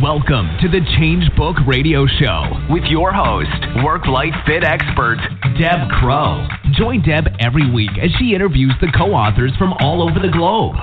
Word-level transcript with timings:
Welcome 0.00 0.56
to 0.62 0.68
the 0.72 0.80
Change 0.96 1.28
Book 1.36 1.56
Radio 1.66 2.06
Show 2.06 2.48
with 2.72 2.82
your 2.88 3.12
host, 3.12 3.52
work 3.84 4.06
life 4.06 4.32
fit 4.46 4.64
expert, 4.64 5.20
Deb 5.60 5.90
Crow. 6.00 6.48
Join 6.72 7.02
Deb 7.02 7.28
every 7.38 7.70
week 7.70 7.90
as 8.00 8.08
she 8.18 8.32
interviews 8.32 8.72
the 8.80 8.90
co 8.96 9.12
authors 9.12 9.52
from 9.58 9.74
all 9.84 10.00
over 10.00 10.18
the 10.18 10.32
globe. 10.32 10.76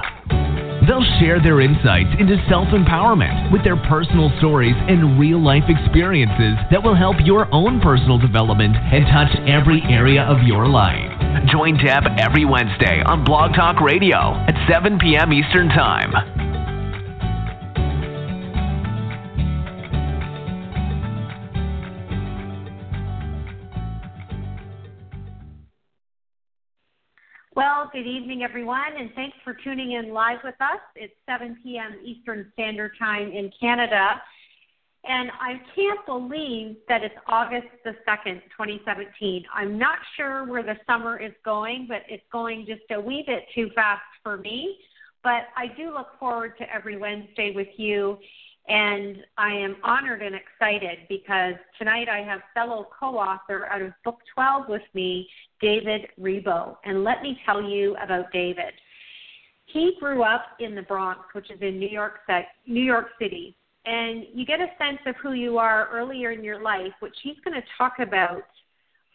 They'll 0.85 1.03
share 1.17 1.41
their 1.41 1.59
insights 1.59 2.13
into 2.21 2.37
self 2.53 2.69
empowerment 2.69 3.51
with 3.51 3.63
their 3.63 3.81
personal 3.89 4.29
stories 4.37 4.77
and 4.77 5.19
real 5.19 5.41
life 5.41 5.65
experiences 5.67 6.61
that 6.69 6.83
will 6.83 6.95
help 6.95 7.17
your 7.25 7.51
own 7.51 7.81
personal 7.81 8.19
development 8.19 8.77
and 8.77 9.09
touch 9.09 9.33
every 9.49 9.81
area 9.89 10.21
of 10.21 10.45
your 10.45 10.69
life. 10.69 11.09
Join 11.49 11.81
Deb 11.81 12.05
every 12.21 12.45
Wednesday 12.45 13.01
on 13.01 13.25
Blog 13.25 13.55
Talk 13.55 13.81
Radio 13.81 14.37
at 14.45 14.53
7 14.69 14.99
p.m. 14.99 15.33
Eastern 15.33 15.67
Time. 15.69 16.48
Good 28.01 28.07
evening, 28.07 28.43
everyone, 28.43 28.95
and 28.97 29.09
thanks 29.13 29.35
for 29.43 29.53
tuning 29.53 29.91
in 29.91 30.13
live 30.13 30.37
with 30.41 30.55
us. 30.61 30.79
It's 30.95 31.13
7 31.27 31.57
p.m. 31.61 31.99
Eastern 32.01 32.49
Standard 32.53 32.93
Time 32.97 33.29
in 33.29 33.51
Canada. 33.59 34.21
And 35.03 35.29
I 35.31 35.59
can't 35.75 36.05
believe 36.05 36.77
that 36.87 37.03
it's 37.03 37.15
August 37.27 37.67
the 37.83 37.91
2nd, 38.07 38.41
2017. 38.57 39.43
I'm 39.53 39.77
not 39.77 39.97
sure 40.15 40.45
where 40.45 40.63
the 40.63 40.75
summer 40.87 41.21
is 41.21 41.33
going, 41.43 41.87
but 41.89 42.03
it's 42.07 42.23
going 42.31 42.65
just 42.65 42.83
a 42.89 43.01
wee 43.01 43.25
bit 43.27 43.43
too 43.53 43.69
fast 43.75 44.01
for 44.23 44.37
me. 44.37 44.77
But 45.21 45.47
I 45.57 45.67
do 45.75 45.91
look 45.93 46.17
forward 46.21 46.53
to 46.59 46.73
every 46.73 46.95
Wednesday 46.95 47.51
with 47.53 47.67
you. 47.75 48.17
And 48.69 49.17
I 49.35 49.51
am 49.53 49.77
honored 49.83 50.21
and 50.21 50.35
excited 50.35 50.99
because 51.09 51.55
tonight 51.79 52.07
I 52.07 52.19
have 52.19 52.41
fellow 52.53 52.87
co 52.97 53.17
author 53.17 53.65
out 53.65 53.81
of 53.81 53.93
Book 54.05 54.19
12 54.35 54.69
with 54.69 54.83
me, 54.93 55.27
David 55.59 56.07
Rebo. 56.21 56.77
And 56.85 57.03
let 57.03 57.23
me 57.23 57.39
tell 57.47 57.63
you 57.63 57.95
about 57.95 58.31
David. 58.31 58.73
He 59.65 59.95
grew 59.99 60.21
up 60.21 60.43
in 60.59 60.75
the 60.75 60.83
Bronx, 60.83 61.21
which 61.33 61.49
is 61.49 61.59
in 61.61 61.79
New 61.79 61.89
York, 61.89 62.19
New 62.67 62.83
York 62.83 63.07
City. 63.19 63.55
And 63.85 64.25
you 64.33 64.45
get 64.45 64.59
a 64.59 64.67
sense 64.77 64.99
of 65.07 65.15
who 65.15 65.33
you 65.33 65.57
are 65.57 65.89
earlier 65.91 66.31
in 66.31 66.43
your 66.43 66.61
life, 66.61 66.93
which 66.99 67.15
he's 67.23 67.37
going 67.43 67.59
to 67.59 67.67
talk 67.75 67.93
about 67.99 68.43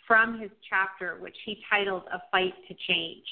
from 0.06 0.40
his 0.40 0.50
chapter, 0.68 1.16
which 1.20 1.36
he 1.44 1.58
titled 1.70 2.02
A 2.12 2.18
Fight 2.32 2.54
to 2.66 2.74
Change. 2.88 3.24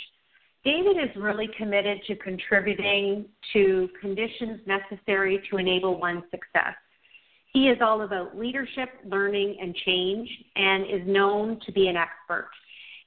David 0.65 0.97
is 0.97 1.11
really 1.17 1.49
committed 1.59 2.01
to 2.07 2.15
contributing 2.17 3.25
to 3.53 3.89
conditions 4.01 4.61
necessary 4.67 5.43
to 5.51 5.57
enable 5.57 5.99
one's 5.99 6.23
success. 6.31 6.75
He 7.53 7.69
is 7.69 7.79
all 7.81 8.03
about 8.03 8.39
leadership, 8.39 8.89
learning, 9.05 9.59
and 9.61 9.75
change, 9.85 10.29
and 10.55 10.85
is 10.85 11.07
known 11.07 11.59
to 11.67 11.73
be 11.73 11.89
an 11.89 11.97
expert. 11.97 12.49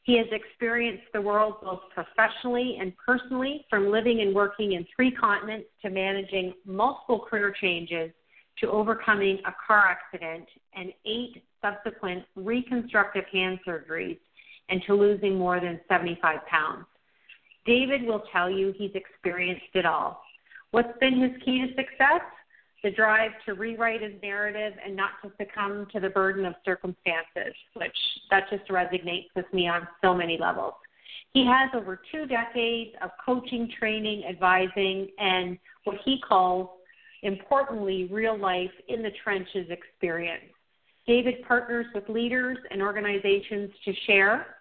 He 0.03 0.17
has 0.17 0.27
experienced 0.31 1.05
the 1.13 1.21
world 1.21 1.55
both 1.63 1.79
professionally 1.93 2.77
and 2.79 2.93
personally, 3.03 3.65
from 3.69 3.89
living 3.89 4.21
and 4.21 4.35
working 4.35 4.73
in 4.73 4.85
three 4.93 5.09
continents 5.09 5.67
to 5.81 5.89
managing 5.89 6.53
multiple 6.65 7.19
career 7.19 7.55
changes 7.59 8.11
to 8.59 8.69
overcoming 8.69 9.39
a 9.47 9.53
car 9.65 9.87
accident 9.87 10.45
and 10.75 10.91
eight 11.05 11.41
subsequent 11.61 12.23
reconstructive 12.35 13.25
hand 13.31 13.59
surgeries 13.67 14.19
and 14.69 14.81
to 14.85 14.93
losing 14.93 15.37
more 15.37 15.59
than 15.59 15.79
75 15.89 16.45
pounds. 16.45 16.85
David 17.65 18.03
will 18.03 18.23
tell 18.31 18.49
you 18.49 18.73
he's 18.77 18.91
experienced 18.93 19.73
it 19.73 19.85
all. 19.85 20.21
What's 20.71 20.97
been 20.99 21.19
his 21.19 21.31
key 21.43 21.61
to 21.61 21.67
success? 21.69 22.21
The 22.83 22.91
drive 22.91 23.31
to 23.45 23.53
rewrite 23.55 24.01
his 24.01 24.13
narrative 24.21 24.73
and 24.85 24.95
not 24.95 25.11
to 25.23 25.31
succumb 25.37 25.87
to 25.91 25.99
the 25.99 26.09
burden 26.09 26.45
of 26.45 26.53
circumstances, 26.63 27.55
which 27.73 27.97
that 28.29 28.43
just 28.51 28.69
resonates 28.69 29.29
with 29.35 29.51
me 29.53 29.67
on 29.67 29.87
so 30.03 30.13
many 30.13 30.37
levels. 30.37 30.73
He 31.33 31.45
has 31.45 31.69
over 31.73 31.99
two 32.11 32.27
decades 32.27 32.91
of 33.01 33.09
coaching, 33.25 33.71
training, 33.79 34.23
advising, 34.29 35.09
and 35.17 35.57
what 35.83 35.97
he 36.05 36.21
calls, 36.27 36.69
importantly, 37.23 38.07
real 38.11 38.37
life 38.37 38.71
in 38.87 39.01
the 39.01 39.11
trenches 39.23 39.67
experience. 39.69 40.45
David 41.07 41.35
partners 41.47 41.87
with 41.93 42.07
leaders 42.07 42.57
and 42.69 42.81
organizations 42.81 43.71
to 43.83 43.93
share, 44.05 44.57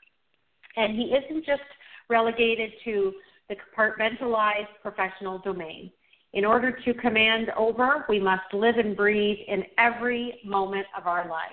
and 0.77 0.97
he 0.97 1.15
isn't 1.15 1.45
just 1.45 1.63
relegated 2.09 2.73
to 2.85 3.13
the 3.49 3.57
compartmentalized 3.57 4.69
professional 4.83 5.39
domain. 5.39 5.91
In 6.33 6.45
order 6.45 6.77
to 6.85 6.95
command 6.95 7.51
over, 7.57 8.05
we 8.09 8.19
must 8.19 8.53
live 8.53 8.77
and 8.77 8.97
breathe 8.97 9.39
in 9.47 9.65
every 9.79 10.41
moment 10.45 10.87
of 10.99 11.07
our 11.07 11.29
life. 11.29 11.53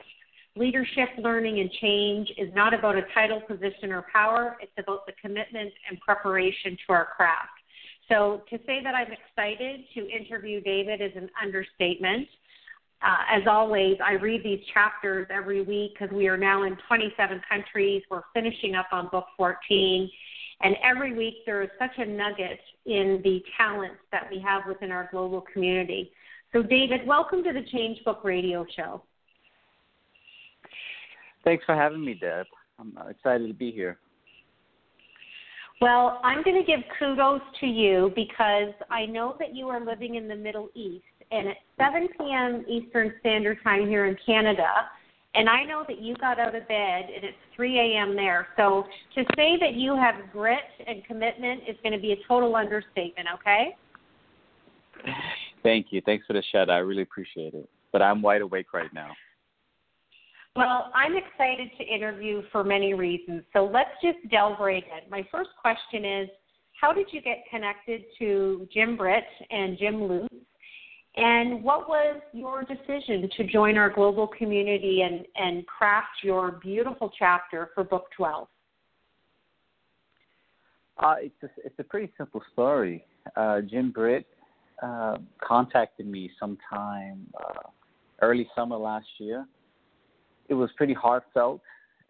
Leadership, 0.56 1.10
learning, 1.20 1.60
and 1.60 1.72
change 1.80 2.30
is 2.38 2.54
not 2.54 2.74
about 2.74 2.98
a 2.98 3.04
title, 3.14 3.40
position, 3.42 3.92
or 3.92 4.06
power. 4.12 4.58
It's 4.60 4.72
about 4.78 5.06
the 5.06 5.14
commitment 5.22 5.72
and 5.90 6.00
preparation 6.02 6.78
to 6.88 6.94
our 6.94 7.08
craft. 7.16 7.50
So, 8.10 8.42
to 8.50 8.58
say 8.66 8.84
that 8.84 8.94
I'm 8.94 9.12
excited 9.12 9.82
to 9.94 10.10
interview 10.10 10.60
David 10.62 11.00
is 11.00 11.12
an 11.16 11.30
understatement. 11.42 12.28
Uh, 13.02 13.18
as 13.32 13.44
always, 13.48 13.98
I 14.06 14.14
read 14.14 14.44
these 14.44 14.60
chapters 14.74 15.28
every 15.30 15.62
week 15.62 15.94
because 15.94 16.14
we 16.14 16.28
are 16.28 16.38
now 16.38 16.64
in 16.64 16.78
27 16.88 17.42
countries. 17.50 18.04
We're 18.12 18.24
finishing 18.34 18.76
up 18.76 18.88
on 18.92 19.08
book 19.10 19.26
14. 19.38 20.10
And 20.64 20.76
every 20.84 21.16
week 21.16 21.38
there 21.46 21.62
is 21.62 21.70
such 21.80 21.92
a 21.98 22.06
nugget 22.06 22.60
in 22.86 23.22
the 23.24 23.42
talents 23.58 23.98
that 24.12 24.28
we 24.30 24.40
have 24.40 24.64
within 24.68 24.92
our 24.92 25.10
global 25.12 25.42
community. 25.54 26.12
So, 26.54 26.62
David, 26.62 27.08
welcome 27.08 27.44
to 27.44 27.54
the 27.54 27.64
Change 27.72 28.04
Book 28.04 28.24
Radio 28.24 28.66
Show. 28.76 29.02
Thanks 31.44 31.64
for 31.66 31.76
having 31.76 32.04
me, 32.04 32.14
Deb. 32.14 32.46
I'm 32.80 32.94
excited 33.10 33.48
to 33.48 33.54
be 33.54 33.72
here. 33.72 33.98
Well, 35.80 36.20
I'm 36.24 36.44
going 36.44 36.58
to 36.58 36.64
give 36.64 36.82
kudos 37.00 37.42
to 37.60 37.66
you 37.66 38.12
because 38.16 38.74
I 38.92 39.08
know 39.08 39.36
that 39.40 39.56
you 39.56 39.68
are 39.70 39.84
living 39.84 40.16
in 40.16 40.28
the 40.28 40.36
Middle 40.36 40.70
East, 40.76 41.04
and 41.32 41.48
at 41.48 41.58
7 41.78 42.08
p.m. 42.20 42.66
Eastern 42.68 43.14
Standard 43.22 43.58
Time 43.64 43.88
here 43.88 44.06
in 44.06 44.16
Canada, 44.24 44.68
and 45.34 45.50
I 45.50 45.64
know 45.64 45.86
that 45.88 46.02
you 46.02 46.16
got 46.18 46.40
out 46.40 46.56
of 46.56 46.68
bed 46.68 47.06
and 47.14 47.24
it's 47.24 47.38
3 47.56 47.80
a.m. 47.80 48.16
there. 48.16 48.48
So 48.58 48.86
to 49.16 49.24
say 49.36 49.58
that 49.60 49.74
you 49.76 49.96
have 49.96 50.16
grit 50.32 50.60
and 50.86 51.06
commitment 51.06 51.62
is 51.68 51.78
going 51.84 51.94
to 51.94 52.00
be 52.00 52.12
a 52.12 52.18
total 52.28 52.56
understatement, 52.56 53.28
okay? 53.36 53.76
Thank 55.64 55.88
you. 55.92 56.02
Thanks 56.06 56.26
for 56.26 56.34
the 56.34 56.44
shout. 56.52 56.70
I 56.70 56.78
really 56.78 57.04
appreciate 57.04 57.54
it. 57.54 57.70
But 57.92 58.02
I'm 58.02 58.22
wide 58.22 58.42
awake 58.42 58.74
right 58.74 58.94
now. 58.94 59.12
Well, 60.56 60.92
I'm 60.94 61.16
excited 61.16 61.70
to 61.78 61.84
interview 61.86 62.42
for 62.52 62.64
many 62.64 62.94
reasons. 62.94 63.44
So 63.54 63.70
let's 63.72 63.92
just 64.04 64.18
delve 64.30 64.60
right 64.60 64.84
in. 64.84 65.10
My 65.10 65.26
first 65.32 65.52
question 65.62 66.04
is 66.04 66.30
How 66.80 66.92
did 66.92 67.08
you 67.12 67.22
get 67.22 67.44
connected 67.50 68.02
to 68.20 68.68
Jim 68.74 68.98
Britt 68.98 69.24
and 69.50 69.78
Jim 69.78 69.96
Lutes? 69.96 70.28
And 71.18 71.62
what 71.64 71.90
was 71.90 72.22
your 72.32 72.64
decision 72.64 73.30
to 73.36 73.44
join 73.44 73.78
our 73.78 73.90
global 73.90 74.28
community 74.28 75.02
and, 75.02 75.26
and 75.36 75.66
craft 75.68 76.24
your 76.24 76.54
beautiful 76.64 77.12
chapter 77.18 77.70
for 77.76 77.84
Book 77.84 78.06
12? 78.16 78.48
Uh, 80.98 81.16
it's, 81.20 81.44
a, 81.44 81.50
it's 81.66 81.80
a 81.80 81.84
pretty 81.84 82.12
simple 82.18 82.42
story. 82.54 83.04
Uh, 83.36 83.60
Jim 83.62 83.92
Britt 83.92 84.26
uh, 84.82 85.18
contacted 85.44 86.08
me 86.08 86.32
sometime 86.40 87.28
uh, 87.40 87.70
early 88.22 88.48
summer 88.56 88.78
last 88.78 89.08
year. 89.18 89.46
It 90.48 90.54
was 90.54 90.70
pretty 90.78 90.94
heartfelt, 90.94 91.62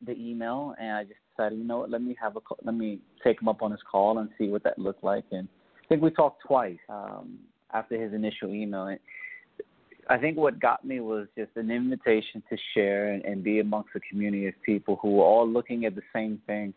the 0.05 0.13
email, 0.13 0.75
and 0.79 0.91
I 0.91 1.03
just 1.03 1.15
decided, 1.35 1.57
you 1.57 1.63
know 1.63 1.79
what, 1.79 1.89
let 1.89 2.01
me 2.01 2.15
have 2.21 2.35
a 2.35 2.39
let 2.63 2.75
me 2.75 2.99
take 3.23 3.41
him 3.41 3.47
up 3.47 3.61
on 3.61 3.71
his 3.71 3.79
call 3.89 4.17
and 4.19 4.29
see 4.37 4.47
what 4.47 4.63
that 4.63 4.79
looked 4.79 5.03
like. 5.03 5.25
And 5.31 5.47
I 5.83 5.87
think 5.87 6.01
we 6.01 6.09
talked 6.11 6.41
twice. 6.45 6.79
Um, 6.89 7.39
after 7.73 8.01
his 8.01 8.13
initial 8.13 8.53
email. 8.53 8.85
And 8.85 8.99
I 10.09 10.17
think 10.17 10.37
what 10.37 10.59
got 10.59 10.83
me 10.83 10.99
was 10.99 11.27
just 11.37 11.51
an 11.55 11.71
invitation 11.71 12.43
to 12.49 12.57
share 12.73 13.13
and, 13.13 13.23
and 13.23 13.43
be 13.43 13.59
amongst 13.59 13.89
a 13.95 13.99
community 14.01 14.47
of 14.47 14.53
people 14.63 14.97
who 15.01 15.11
were 15.11 15.23
all 15.23 15.47
looking 15.47 15.85
at 15.85 15.95
the 15.95 16.01
same 16.13 16.41
thing. 16.47 16.73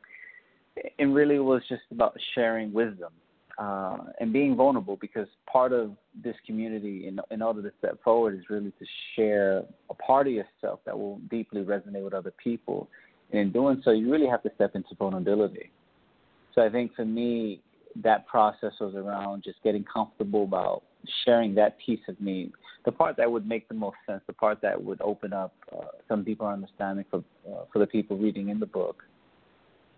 And 0.99 1.15
really, 1.15 1.39
was 1.39 1.63
just 1.69 1.83
about 1.93 2.17
sharing 2.35 2.73
wisdom 2.73 3.13
uh, 3.59 3.99
and 4.21 4.33
being 4.33 4.57
vulnerable 4.57 4.97
because 5.01 5.29
part 5.51 5.73
of 5.73 5.93
this 6.23 6.35
community, 6.47 7.07
in, 7.07 7.21
in 7.31 7.43
order 7.43 7.63
to 7.63 7.73
step 7.79 8.03
forward, 8.03 8.37
is 8.37 8.45
really 8.51 8.73
to 8.79 8.87
share 9.15 9.63
a 9.91 9.95
part 9.95 10.27
of 10.27 10.33
yourself 10.33 10.81
that 10.85 10.99
will 10.99 11.19
deeply 11.31 11.63
resonate 11.63 12.03
with 12.03 12.15
other 12.15 12.33
people. 12.43 12.89
And 13.31 13.41
in 13.41 13.53
doing 13.53 13.81
so, 13.85 13.93
you 13.93 14.11
really 14.11 14.27
have 14.27 14.43
to 14.43 14.51
step 14.57 14.75
into 14.75 14.95
vulnerability. 14.99 15.71
So 16.55 16.63
I 16.63 16.69
think 16.69 16.95
for 16.95 17.05
me, 17.05 17.61
that 18.03 18.27
process 18.27 18.73
was 18.81 18.95
around 18.95 19.45
just 19.45 19.63
getting 19.63 19.85
comfortable 19.85 20.45
about 20.45 20.83
sharing 21.25 21.55
that 21.55 21.77
piece 21.85 22.01
of 22.09 22.21
me, 22.21 22.51
the 22.85 22.93
part 22.93 23.17
that 23.17 23.31
would 23.31 23.47
make 23.47 23.69
the 23.69 23.75
most 23.75 23.97
sense, 24.07 24.23
the 24.27 24.33
part 24.33 24.61
that 24.63 24.83
would 24.83 25.01
open 25.01 25.33
up 25.33 25.55
uh, 25.73 25.87
some 26.09 26.25
deeper 26.25 26.47
understanding 26.47 27.05
for 27.11 27.23
uh, 27.49 27.65
for 27.73 27.79
the 27.79 27.87
people 27.87 28.17
reading 28.17 28.49
in 28.49 28.59
the 28.59 28.67
book. 28.67 29.05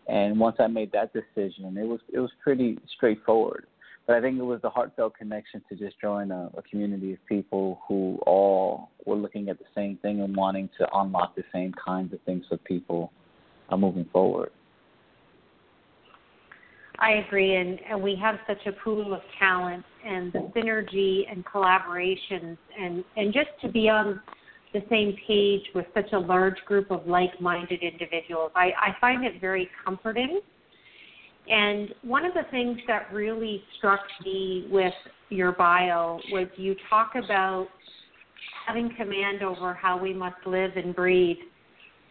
And 0.09 0.39
once 0.39 0.57
I 0.61 0.69
made 0.69 0.93
that 0.93 1.13
decision, 1.13 1.77
it 1.77 1.87
was 1.87 2.01
it 2.13 2.19
was 2.21 2.31
pretty 2.43 2.79
straightforward. 2.97 3.67
but 4.07 4.17
I 4.17 4.21
think 4.21 4.39
it 4.39 4.45
was 4.45 4.61
the 4.63 4.71
heartfelt 4.71 5.17
connection 5.17 5.63
to 5.69 5.75
just 5.75 6.01
join 6.01 6.31
a, 6.31 6.51
a 6.57 6.63
community 6.63 7.13
of 7.15 7.27
people 7.27 7.81
who 7.89 8.19
all 8.27 8.91
were 9.05 9.17
looking 9.17 9.49
at 9.49 9.59
the 9.59 9.65
same 9.75 9.97
thing 9.99 10.21
and 10.21 10.37
wanting 10.37 10.69
to 10.79 10.87
unlock 10.95 11.35
the 11.35 11.45
same 11.53 11.73
kinds 11.73 12.13
of 12.13 12.21
things 12.23 12.45
for 12.49 12.57
people 12.59 13.13
uh, 13.71 13.77
moving 13.77 14.07
forward. 14.13 14.51
I 16.99 17.23
agree, 17.27 17.57
and, 17.57 17.79
and 17.91 18.03
we 18.03 18.17
have 18.17 18.37
such 18.47 18.65
a 18.67 18.73
pool 18.73 19.13
of 19.13 19.21
talent 19.39 19.85
and 20.05 20.33
the 20.33 20.51
synergy 20.57 21.31
and 21.31 21.45
collaborations, 21.45 22.57
and, 22.81 23.05
and 23.17 23.33
just 23.35 23.51
to 23.63 23.69
be 23.69 23.89
on 23.89 24.21
the 24.73 24.81
same 24.89 25.17
page 25.27 25.63
with 25.75 25.87
such 25.95 26.13
a 26.13 26.19
large 26.19 26.59
group 26.67 26.91
of 26.91 27.07
like 27.07 27.41
minded 27.41 27.83
individuals. 27.83 28.51
I, 28.55 28.73
I 28.81 28.97
find 29.01 29.25
it 29.25 29.41
very 29.41 29.69
comforting 29.85 30.41
and 31.49 31.95
one 32.03 32.25
of 32.25 32.35
the 32.35 32.43
things 32.51 32.79
that 32.89 33.13
really 33.13 33.63
struck 33.79 34.01
me 34.25 34.67
with 34.71 34.95
your 35.29 35.53
bio 35.53 36.19
was 36.33 36.49
you 36.57 36.75
talk 36.91 37.13
about 37.15 37.69
having 38.67 38.91
command 38.97 39.43
over 39.43 39.73
how 39.73 39.97
we 39.97 40.13
must 40.13 40.45
live 40.45 40.73
and 40.77 40.95
breathe. 40.95 41.37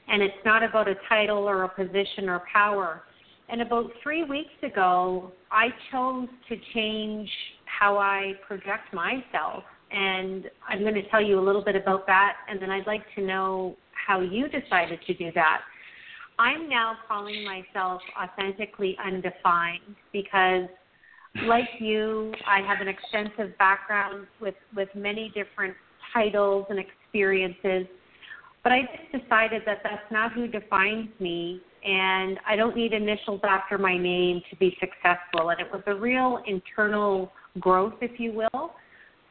And 0.07 0.21
it's 0.21 0.33
not 0.45 0.63
about 0.63 0.87
a 0.87 0.95
title 1.09 1.49
or 1.49 1.63
a 1.63 1.69
position 1.69 2.29
or 2.29 2.43
power. 2.51 3.03
And 3.49 3.61
about 3.61 3.91
three 4.01 4.23
weeks 4.23 4.53
ago, 4.63 5.31
I 5.51 5.67
chose 5.91 6.27
to 6.49 6.55
change 6.73 7.29
how 7.65 7.97
I 7.97 8.33
project 8.47 8.93
myself. 8.93 9.63
And 9.91 10.49
I'm 10.67 10.81
going 10.81 10.95
to 10.95 11.07
tell 11.09 11.21
you 11.21 11.39
a 11.39 11.45
little 11.45 11.63
bit 11.63 11.75
about 11.75 12.07
that. 12.07 12.33
And 12.49 12.61
then 12.61 12.71
I'd 12.71 12.87
like 12.87 13.03
to 13.15 13.21
know 13.21 13.75
how 13.91 14.19
you 14.21 14.47
decided 14.47 14.99
to 15.05 15.13
do 15.13 15.31
that. 15.35 15.61
I'm 16.37 16.67
now 16.67 16.97
calling 17.07 17.45
myself 17.45 18.01
authentically 18.21 18.97
undefined 19.03 19.95
because 20.11 20.67
like 21.43 21.69
you, 21.79 22.33
I 22.47 22.61
have 22.61 22.81
an 22.81 22.87
extensive 22.87 23.57
background 23.57 24.27
with, 24.41 24.55
with 24.75 24.89
many 24.95 25.31
different 25.33 25.75
titles 26.13 26.65
and 26.69 26.79
experiences, 26.79 27.87
but 28.63 28.71
I 28.71 28.81
just 28.81 29.23
decided 29.23 29.61
that 29.65 29.79
that's 29.83 30.11
not 30.11 30.33
who 30.33 30.47
defines 30.47 31.09
me, 31.19 31.61
and 31.85 32.39
I 32.47 32.55
don't 32.55 32.75
need 32.75 32.93
initials 32.93 33.41
after 33.43 33.77
my 33.77 33.97
name 33.97 34.41
to 34.49 34.55
be 34.55 34.75
successful. 34.79 35.49
And 35.49 35.59
it 35.59 35.67
was 35.71 35.83
a 35.85 35.93
real 35.93 36.41
internal 36.47 37.31
growth, 37.59 37.93
if 38.01 38.19
you 38.19 38.33
will. 38.33 38.71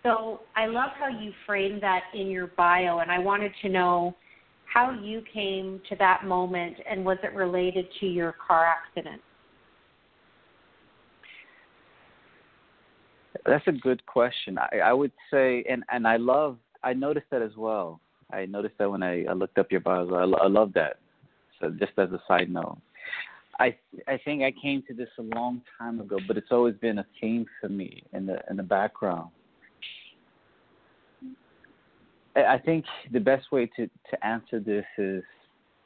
So 0.02 0.40
I 0.54 0.66
love 0.66 0.90
how 0.98 1.08
you 1.08 1.32
framed 1.46 1.82
that 1.82 2.02
in 2.14 2.28
your 2.28 2.48
bio, 2.48 2.98
and 2.98 3.10
I 3.10 3.18
wanted 3.18 3.52
to 3.62 3.68
know 3.68 4.14
how 4.72 4.90
you 4.90 5.22
came 5.32 5.80
to 5.88 5.96
that 5.96 6.24
moment 6.24 6.76
and 6.88 7.04
was 7.04 7.18
it 7.22 7.32
related 7.32 7.86
to 8.00 8.06
your 8.06 8.34
car 8.46 8.66
accident? 8.66 9.20
That's 13.46 13.66
a 13.66 13.72
good 13.72 14.04
question. 14.06 14.58
I, 14.58 14.78
I 14.78 14.92
would 14.92 15.12
say, 15.30 15.64
and 15.68 15.84
and 15.90 16.06
I 16.06 16.16
love, 16.16 16.58
I 16.82 16.92
noticed 16.92 17.26
that 17.30 17.42
as 17.42 17.56
well. 17.56 18.00
I 18.32 18.46
noticed 18.46 18.74
that 18.78 18.90
when 18.90 19.02
I, 19.02 19.24
I 19.24 19.32
looked 19.32 19.58
up 19.58 19.70
your 19.70 19.80
bio. 19.80 20.12
I, 20.14 20.44
I 20.44 20.48
love 20.48 20.72
that. 20.74 20.98
So 21.64 21.70
just 21.70 21.93
as 21.99 22.11
a 22.12 22.20
side 22.28 22.50
note, 22.50 22.78
I 23.58 23.75
I 24.06 24.19
think 24.25 24.43
I 24.43 24.52
came 24.52 24.82
to 24.88 24.94
this 24.94 25.08
a 25.19 25.22
long 25.22 25.62
time 25.78 25.99
ago, 26.00 26.19
but 26.28 26.37
it's 26.37 26.50
always 26.50 26.75
been 26.76 26.99
a 26.99 27.06
theme 27.20 27.46
for 27.61 27.70
me 27.70 28.02
in 28.12 28.26
the 28.26 28.38
in 28.50 28.56
the 28.58 28.62
background. 28.62 29.31
I 32.37 32.58
think 32.58 32.84
the 33.12 33.20
best 33.20 33.52
way 33.52 33.70
to, 33.76 33.87
to 33.87 34.26
answer 34.26 34.61
this 34.61 34.84
is 34.99 35.22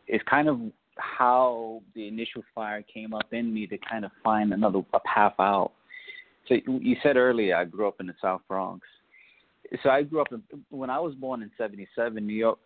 is 0.08 0.20
kind 0.28 0.48
of 0.48 0.60
how 0.96 1.82
the 1.94 2.08
initial 2.08 2.42
fire 2.54 2.82
came 2.82 3.14
up 3.14 3.32
in 3.32 3.54
me 3.54 3.66
to 3.68 3.78
kind 3.78 4.04
of 4.04 4.10
find 4.24 4.52
another 4.52 4.80
a 4.94 5.00
path 5.00 5.34
out. 5.38 5.72
So 6.48 6.56
you 6.66 6.96
said 7.02 7.16
earlier 7.16 7.54
I 7.54 7.66
grew 7.66 7.86
up 7.86 8.00
in 8.00 8.06
the 8.06 8.14
South 8.20 8.40
Bronx. 8.48 8.84
So 9.82 9.90
I 9.90 10.02
grew 10.02 10.22
up 10.22 10.32
in, 10.32 10.42
when 10.70 10.90
I 10.90 10.98
was 10.98 11.14
born 11.14 11.42
in 11.42 11.50
'77. 11.56 12.26
New 12.26 12.32
York, 12.32 12.58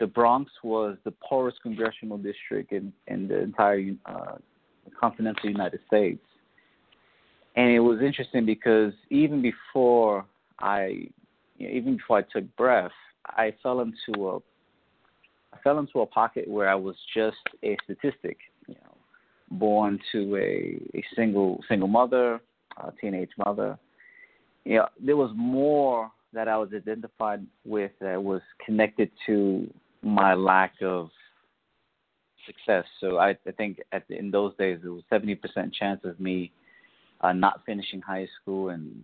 the 0.00 0.06
Bronx 0.06 0.50
was 0.62 0.96
the 1.04 1.10
poorest 1.10 1.60
congressional 1.62 2.18
district 2.18 2.72
in 2.72 2.92
in 3.06 3.28
the 3.28 3.40
entire 3.40 3.92
uh, 4.06 4.36
continental 4.98 5.48
United 5.48 5.80
States. 5.86 6.20
And 7.56 7.70
it 7.70 7.80
was 7.80 8.00
interesting 8.00 8.46
because 8.46 8.92
even 9.10 9.42
before 9.42 10.24
I, 10.60 11.08
you 11.56 11.68
know, 11.68 11.74
even 11.74 11.96
before 11.96 12.18
I 12.18 12.22
took 12.22 12.56
breath, 12.56 12.92
I 13.26 13.52
fell 13.62 13.80
into 13.80 14.28
a 14.28 14.36
I 15.52 15.58
fell 15.64 15.78
into 15.78 16.00
a 16.00 16.06
pocket 16.06 16.46
where 16.46 16.68
I 16.68 16.74
was 16.74 16.94
just 17.14 17.36
a 17.64 17.76
statistic, 17.84 18.38
you 18.66 18.74
know, 18.74 18.96
born 19.50 19.98
to 20.12 20.36
a, 20.36 20.80
a 20.96 21.04
single 21.16 21.60
single 21.68 21.88
mother, 21.88 22.40
a 22.76 22.92
teenage 23.00 23.30
mother. 23.44 23.78
You 24.64 24.76
know, 24.76 24.88
there 25.00 25.16
was 25.16 25.32
more 25.34 26.12
that 26.32 26.46
I 26.46 26.56
was 26.58 26.68
identified 26.74 27.44
with 27.64 27.92
that 28.00 28.22
was 28.22 28.42
connected 28.64 29.10
to 29.26 29.68
my 30.02 30.34
lack 30.34 30.74
of 30.82 31.10
success. 32.46 32.84
So 33.00 33.18
I, 33.18 33.30
I 33.46 33.52
think 33.56 33.80
the, 34.08 34.18
in 34.18 34.30
those 34.30 34.54
days 34.56 34.80
it 34.84 34.88
was 34.88 35.02
seventy 35.10 35.34
percent 35.34 35.74
chance 35.74 36.00
of 36.04 36.18
me 36.18 36.50
uh, 37.20 37.32
not 37.32 37.62
finishing 37.66 38.00
high 38.00 38.28
school 38.40 38.70
and 38.70 39.02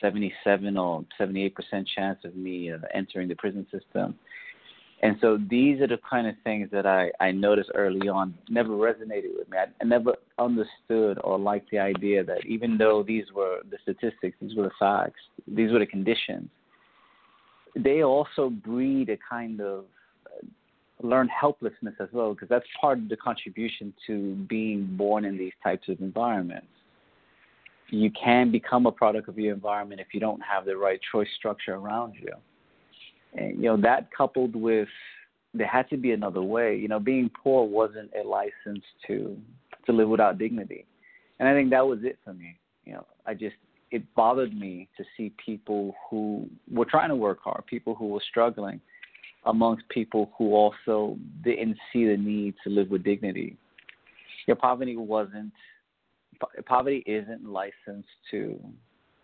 77 0.00 0.76
or 0.76 1.04
78 1.16 1.54
percent 1.54 1.88
chance 1.94 2.18
of 2.24 2.36
me 2.36 2.72
uh, 2.72 2.78
entering 2.94 3.28
the 3.28 3.34
prison 3.34 3.66
system. 3.70 4.16
And 5.00 5.16
so 5.20 5.38
these 5.48 5.80
are 5.80 5.86
the 5.86 5.98
kind 6.08 6.26
of 6.26 6.34
things 6.42 6.68
that 6.72 6.84
I, 6.84 7.12
I 7.20 7.30
noticed 7.30 7.70
early 7.74 8.08
on 8.08 8.34
never 8.48 8.70
resonated 8.70 9.36
with 9.38 9.48
me. 9.48 9.58
I, 9.58 9.66
I 9.80 9.84
never 9.84 10.14
understood 10.38 11.20
or 11.22 11.38
liked 11.38 11.70
the 11.70 11.78
idea 11.78 12.24
that 12.24 12.44
even 12.46 12.76
though 12.76 13.04
these 13.06 13.24
were 13.34 13.60
the 13.70 13.78
statistics, 13.82 14.36
these 14.40 14.56
were 14.56 14.64
the 14.64 14.70
facts, 14.78 15.20
these 15.46 15.70
were 15.70 15.78
the 15.78 15.86
conditions, 15.86 16.48
they 17.76 18.02
also 18.02 18.50
breed 18.50 19.08
a 19.10 19.18
kind 19.28 19.60
of 19.60 19.84
uh, 20.26 21.06
learned 21.06 21.30
helplessness 21.30 21.94
as 22.00 22.08
well, 22.12 22.34
because 22.34 22.48
that's 22.48 22.66
part 22.80 22.98
of 22.98 23.08
the 23.08 23.16
contribution 23.16 23.92
to 24.06 24.34
being 24.48 24.86
born 24.96 25.24
in 25.24 25.36
these 25.36 25.52
types 25.62 25.88
of 25.88 26.00
environments 26.00 26.68
you 27.90 28.10
can 28.10 28.50
become 28.50 28.86
a 28.86 28.92
product 28.92 29.28
of 29.28 29.38
your 29.38 29.54
environment 29.54 30.00
if 30.00 30.08
you 30.12 30.20
don't 30.20 30.40
have 30.40 30.64
the 30.64 30.76
right 30.76 31.00
choice 31.10 31.28
structure 31.36 31.74
around 31.74 32.14
you. 32.20 32.32
And 33.34 33.56
you 33.56 33.64
know 33.64 33.76
that 33.82 34.08
coupled 34.16 34.56
with 34.56 34.88
there 35.54 35.66
had 35.66 35.88
to 35.90 35.96
be 35.96 36.12
another 36.12 36.42
way. 36.42 36.76
You 36.76 36.88
know, 36.88 37.00
being 37.00 37.30
poor 37.42 37.66
wasn't 37.66 38.10
a 38.18 38.26
license 38.26 38.84
to 39.06 39.36
to 39.86 39.92
live 39.92 40.08
without 40.08 40.38
dignity, 40.38 40.86
and 41.38 41.48
I 41.48 41.52
think 41.52 41.70
that 41.70 41.86
was 41.86 42.00
it 42.02 42.18
for 42.24 42.32
me. 42.32 42.58
You 42.84 42.94
know, 42.94 43.06
I 43.26 43.34
just 43.34 43.56
it 43.90 44.02
bothered 44.14 44.58
me 44.58 44.88
to 44.96 45.04
see 45.16 45.32
people 45.44 45.94
who 46.08 46.48
were 46.70 46.84
trying 46.84 47.08
to 47.08 47.16
work 47.16 47.38
hard, 47.42 47.64
people 47.66 47.94
who 47.94 48.08
were 48.08 48.22
struggling, 48.28 48.80
amongst 49.46 49.88
people 49.88 50.30
who 50.36 50.54
also 50.54 51.16
didn't 51.42 51.76
see 51.92 52.06
the 52.06 52.16
need 52.16 52.54
to 52.64 52.70
live 52.70 52.90
with 52.90 53.04
dignity. 53.04 53.56
Your 54.46 54.56
poverty 54.56 54.96
wasn't 54.96 55.52
poverty 56.66 57.02
isn't 57.06 57.44
licensed 57.44 58.08
to. 58.30 58.58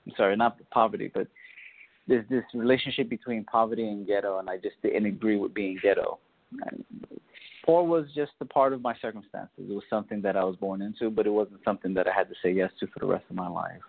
I'm 0.06 0.12
sorry, 0.16 0.36
not 0.36 0.58
poverty, 0.70 1.10
but 1.12 1.28
there's 2.06 2.28
this 2.28 2.44
relationship 2.52 3.08
between 3.08 3.44
poverty 3.44 3.88
and 3.88 4.06
ghetto, 4.06 4.38
and 4.38 4.50
I 4.50 4.56
just 4.56 4.80
didn't 4.82 5.06
agree 5.06 5.36
with 5.36 5.54
being 5.54 5.78
ghetto. 5.82 6.18
Poor 7.64 7.82
was 7.82 8.06
just 8.14 8.32
a 8.40 8.44
part 8.44 8.74
of 8.74 8.82
my 8.82 8.94
circumstances. 9.00 9.50
It 9.58 9.72
was 9.72 9.84
something 9.88 10.20
that 10.22 10.36
I 10.36 10.44
was 10.44 10.56
born 10.56 10.82
into, 10.82 11.08
but 11.10 11.26
it 11.26 11.30
wasn't 11.30 11.60
something 11.64 11.94
that 11.94 12.06
I 12.06 12.12
had 12.12 12.28
to 12.28 12.34
say 12.42 12.52
yes 12.52 12.70
to 12.80 12.86
for 12.88 12.98
the 12.98 13.06
rest 13.06 13.24
of 13.30 13.36
my 13.36 13.48
life. 13.48 13.80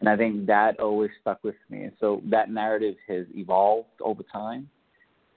And 0.00 0.08
I 0.08 0.16
think 0.16 0.46
that 0.46 0.80
always 0.80 1.10
stuck 1.20 1.42
with 1.44 1.54
me. 1.70 1.84
And 1.84 1.92
so 1.98 2.20
that 2.26 2.50
narrative 2.50 2.96
has 3.08 3.26
evolved 3.34 3.88
over 4.00 4.22
time 4.30 4.68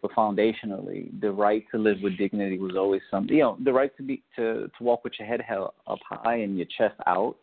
but 0.01 0.11
foundationally, 0.11 1.09
the 1.21 1.31
right 1.31 1.63
to 1.71 1.77
live 1.77 1.97
with 2.01 2.17
dignity 2.17 2.59
was 2.59 2.75
always 2.75 3.01
something. 3.09 3.35
You 3.35 3.43
know, 3.43 3.57
the 3.63 3.73
right 3.73 3.95
to 3.97 4.03
be 4.03 4.21
to 4.35 4.69
to 4.77 4.83
walk 4.83 5.03
with 5.03 5.13
your 5.17 5.27
head 5.27 5.41
held 5.41 5.71
up 5.87 5.99
high 6.07 6.37
and 6.37 6.57
your 6.57 6.67
chest 6.77 6.95
out. 7.07 7.35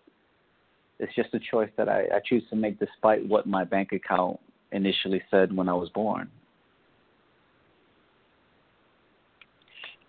It's 1.01 1.15
just 1.17 1.35
a 1.35 1.41
choice 1.51 1.71
that 1.77 1.89
I, 1.89 2.03
I 2.03 2.21
choose 2.25 2.45
to 2.51 2.57
make, 2.57 2.79
despite 2.79 3.27
what 3.27 3.47
my 3.47 3.65
bank 3.65 3.91
account 3.93 4.39
initially 4.71 5.21
said 5.31 5.55
when 5.55 5.69
I 5.69 5.75
was 5.75 5.89
born. 5.91 6.31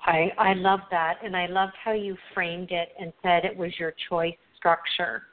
I 0.06 0.32
I 0.38 0.54
love 0.54 0.82
that, 0.92 1.16
and 1.24 1.36
I 1.36 1.48
loved 1.48 1.74
how 1.84 1.94
you 1.94 2.16
framed 2.36 2.72
it 2.72 2.90
and 3.00 3.12
said 3.24 3.44
it 3.44 3.58
was 3.58 3.72
your 3.80 3.94
choice 4.08 4.36
structure. 4.56 5.24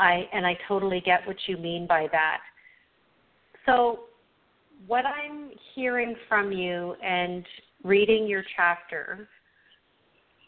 I 0.00 0.28
and 0.32 0.46
I 0.46 0.58
totally 0.66 1.00
get 1.04 1.26
what 1.26 1.36
you 1.46 1.56
mean 1.56 1.86
by 1.86 2.08
that. 2.10 2.38
So 3.66 4.00
what 4.86 5.04
I'm 5.04 5.50
hearing 5.74 6.16
from 6.28 6.50
you 6.50 6.94
and 7.04 7.44
reading 7.84 8.26
your 8.26 8.42
chapter, 8.56 9.28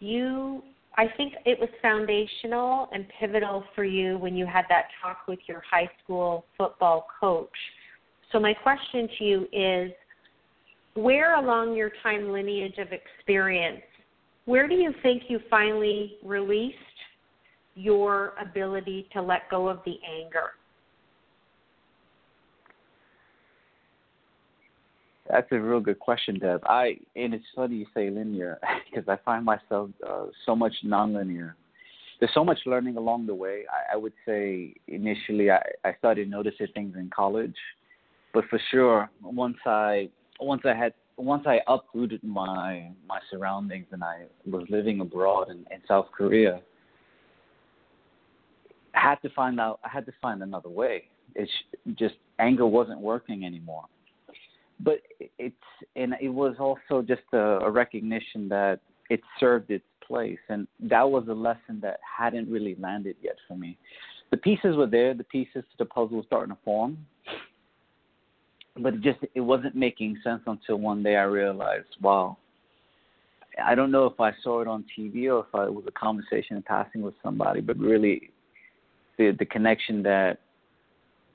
you 0.00 0.62
I 0.96 1.06
think 1.16 1.34
it 1.46 1.58
was 1.58 1.70
foundational 1.80 2.88
and 2.92 3.06
pivotal 3.18 3.64
for 3.74 3.84
you 3.84 4.18
when 4.18 4.36
you 4.36 4.44
had 4.44 4.64
that 4.68 4.88
talk 5.02 5.26
with 5.26 5.38
your 5.46 5.62
high 5.70 5.88
school 6.02 6.44
football 6.58 7.06
coach. 7.18 7.48
So 8.30 8.38
my 8.38 8.52
question 8.52 9.08
to 9.18 9.24
you 9.24 9.48
is 9.52 9.92
where 10.94 11.36
along 11.36 11.74
your 11.74 11.90
time 12.02 12.30
lineage 12.30 12.76
of 12.78 12.88
experience, 12.92 13.82
where 14.44 14.68
do 14.68 14.74
you 14.74 14.92
think 15.02 15.24
you 15.28 15.40
finally 15.48 16.16
released 16.22 16.76
your 17.74 18.34
ability 18.40 19.08
to 19.12 19.22
let 19.22 19.48
go 19.50 19.68
of 19.68 19.80
the 19.84 19.96
anger? 20.20 20.52
That's 25.30 25.46
a 25.52 25.58
real 25.58 25.80
good 25.80 25.98
question, 25.98 26.38
Deb. 26.38 26.62
I 26.66 26.98
and 27.16 27.32
it's 27.32 27.44
funny 27.54 27.76
you 27.76 27.86
say 27.94 28.10
linear 28.10 28.58
because 28.90 29.08
I 29.08 29.16
find 29.24 29.44
myself 29.44 29.90
uh, 30.06 30.26
so 30.44 30.54
much 30.54 30.74
nonlinear. 30.84 31.54
There's 32.20 32.34
so 32.34 32.44
much 32.44 32.58
learning 32.66 32.96
along 32.96 33.26
the 33.26 33.34
way. 33.34 33.64
I, 33.70 33.94
I 33.94 33.96
would 33.96 34.12
say 34.26 34.74
initially 34.88 35.50
I, 35.50 35.62
I 35.84 35.94
started 35.98 36.30
noticing 36.30 36.68
things 36.74 36.96
in 36.96 37.10
college, 37.14 37.56
but 38.34 38.44
for 38.50 38.60
sure 38.70 39.10
once 39.22 39.56
I 39.64 40.10
once 40.40 40.62
I 40.64 40.74
had 40.74 40.92
once 41.16 41.44
I 41.46 41.60
uprooted 41.68 42.22
my 42.24 42.90
my 43.06 43.20
surroundings 43.30 43.86
and 43.92 44.02
I 44.02 44.24
was 44.44 44.64
living 44.68 45.00
abroad 45.00 45.50
in, 45.50 45.58
in 45.72 45.80
South 45.86 46.06
Korea, 46.16 46.60
had 49.02 49.16
to 49.22 49.30
find 49.30 49.60
out. 49.60 49.80
I 49.84 49.88
had 49.88 50.06
to 50.06 50.12
find 50.20 50.42
another 50.42 50.68
way. 50.68 51.04
It's 51.34 51.50
just 51.94 52.14
anger 52.38 52.66
wasn't 52.66 53.00
working 53.00 53.44
anymore. 53.44 53.84
But 54.80 55.00
it's 55.38 55.54
and 55.96 56.14
it 56.20 56.28
was 56.28 56.56
also 56.58 57.02
just 57.02 57.22
a, 57.32 57.60
a 57.60 57.70
recognition 57.70 58.48
that 58.48 58.80
it 59.10 59.20
served 59.38 59.70
its 59.70 59.84
place, 60.06 60.38
and 60.48 60.66
that 60.80 61.08
was 61.08 61.24
a 61.28 61.34
lesson 61.34 61.80
that 61.82 62.00
hadn't 62.18 62.50
really 62.50 62.76
landed 62.80 63.16
yet 63.22 63.36
for 63.46 63.56
me. 63.56 63.78
The 64.30 64.36
pieces 64.36 64.76
were 64.76 64.86
there. 64.86 65.14
The 65.14 65.24
pieces 65.24 65.62
to 65.70 65.78
the 65.78 65.84
puzzle 65.84 66.16
were 66.16 66.22
starting 66.26 66.54
to 66.54 66.60
form, 66.64 66.98
but 68.78 68.94
it 68.94 69.00
just 69.02 69.18
it 69.34 69.40
wasn't 69.40 69.74
making 69.74 70.18
sense 70.24 70.42
until 70.46 70.76
one 70.76 71.02
day 71.02 71.16
I 71.16 71.24
realized, 71.24 71.96
wow. 72.00 72.38
I 73.62 73.74
don't 73.74 73.90
know 73.90 74.06
if 74.06 74.18
I 74.18 74.32
saw 74.42 74.62
it 74.62 74.66
on 74.66 74.82
TV 74.98 75.30
or 75.30 75.40
if 75.40 75.54
I, 75.54 75.64
it 75.64 75.74
was 75.74 75.84
a 75.86 75.92
conversation 75.92 76.56
in 76.56 76.62
passing 76.62 77.02
with 77.02 77.12
somebody, 77.22 77.60
but 77.60 77.76
really, 77.76 78.30
the 79.30 79.36
the 79.38 79.44
connection 79.44 80.02
that 80.02 80.38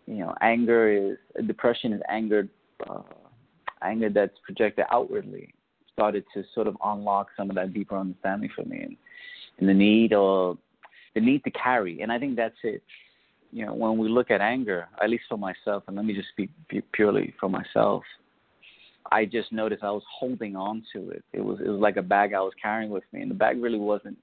you 0.06 0.20
know 0.20 0.34
anger 0.42 0.90
is 0.90 1.18
depression 1.48 1.94
is 1.94 2.02
anger 2.10 2.48
uh, 2.90 3.02
anger 3.82 4.10
that's 4.10 4.38
projected 4.44 4.86
outwardly 4.92 5.54
started 5.94 6.24
to 6.34 6.44
sort 6.54 6.68
of 6.68 6.78
unlock 6.84 7.28
some 7.36 7.50
of 7.50 7.56
that 7.56 7.74
deeper 7.74 7.98
understanding 7.98 8.50
for 8.56 8.64
me 8.66 8.82
and, 8.82 8.96
and 9.60 9.68
the 9.68 9.74
need 9.74 10.14
or 10.14 10.58
the 11.16 11.22
need 11.22 11.44
to 11.44 11.52
carry 11.52 12.02
and 12.02 12.12
I 12.12 12.20
think 12.20 12.36
that's 12.36 12.62
it 12.64 12.82
you 13.52 13.66
know, 13.66 13.74
when 13.74 13.98
we 13.98 14.10
look 14.10 14.30
at 14.30 14.42
anger, 14.42 14.88
at 15.02 15.10
least 15.10 15.24
for 15.30 15.38
myself, 15.38 15.84
and 15.88 15.96
let 15.96 16.06
me 16.06 16.14
just 16.14 16.30
speak 16.30 16.50
purely 16.92 17.34
for 17.40 17.50
myself, 17.50 18.04
I 19.12 19.26
just 19.26 19.52
noticed 19.52 19.84
I 19.84 19.92
was 19.92 20.04
holding 20.20 20.56
on 20.56 20.84
to 20.94 21.12
it. 21.12 21.24
It 21.32 21.44
was 21.44 21.60
it 21.62 21.70
was 21.70 21.80
like 21.80 21.96
a 21.96 22.02
bag 22.02 22.34
I 22.34 22.42
was 22.42 22.54
carrying 22.62 22.90
with 22.90 23.06
me, 23.14 23.22
and 23.22 23.32
the 23.32 23.36
bag 23.36 23.62
really 23.62 23.80
wasn't 23.80 24.18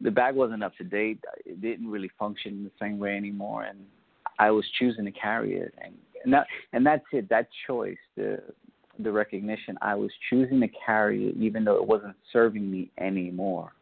the 0.00 0.10
bag 0.10 0.34
wasn't 0.34 0.62
up 0.62 0.76
to 0.76 0.84
date. 0.84 1.18
It 1.44 1.60
didn't 1.60 1.90
really 1.90 2.10
function 2.18 2.64
the 2.64 2.70
same 2.80 2.98
way 2.98 3.16
anymore, 3.16 3.64
and 3.64 3.78
I 4.38 4.50
was 4.50 4.64
choosing 4.78 5.04
to 5.04 5.10
carry 5.10 5.56
it, 5.56 5.74
and 5.82 5.94
and 6.24 6.32
that 6.32 6.46
and 6.72 6.86
that's 6.86 7.04
it. 7.12 7.28
That 7.28 7.48
choice, 7.66 7.96
the 8.16 8.42
the 8.98 9.12
recognition, 9.12 9.78
I 9.80 9.94
was 9.94 10.10
choosing 10.28 10.60
to 10.60 10.68
carry 10.84 11.28
it, 11.28 11.36
even 11.36 11.64
though 11.64 11.76
it 11.76 11.86
wasn't 11.86 12.16
serving 12.32 12.70
me 12.70 12.90
anymore. 12.98 13.72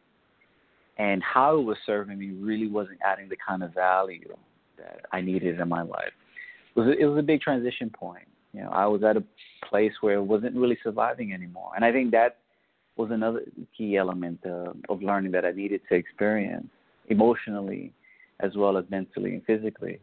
And 0.99 1.21
how 1.21 1.59
it 1.59 1.63
was 1.63 1.77
serving 1.85 2.17
me 2.17 2.31
really 2.31 2.67
wasn't 2.67 2.99
adding 3.05 3.29
the 3.29 3.37
kind 3.47 3.63
of 3.63 3.73
value 3.73 4.35
that 4.77 5.01
I 5.11 5.21
needed 5.21 5.59
in 5.59 5.69
my 5.69 5.81
life. 5.81 6.11
It 6.75 6.79
was 6.79 6.87
a, 6.89 6.91
it 6.99 7.05
was 7.05 7.19
a 7.19 7.23
big 7.23 7.41
transition 7.41 7.89
point. 7.89 8.27
You 8.53 8.61
know, 8.61 8.69
I 8.69 8.85
was 8.85 9.03
at 9.03 9.17
a 9.17 9.23
place 9.67 9.91
where 10.01 10.15
it 10.15 10.23
wasn't 10.23 10.55
really 10.55 10.77
surviving 10.83 11.33
anymore, 11.33 11.71
and 11.75 11.83
I 11.85 11.91
think 11.91 12.11
that 12.11 12.37
was 12.97 13.11
another 13.11 13.41
key 13.77 13.97
element 13.97 14.39
uh, 14.45 14.73
of 14.89 15.01
learning 15.01 15.31
that 15.33 15.45
I 15.45 15.51
needed 15.51 15.81
to 15.89 15.95
experience 15.95 16.67
emotionally, 17.09 17.93
as 18.39 18.55
well 18.55 18.77
as 18.77 18.85
mentally 18.89 19.33
and 19.33 19.45
physically. 19.45 19.99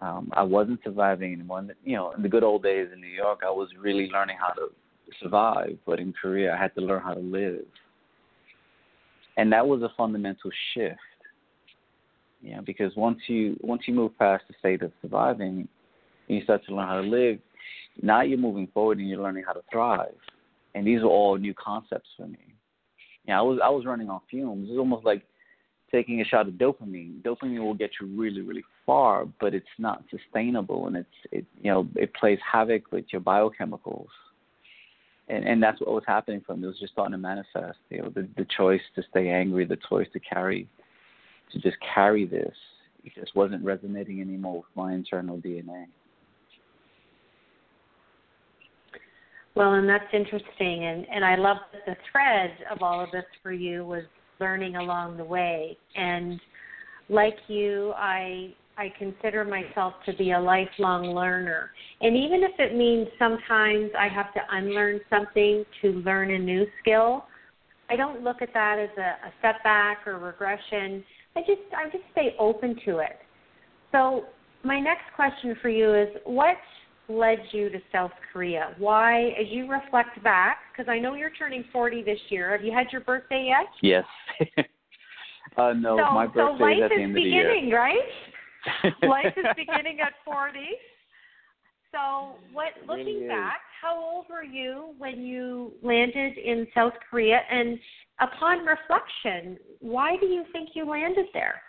Um, 0.00 0.30
I 0.34 0.42
wasn't 0.42 0.80
surviving 0.84 1.32
anymore. 1.32 1.66
You 1.84 1.96
know, 1.96 2.12
in 2.12 2.22
the 2.22 2.28
good 2.28 2.42
old 2.42 2.62
days 2.62 2.88
in 2.92 3.00
New 3.00 3.06
York, 3.06 3.40
I 3.44 3.50
was 3.50 3.68
really 3.80 4.08
learning 4.10 4.36
how 4.40 4.52
to 4.54 4.68
survive, 5.22 5.78
but 5.86 6.00
in 6.00 6.12
Korea, 6.12 6.54
I 6.54 6.60
had 6.60 6.74
to 6.74 6.80
learn 6.80 7.02
how 7.02 7.14
to 7.14 7.20
live, 7.20 7.64
and 9.36 9.52
that 9.52 9.66
was 9.66 9.82
a 9.82 9.90
fundamental 9.96 10.50
shift 10.72 10.98
you 12.44 12.54
know, 12.54 12.62
because 12.62 12.92
once 12.94 13.18
you 13.26 13.56
once 13.62 13.82
you 13.86 13.94
move 13.94 14.16
past 14.18 14.44
the 14.48 14.54
state 14.58 14.82
of 14.82 14.92
surviving, 15.00 15.66
and 16.28 16.38
you 16.38 16.44
start 16.44 16.64
to 16.66 16.74
learn 16.74 16.86
how 16.86 17.00
to 17.00 17.08
live. 17.08 17.38
Now 18.02 18.22
you're 18.22 18.38
moving 18.38 18.68
forward 18.74 18.98
and 18.98 19.08
you're 19.08 19.22
learning 19.22 19.44
how 19.46 19.52
to 19.52 19.62
thrive, 19.70 20.14
and 20.74 20.86
these 20.86 21.00
are 21.00 21.06
all 21.06 21.36
new 21.36 21.54
concepts 21.54 22.08
for 22.16 22.26
me. 22.26 22.54
Yeah, 23.26 23.38
I 23.38 23.42
was 23.42 23.58
I 23.62 23.68
was 23.70 23.86
running 23.86 24.10
on 24.10 24.20
fumes. 24.30 24.68
It's 24.70 24.78
almost 24.78 25.04
like 25.04 25.22
taking 25.90 26.20
a 26.20 26.24
shot 26.24 26.48
of 26.48 26.54
dopamine. 26.54 27.22
Dopamine 27.22 27.60
will 27.60 27.74
get 27.74 27.92
you 28.00 28.06
really 28.18 28.42
really 28.42 28.64
far, 28.84 29.26
but 29.40 29.54
it's 29.54 29.66
not 29.78 30.04
sustainable, 30.10 30.86
and 30.86 30.96
it's 30.96 31.08
it 31.32 31.46
you 31.60 31.70
know 31.70 31.88
it 31.96 32.12
plays 32.14 32.38
havoc 32.50 32.92
with 32.92 33.06
your 33.10 33.20
biochemicals. 33.20 34.08
And 35.28 35.46
and 35.46 35.62
that's 35.62 35.80
what 35.80 35.90
was 35.90 36.04
happening 36.06 36.42
for 36.44 36.56
me. 36.56 36.64
It 36.64 36.66
was 36.66 36.80
just 36.80 36.92
starting 36.92 37.12
to 37.12 37.18
manifest. 37.18 37.78
You 37.90 38.02
know, 38.02 38.10
the 38.10 38.28
the 38.36 38.46
choice 38.56 38.82
to 38.96 39.02
stay 39.10 39.30
angry, 39.30 39.64
the 39.64 39.78
choice 39.88 40.08
to 40.12 40.20
carry 40.20 40.68
to 41.52 41.58
just 41.60 41.76
carry 41.94 42.26
this. 42.26 42.54
It 43.04 43.12
just 43.14 43.34
wasn't 43.34 43.64
resonating 43.64 44.20
anymore 44.20 44.56
with 44.56 44.76
my 44.76 44.92
internal 44.94 45.38
DNA. 45.38 45.86
Well, 49.54 49.74
and 49.74 49.88
that's 49.88 50.12
interesting, 50.12 50.84
and 50.84 51.06
and 51.08 51.24
I 51.24 51.36
love 51.36 51.58
that 51.72 51.86
the 51.86 51.96
thread 52.10 52.50
of 52.70 52.82
all 52.82 53.00
of 53.00 53.10
this 53.12 53.24
for 53.42 53.52
you 53.52 53.84
was 53.84 54.02
learning 54.40 54.76
along 54.76 55.16
the 55.16 55.24
way. 55.24 55.78
And 55.94 56.40
like 57.08 57.36
you, 57.46 57.92
I 57.96 58.52
I 58.76 58.92
consider 58.98 59.44
myself 59.44 59.94
to 60.06 60.12
be 60.16 60.32
a 60.32 60.40
lifelong 60.40 61.14
learner. 61.14 61.70
And 62.00 62.16
even 62.16 62.42
if 62.42 62.58
it 62.58 62.76
means 62.76 63.06
sometimes 63.18 63.90
I 63.96 64.08
have 64.08 64.34
to 64.34 64.40
unlearn 64.50 65.00
something 65.08 65.64
to 65.82 65.88
learn 66.04 66.32
a 66.32 66.38
new 66.38 66.66
skill, 66.80 67.26
I 67.88 67.94
don't 67.94 68.24
look 68.24 68.42
at 68.42 68.52
that 68.54 68.78
as 68.80 68.90
a, 68.98 69.28
a 69.28 69.32
setback 69.40 70.06
or 70.06 70.18
regression. 70.18 71.04
I 71.36 71.40
just 71.40 71.62
I 71.76 71.84
just 71.90 72.04
stay 72.12 72.34
open 72.40 72.76
to 72.86 72.98
it. 72.98 73.18
So 73.92 74.24
my 74.64 74.80
next 74.80 75.04
question 75.14 75.56
for 75.62 75.68
you 75.68 75.94
is 75.94 76.08
what 76.24 76.56
led 77.08 77.38
you 77.52 77.68
to 77.70 77.78
South 77.92 78.12
Korea? 78.32 78.74
Why, 78.78 79.28
as 79.40 79.46
you 79.50 79.70
reflect 79.70 80.22
back, 80.22 80.58
because 80.72 80.88
I 80.90 80.98
know 80.98 81.14
you're 81.14 81.30
turning 81.30 81.64
40 81.72 82.02
this 82.02 82.18
year. 82.28 82.52
Have 82.52 82.64
you 82.64 82.72
had 82.72 82.86
your 82.92 83.02
birthday 83.02 83.46
yet? 83.48 83.66
Yes. 83.82 84.04
uh, 85.56 85.72
no, 85.72 85.96
so, 85.96 86.14
my 86.14 86.26
birthday 86.26 86.58
so 86.58 86.64
life 86.64 86.76
is 86.78 86.82
at 86.84 86.88
the 86.90 87.02
end 87.02 87.14
beginning, 87.14 87.40
of 87.40 87.62
the 87.62 87.66
year. 87.68 87.78
right? 87.78 89.02
life 89.08 89.34
is 89.36 89.44
beginning 89.56 90.00
at 90.00 90.12
40. 90.24 90.58
So, 91.92 92.34
what 92.52 92.72
looking 92.88 93.04
really 93.04 93.28
back, 93.28 93.60
how 93.80 93.96
old 93.96 94.26
were 94.28 94.42
you 94.42 94.94
when 94.98 95.22
you 95.22 95.72
landed 95.82 96.36
in 96.38 96.66
South 96.74 96.94
Korea? 97.08 97.40
And 97.50 97.78
upon 98.20 98.66
reflection, 98.66 99.58
why 99.80 100.16
do 100.16 100.26
you 100.26 100.44
think 100.52 100.70
you 100.74 100.90
landed 100.90 101.26
there? 101.32 101.62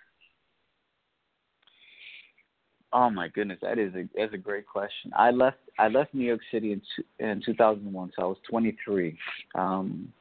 Oh 2.98 3.10
my 3.10 3.28
goodness, 3.28 3.60
that 3.62 3.78
is 3.78 3.94
a 3.94 4.08
that's 4.16 4.34
a 4.34 4.38
great 4.38 4.66
question. 4.66 5.12
I 5.18 5.30
left 5.30 5.58
I 5.78 5.90
left 5.90 6.14
New 6.14 6.26
York 6.26 6.40
City 6.50 6.72
in 6.72 6.82
in 7.20 7.42
2001, 7.46 8.14
so 8.16 8.22
I 8.22 8.26
was 8.26 8.38
23. 8.50 9.18
Um, 9.54 10.14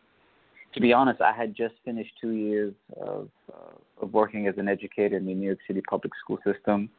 to 0.74 0.80
be 0.80 0.92
honest, 0.92 1.20
I 1.20 1.30
had 1.30 1.54
just 1.54 1.74
finished 1.84 2.10
two 2.20 2.32
years 2.32 2.74
of 3.00 3.28
uh, 3.48 4.02
of 4.02 4.12
working 4.12 4.48
as 4.48 4.58
an 4.58 4.66
educator 4.66 5.16
in 5.16 5.24
the 5.24 5.34
New 5.34 5.46
York 5.46 5.60
City 5.68 5.82
public 5.88 6.12
school 6.20 6.38
system. 6.44 6.90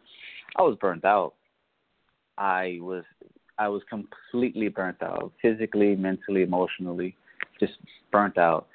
I 0.56 0.62
was 0.62 0.78
burnt 0.80 1.04
out. 1.04 1.34
I 2.38 2.78
was 2.80 3.04
I 3.58 3.68
was 3.68 3.82
completely 3.90 4.70
burnt 4.70 5.04
out, 5.04 5.34
physically, 5.42 5.94
mentally, 5.98 6.44
emotionally, 6.44 7.18
just 7.60 7.74
burnt 8.14 8.38
out. 8.38 8.68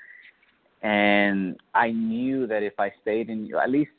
And 0.83 1.59
I 1.75 1.93
knew 1.93 2.47
that 2.47 2.63
if 2.63 2.75
I 2.79 2.93
stayed 3.01 3.31
in, 3.31 3.51
at 3.55 3.71
least 3.71 3.91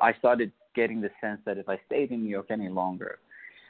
I 0.00 0.12
started 0.20 0.52
getting 0.74 1.00
the 1.00 1.10
sense 1.20 1.40
that 1.46 1.58
if 1.58 1.68
I 1.68 1.78
stayed 1.86 2.10
in 2.10 2.22
New 2.22 2.30
York 2.30 2.46
any 2.50 2.68
longer, 2.68 3.18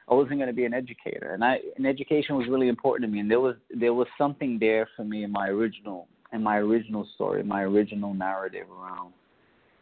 I 0.09 0.14
wasn't 0.14 0.38
going 0.38 0.49
to 0.49 0.52
be 0.52 0.64
an 0.64 0.75
educator. 0.75 1.35
And 1.35 1.45
I, 1.45 1.59
and 1.76 1.87
education 1.87 2.37
was 2.37 2.49
really 2.49 2.69
important 2.69 3.09
to 3.09 3.12
me. 3.12 3.21
And 3.21 3.30
there 3.30 3.40
was 3.40 3.57
there 3.75 3.95
was 3.95 4.09
something 4.19 4.59
there 4.59 4.88
for 4.97 5.04
me 5.04 5.25
in 5.25 5.30
my 5.30 5.49
original 5.49 6.09
in 6.33 6.42
my 6.42 6.57
original 6.57 7.07
story, 7.14 7.42
my 7.42 7.62
original 7.62 8.14
narrative 8.14 8.66
around, 8.71 9.12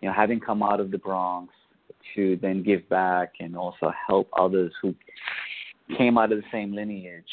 you 0.01 0.09
know, 0.09 0.15
having 0.15 0.41
come 0.41 0.63
out 0.63 0.81
of 0.81 0.91
the 0.91 0.99
Bronx, 0.99 1.53
to 2.15 2.39
then 2.41 2.63
give 2.63 2.89
back 2.89 3.35
and 3.41 3.57
also 3.57 3.93
help 4.07 4.29
others 4.39 4.73
who 4.81 4.95
came 5.97 6.19
out 6.19 6.33
of 6.33 6.39
the 6.39 6.45
same 6.53 6.75
lineage 6.75 7.25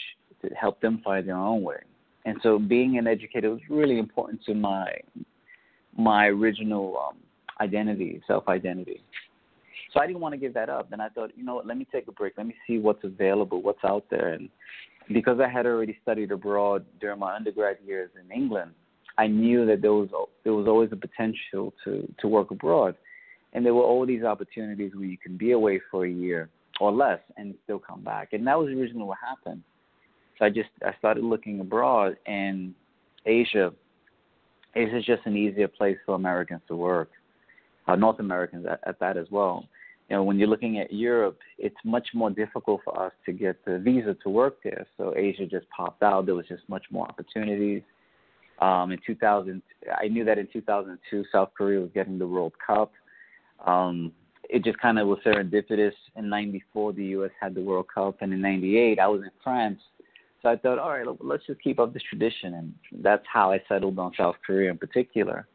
to 0.41 0.49
help 0.55 0.79
them 0.81 1.01
find 1.03 1.27
their 1.27 1.37
own 1.37 1.63
way. 1.63 1.79
And 2.25 2.37
so 2.41 2.57
being 2.57 2.97
an 2.97 3.07
educator 3.07 3.51
was 3.51 3.61
really 3.69 3.99
important 3.99 4.43
to 4.45 4.53
my 4.53 4.91
my 5.97 6.27
original 6.27 6.97
um, 6.97 7.17
identity, 7.61 8.21
self 8.27 8.47
identity. 8.47 9.01
So 9.95 10.01
I 10.01 10.07
didn't 10.07 10.19
want 10.19 10.33
to 10.33 10.37
give 10.37 10.53
that 10.55 10.69
up. 10.69 10.91
And 10.91 11.01
I 11.01 11.09
thought, 11.09 11.31
you 11.37 11.45
know 11.45 11.55
what, 11.55 11.65
let 11.65 11.77
me 11.77 11.87
take 11.89 12.07
a 12.07 12.11
break. 12.11 12.33
Let 12.37 12.47
me 12.47 12.55
see 12.67 12.77
what's 12.77 13.03
available, 13.03 13.61
what's 13.61 13.83
out 13.85 14.05
there. 14.11 14.33
And 14.33 14.49
because 15.11 15.39
I 15.39 15.47
had 15.47 15.65
already 15.65 15.97
studied 16.03 16.31
abroad 16.31 16.85
during 16.99 17.19
my 17.19 17.33
undergrad 17.35 17.77
years 17.85 18.09
in 18.21 18.29
England, 18.35 18.71
I 19.17 19.27
knew 19.27 19.65
that 19.65 19.81
there 19.81 19.93
was 19.93 20.09
there 20.43 20.53
was 20.53 20.67
always 20.67 20.89
a 20.91 20.97
potential 20.97 21.73
to 21.85 22.11
to 22.19 22.27
work 22.27 22.51
abroad, 22.51 22.95
and 23.53 23.65
there 23.65 23.73
were 23.73 23.83
all 23.83 24.05
these 24.05 24.23
opportunities 24.23 24.91
where 24.93 25.05
you 25.05 25.17
can 25.17 25.37
be 25.37 25.51
away 25.51 25.79
for 25.89 26.05
a 26.05 26.09
year 26.09 26.49
or 26.81 26.91
less 26.91 27.19
and 27.37 27.55
still 27.63 27.79
come 27.79 28.03
back, 28.03 28.33
and 28.33 28.45
that 28.45 28.59
was 28.59 28.67
originally 28.69 29.05
what 29.05 29.17
happened. 29.25 29.63
So 30.37 30.45
I 30.45 30.49
just 30.49 30.69
I 30.83 30.93
started 30.97 31.23
looking 31.23 31.61
abroad, 31.61 32.17
and 32.27 32.73
Asia, 33.25 33.71
Asia 34.75 34.97
is 34.97 35.05
just 35.05 35.25
an 35.25 35.37
easier 35.37 35.69
place 35.69 35.97
for 36.05 36.15
Americans 36.15 36.61
to 36.67 36.75
work, 36.75 37.11
uh, 37.87 37.95
North 37.95 38.19
Americans 38.19 38.65
at, 38.69 38.81
at 38.85 38.99
that 38.99 39.15
as 39.15 39.27
well. 39.31 39.65
You 40.09 40.17
know, 40.17 40.23
when 40.23 40.37
you're 40.37 40.47
looking 40.47 40.79
at 40.79 40.93
Europe, 40.93 41.39
it's 41.57 41.75
much 41.83 42.09
more 42.13 42.29
difficult 42.29 42.81
for 42.83 42.99
us 43.01 43.11
to 43.25 43.31
get 43.31 43.63
the 43.65 43.79
visa 43.79 44.15
to 44.23 44.29
work 44.29 44.57
there. 44.63 44.85
So 44.97 45.13
Asia 45.17 45.47
just 45.47 45.67
popped 45.75 46.03
out. 46.03 46.27
There 46.27 46.35
was 46.35 46.47
just 46.47 46.61
much 46.69 46.85
more 46.91 47.07
opportunities. 47.07 47.81
Um, 48.59 48.91
in 48.91 48.99
2000, 49.05 49.61
I 49.99 50.07
knew 50.07 50.23
that 50.25 50.37
in 50.37 50.47
2002, 50.53 51.25
South 51.31 51.49
Korea 51.57 51.79
was 51.79 51.89
getting 51.93 52.19
the 52.19 52.27
World 52.27 52.53
Cup. 52.65 52.91
Um, 53.65 54.11
it 54.49 54.63
just 54.63 54.77
kind 54.77 54.99
of 54.99 55.07
was 55.07 55.19
serendipitous. 55.25 55.93
In 56.15 56.29
'94, 56.29 56.93
the 56.93 57.05
U.S. 57.05 57.31
had 57.39 57.55
the 57.55 57.61
World 57.61 57.87
Cup, 57.93 58.17
and 58.21 58.31
in 58.31 58.41
'98, 58.41 58.99
I 58.99 59.07
was 59.07 59.21
in 59.21 59.31
France. 59.43 59.79
So 60.41 60.49
I 60.49 60.55
thought, 60.55 60.77
all 60.77 60.91
right, 60.91 61.05
let's 61.21 61.45
just 61.47 61.61
keep 61.63 61.79
up 61.79 61.93
this 61.93 62.03
tradition, 62.07 62.53
and 62.53 62.73
that's 63.03 63.25
how 63.31 63.51
I 63.51 63.61
settled 63.67 63.97
on 63.97 64.11
South 64.15 64.35
Korea 64.45 64.69
in 64.69 64.77
particular. 64.77 65.47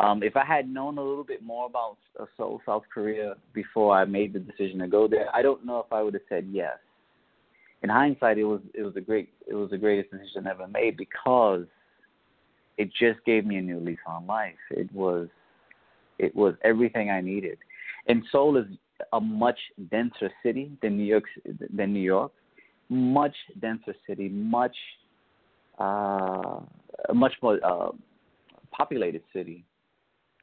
Um, 0.00 0.22
if 0.22 0.34
I 0.34 0.44
had 0.44 0.68
known 0.68 0.96
a 0.96 1.02
little 1.02 1.24
bit 1.24 1.42
more 1.42 1.66
about 1.66 1.98
uh, 2.18 2.24
Seoul, 2.36 2.62
South 2.64 2.84
Korea, 2.92 3.34
before 3.52 3.94
I 3.94 4.06
made 4.06 4.32
the 4.32 4.38
decision 4.38 4.78
to 4.78 4.88
go 4.88 5.06
there, 5.06 5.26
I 5.34 5.42
don't 5.42 5.66
know 5.66 5.80
if 5.80 5.92
I 5.92 6.02
would 6.02 6.14
have 6.14 6.22
said 6.28 6.48
yes. 6.50 6.78
In 7.82 7.90
hindsight, 7.90 8.38
it 8.38 8.44
was 8.44 8.60
it 8.74 8.82
was 8.82 8.94
a 8.96 9.00
great 9.00 9.30
it 9.46 9.54
was 9.54 9.70
the 9.70 9.78
greatest 9.78 10.10
decision 10.10 10.46
I 10.46 10.50
ever 10.50 10.68
made 10.68 10.96
because 10.96 11.64
it 12.78 12.90
just 12.98 13.24
gave 13.26 13.44
me 13.44 13.56
a 13.56 13.62
new 13.62 13.78
lease 13.80 13.98
on 14.06 14.26
life. 14.26 14.54
It 14.70 14.90
was 14.92 15.28
it 16.18 16.34
was 16.34 16.54
everything 16.64 17.10
I 17.10 17.20
needed. 17.20 17.58
And 18.06 18.22
Seoul 18.32 18.56
is 18.56 18.66
a 19.12 19.20
much 19.20 19.58
denser 19.90 20.30
city 20.42 20.72
than 20.82 20.96
New 20.96 21.04
York 21.04 21.24
than 21.74 21.92
New 21.92 22.00
York, 22.00 22.32
much 22.88 23.34
denser 23.60 23.94
city, 24.06 24.28
much 24.28 24.76
uh, 25.78 26.60
much 27.12 27.32
more 27.42 27.58
uh, 27.64 27.90
populated 28.70 29.22
city. 29.32 29.64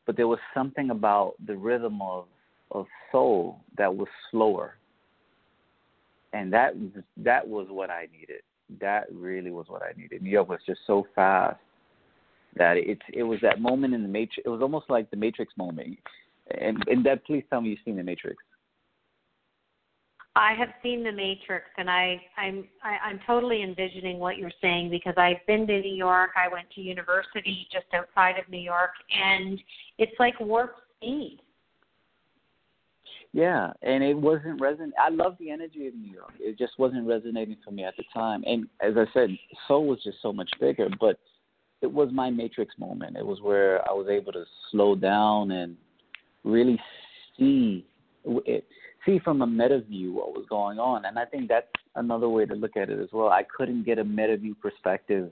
But 0.07 0.15
there 0.15 0.27
was 0.27 0.39
something 0.53 0.89
about 0.89 1.35
the 1.45 1.55
rhythm 1.55 2.01
of 2.01 2.25
of 2.71 2.87
Seoul 3.11 3.59
that 3.77 3.93
was 3.93 4.07
slower, 4.31 4.77
and 6.33 6.51
that 6.51 6.73
that 7.17 7.47
was 7.47 7.67
what 7.69 7.91
I 7.91 8.07
needed. 8.11 8.41
That 8.81 9.05
really 9.11 9.51
was 9.51 9.67
what 9.67 9.83
I 9.83 9.91
needed. 9.99 10.21
New 10.21 10.29
York 10.29 10.49
was 10.49 10.59
just 10.65 10.79
so 10.87 11.05
fast 11.13 11.59
that 12.55 12.77
it 12.77 12.99
it 13.13 13.23
was 13.23 13.39
that 13.41 13.61
moment 13.61 13.93
in 13.93 14.01
the 14.01 14.07
matrix. 14.07 14.45
It 14.45 14.49
was 14.49 14.61
almost 14.61 14.89
like 14.89 15.11
the 15.11 15.17
Matrix 15.17 15.53
moment. 15.57 15.99
And 16.59 16.77
and 16.87 17.05
that 17.05 17.25
please 17.25 17.43
tell 17.49 17.61
me 17.61 17.69
you've 17.69 17.79
seen 17.83 17.97
the 17.97 18.03
Matrix. 18.03 18.37
I 20.37 20.53
have 20.57 20.69
seen 20.83 21.03
the 21.03 21.11
Matrix, 21.11 21.65
and 21.77 21.89
I 21.89 22.21
I'm 22.37 22.65
I, 22.83 23.09
I'm 23.09 23.19
totally 23.25 23.63
envisioning 23.63 24.19
what 24.19 24.37
you're 24.37 24.51
saying 24.61 24.89
because 24.89 25.15
I've 25.17 25.45
been 25.47 25.67
to 25.67 25.81
New 25.81 25.95
York. 25.95 26.31
I 26.35 26.47
went 26.51 26.69
to 26.75 26.81
university 26.81 27.67
just 27.71 27.85
outside 27.93 28.37
of 28.39 28.49
New 28.49 28.59
York, 28.59 28.91
and 29.11 29.59
it's 29.97 30.17
like 30.19 30.39
warp 30.39 30.75
speed. 30.97 31.39
Yeah, 33.33 33.71
and 33.81 34.03
it 34.03 34.17
wasn't 34.17 34.59
resonant. 34.59 34.93
I 34.99 35.09
love 35.09 35.35
the 35.39 35.51
energy 35.51 35.87
of 35.87 35.95
New 35.95 36.11
York. 36.11 36.33
It 36.39 36.57
just 36.57 36.79
wasn't 36.79 37.07
resonating 37.07 37.57
for 37.63 37.71
me 37.71 37.83
at 37.83 37.95
the 37.97 38.03
time. 38.13 38.43
And 38.45 38.67
as 38.81 38.93
I 38.97 39.05
said, 39.13 39.29
Seoul 39.67 39.85
was 39.85 40.01
just 40.03 40.17
so 40.21 40.31
much 40.33 40.49
bigger, 40.59 40.87
but 40.99 41.19
it 41.81 41.91
was 41.91 42.09
my 42.11 42.29
matrix 42.29 42.73
moment. 42.79 43.17
It 43.17 43.25
was 43.25 43.41
where 43.41 43.87
I 43.87 43.93
was 43.93 44.07
able 44.09 44.31
to 44.31 44.43
slow 44.71 44.95
down 44.95 45.51
and 45.51 45.75
really 46.43 46.79
see 47.37 47.85
it, 48.25 48.65
see 49.05 49.19
from 49.19 49.41
a 49.41 49.47
meta 49.47 49.81
view 49.81 50.13
what 50.13 50.33
was 50.33 50.45
going 50.49 50.79
on. 50.79 51.05
And 51.05 51.17
I 51.17 51.25
think 51.25 51.47
that's 51.47 51.67
another 51.95 52.29
way 52.29 52.45
to 52.45 52.53
look 52.53 52.77
at 52.77 52.89
it 52.89 52.99
as 52.99 53.09
well. 53.11 53.29
I 53.29 53.43
couldn't 53.43 53.85
get 53.85 53.99
a 53.99 54.03
meta 54.03 54.37
view 54.37 54.55
perspective 54.55 55.31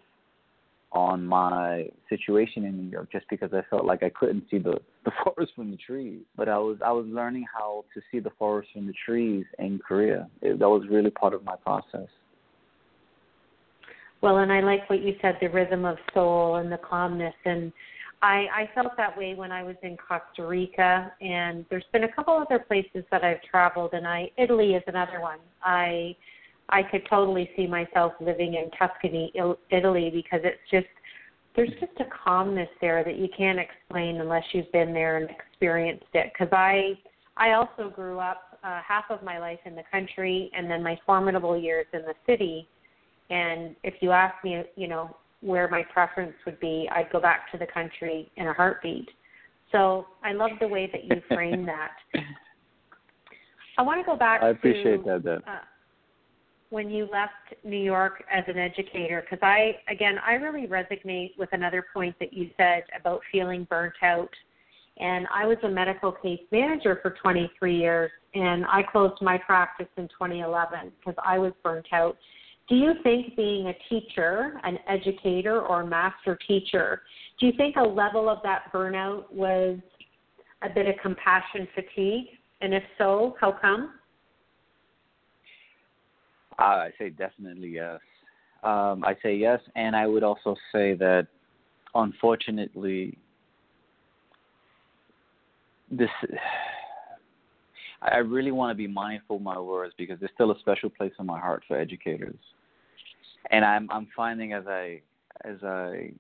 on 0.92 1.26
my 1.26 1.90
situation 2.10 2.64
in 2.64 2.78
New 2.78 2.90
York 2.90 3.12
just 3.12 3.26
because 3.30 3.50
I 3.54 3.62
felt 3.70 3.86
like 3.86 4.02
I 4.02 4.10
couldn't 4.10 4.46
see 4.50 4.58
the 4.58 4.80
the 5.06 5.12
forest 5.24 5.52
from 5.56 5.72
the 5.72 5.78
trees. 5.78 6.22
But 6.36 6.50
I 6.50 6.58
was 6.58 6.78
I 6.84 6.92
was 6.92 7.06
learning 7.08 7.46
how 7.54 7.86
to 7.94 8.02
see 8.12 8.20
the 8.20 8.32
forest 8.40 8.70
from 8.74 8.88
the 8.88 8.94
trees 9.06 9.46
in 9.60 9.80
Korea. 9.80 10.28
It, 10.42 10.60
that 10.60 10.70
was 10.70 10.84
really 10.90 11.12
part 11.12 11.34
of 11.34 11.44
my 11.44 11.56
process. 11.58 12.08
Well, 14.22 14.38
and 14.38 14.52
I 14.52 14.62
like 14.62 14.90
what 14.90 15.02
you 15.02 15.16
said, 15.22 15.38
the 15.40 15.50
rhythm 15.50 15.86
of 15.86 15.98
Seoul 16.14 16.56
and 16.56 16.72
the 16.72 16.78
calmness. 16.78 17.36
And 17.44 17.72
I, 18.26 18.48
I 18.62 18.70
felt 18.74 18.98
that 18.98 19.16
way 19.16 19.36
when 19.36 19.52
I 19.52 19.62
was 19.62 19.76
in 19.84 19.98
Costa 19.98 20.48
Rica. 20.48 21.12
And 21.22 21.64
there's 21.70 21.86
been 21.94 22.06
a 22.06 22.12
couple 22.12 22.34
other 22.34 22.58
places 22.58 23.04
that 23.12 23.24
I've 23.24 23.42
traveled, 23.44 23.94
and 23.94 24.08
I 24.08 24.32
Italy 24.38 24.74
is 24.74 24.84
another 24.88 25.22
one. 25.22 25.38
I 25.64 26.16
I 26.70 26.82
could 26.82 27.04
totally 27.08 27.48
see 27.56 27.68
myself 27.68 28.14
living 28.20 28.56
in 28.56 28.72
Tuscany, 28.80 29.32
Italy, 29.70 30.10
because 30.12 30.42
it's 30.44 30.58
just 30.72 30.88
there's 31.56 31.70
just 31.80 31.94
a 32.00 32.06
calmness 32.24 32.68
there 32.82 33.04
that 33.04 33.18
you 33.18 33.30
can't 33.38 33.60
explain 33.60 34.20
unless 34.20 34.44
you've 34.54 34.72
been 34.72 34.92
there 34.92 35.18
and 35.18 35.30
experienced 35.30 36.08
it. 36.16 36.32
Because 36.34 36.52
I 36.52 36.98
I 37.38 37.52
also 37.52 37.92
grew 37.96 38.18
up 38.18 38.58
uh, 38.64 38.82
half 38.82 39.06
of 39.12 39.22
my 39.22 39.38
life 39.38 39.60
in 39.66 39.76
the 39.76 39.84
country, 39.92 40.50
and 40.58 40.68
then 40.68 40.82
my 40.82 40.98
formidable 41.06 41.56
years 41.56 41.86
in 41.94 42.02
the 42.02 42.16
city. 42.26 42.68
And 43.30 43.76
if 43.84 43.96
you 44.02 44.10
ask 44.10 44.44
me, 44.44 44.64
you 44.76 44.88
know, 44.88 45.16
where 45.46 45.68
my 45.68 45.84
preference 45.94 46.34
would 46.46 46.60
be, 46.60 46.90
I'd 46.92 47.12
go 47.12 47.20
back 47.22 47.52
to 47.52 47.58
the 47.58 47.68
country 47.68 48.32
in 48.36 48.48
a 48.48 48.54
heartbeat. 48.54 49.08
So 49.72 50.08
I 50.24 50.34
love 50.34 50.52
the 50.60 50.68
way 50.68 50.90
that 50.92 51.04
you 51.04 51.22
frame 51.30 51.66
that. 51.68 51.92
I 53.78 53.84
want 53.84 54.00
to 54.00 54.06
go 54.06 54.18
back. 54.18 54.42
I 54.42 54.50
appreciate 54.50 55.04
to, 55.04 55.20
that. 55.22 55.24
Deb. 55.24 55.44
Uh, 55.48 55.60
when 56.70 56.90
you 56.90 57.08
left 57.12 57.64
New 57.64 57.78
York 57.78 58.24
as 58.34 58.44
an 58.48 58.58
educator, 58.58 59.22
because 59.22 59.44
I, 59.44 59.76
again, 59.88 60.16
I 60.26 60.34
really 60.34 60.68
resonate 60.68 61.38
with 61.38 61.50
another 61.52 61.86
point 61.94 62.16
that 62.20 62.34
you 62.34 62.50
said 62.58 62.84
about 63.00 63.22
feeling 63.32 63.68
burnt 63.70 63.94
out. 64.02 64.32
And 64.98 65.28
I 65.32 65.46
was 65.46 65.58
a 65.64 65.70
medical 65.70 66.12
case 66.12 66.40
manager 66.52 67.00
for 67.02 67.12
23 67.22 67.78
years, 67.78 68.12
and 68.34 68.66
I 68.66 68.82
closed 68.82 69.22
my 69.22 69.38
practice 69.38 69.88
in 69.98 70.08
2011 70.08 70.92
because 71.00 71.16
I 71.24 71.38
was 71.38 71.52
burnt 71.64 71.88
out. 71.92 72.18
Do 72.68 72.76
you 72.76 72.94
think 73.04 73.36
being 73.36 73.68
a 73.68 73.74
teacher, 73.90 74.60
an 74.64 74.80
educator, 74.88 75.62
or 75.62 75.82
a 75.82 75.88
master 75.88 76.38
teacher, 76.48 77.04
do 77.40 77.46
you 77.46 77.54
think 77.58 77.76
a 77.76 77.84
level 77.84 78.28
of 78.28 78.40
that 78.44 78.72
burnout 78.74 79.32
was 79.32 79.78
a 80.64 80.70
bit 80.70 80.88
of 80.88 80.96
compassion 81.02 81.68
fatigue? 81.76 82.26
And 82.62 82.74
if 82.74 82.84
so, 82.98 83.36
how 83.40 83.52
come? 83.52 83.94
Uh, 86.58 86.64
I 86.64 86.92
say 86.98 87.10
definitely 87.10 87.70
yes. 87.70 88.00
Um, 88.64 89.04
I 89.06 89.16
say 89.22 89.36
yes, 89.36 89.60
and 89.76 89.96
I 89.96 90.08
would 90.08 90.24
also 90.24 90.56
say 90.72 90.96
that 90.96 91.28
unfortunately, 91.94 93.18
this 95.92 96.10
I 98.12 98.18
really 98.18 98.52
want 98.52 98.72
to 98.72 98.76
be 98.76 98.88
mindful 98.88 99.38
of 99.38 99.42
my 99.42 99.60
words 99.60 99.94
because 99.98 100.20
there's 100.20 100.32
still 100.34 100.52
a 100.52 100.60
special 100.60 100.90
place 100.90 101.14
in 101.20 101.26
my 101.26 101.40
heart 101.40 101.64
for 101.68 101.78
educators. 101.78 102.40
And 103.52 103.64
I'm 103.66 103.90
I'm 103.92 104.08
finding 104.16 104.54
as 104.54 104.64
I 104.68 105.02
as 105.44 105.64
I 105.64 106.12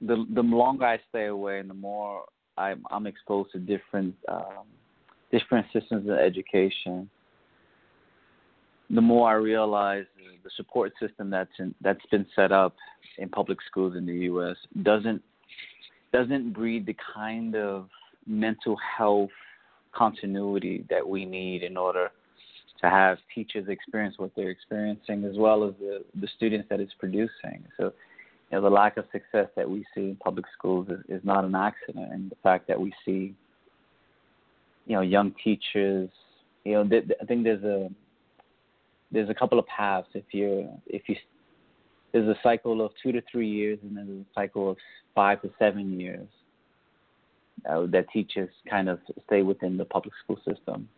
the 0.00 0.26
the 0.34 0.42
longer 0.42 0.84
I 0.84 0.98
stay 1.08 1.26
away 1.26 1.58
and 1.58 1.68
the 1.68 1.74
more 1.74 2.24
I'm 2.58 2.84
I'm 2.90 3.06
exposed 3.06 3.52
to 3.52 3.58
different 3.58 4.14
um, 4.28 4.66
different 5.30 5.66
systems 5.72 6.08
of 6.08 6.16
education, 6.16 7.08
the 8.90 9.00
more 9.00 9.30
I 9.30 9.34
realize 9.34 10.04
the 10.44 10.50
support 10.56 10.92
system 11.00 11.30
that's 11.30 11.50
in, 11.58 11.74
that's 11.80 12.04
been 12.10 12.26
set 12.34 12.52
up 12.52 12.74
in 13.18 13.28
public 13.28 13.58
schools 13.66 13.96
in 13.96 14.06
the 14.06 14.14
U.S. 14.30 14.56
doesn't 14.82 15.22
doesn't 16.12 16.52
breed 16.52 16.86
the 16.86 16.96
kind 17.14 17.54
of 17.56 17.88
mental 18.26 18.76
health 18.76 19.30
continuity 19.92 20.84
that 20.90 21.06
we 21.06 21.24
need 21.24 21.62
in 21.62 21.76
order 21.76 22.10
to 22.80 22.90
have 22.90 23.18
teachers 23.34 23.68
experience 23.68 24.16
what 24.18 24.30
they're 24.36 24.50
experiencing 24.50 25.24
as 25.24 25.36
well 25.36 25.64
as 25.64 25.72
the, 25.78 26.04
the 26.20 26.28
students 26.36 26.66
that 26.68 26.80
it's 26.80 26.92
producing. 26.98 27.64
So, 27.76 27.92
you 28.50 28.58
know, 28.58 28.62
the 28.62 28.70
lack 28.70 28.96
of 28.96 29.04
success 29.12 29.48
that 29.56 29.68
we 29.68 29.84
see 29.94 30.02
in 30.02 30.16
public 30.16 30.46
schools 30.56 30.88
is, 30.88 31.20
is 31.20 31.24
not 31.24 31.44
an 31.44 31.54
accident, 31.54 32.12
and 32.12 32.30
the 32.30 32.36
fact 32.42 32.66
that 32.68 32.80
we 32.80 32.92
see, 33.04 33.34
you 34.86 34.96
know, 34.96 35.00
young 35.00 35.34
teachers, 35.42 36.10
you 36.64 36.72
know, 36.72 36.86
th- 36.86 37.04
I 37.20 37.24
think 37.24 37.44
there's 37.44 37.64
a 37.64 37.88
there's 39.10 39.30
a 39.30 39.34
couple 39.34 39.58
of 39.58 39.66
paths. 39.66 40.08
If 40.14 40.24
you're 40.32 40.68
if 40.86 41.02
you 41.08 41.16
there's 42.12 42.28
a 42.28 42.38
cycle 42.42 42.84
of 42.84 42.92
two 43.02 43.12
to 43.12 43.22
three 43.30 43.48
years, 43.48 43.78
and 43.82 43.96
then 43.96 44.06
there's 44.06 44.20
a 44.20 44.34
cycle 44.34 44.70
of 44.70 44.76
five 45.14 45.40
to 45.42 45.50
seven 45.58 45.98
years 45.98 46.28
uh, 47.68 47.86
that 47.86 48.06
teachers 48.12 48.50
kind 48.68 48.88
of 48.88 48.98
stay 49.26 49.42
within 49.42 49.76
the 49.76 49.84
public 49.84 50.14
school 50.22 50.38
system. 50.48 50.88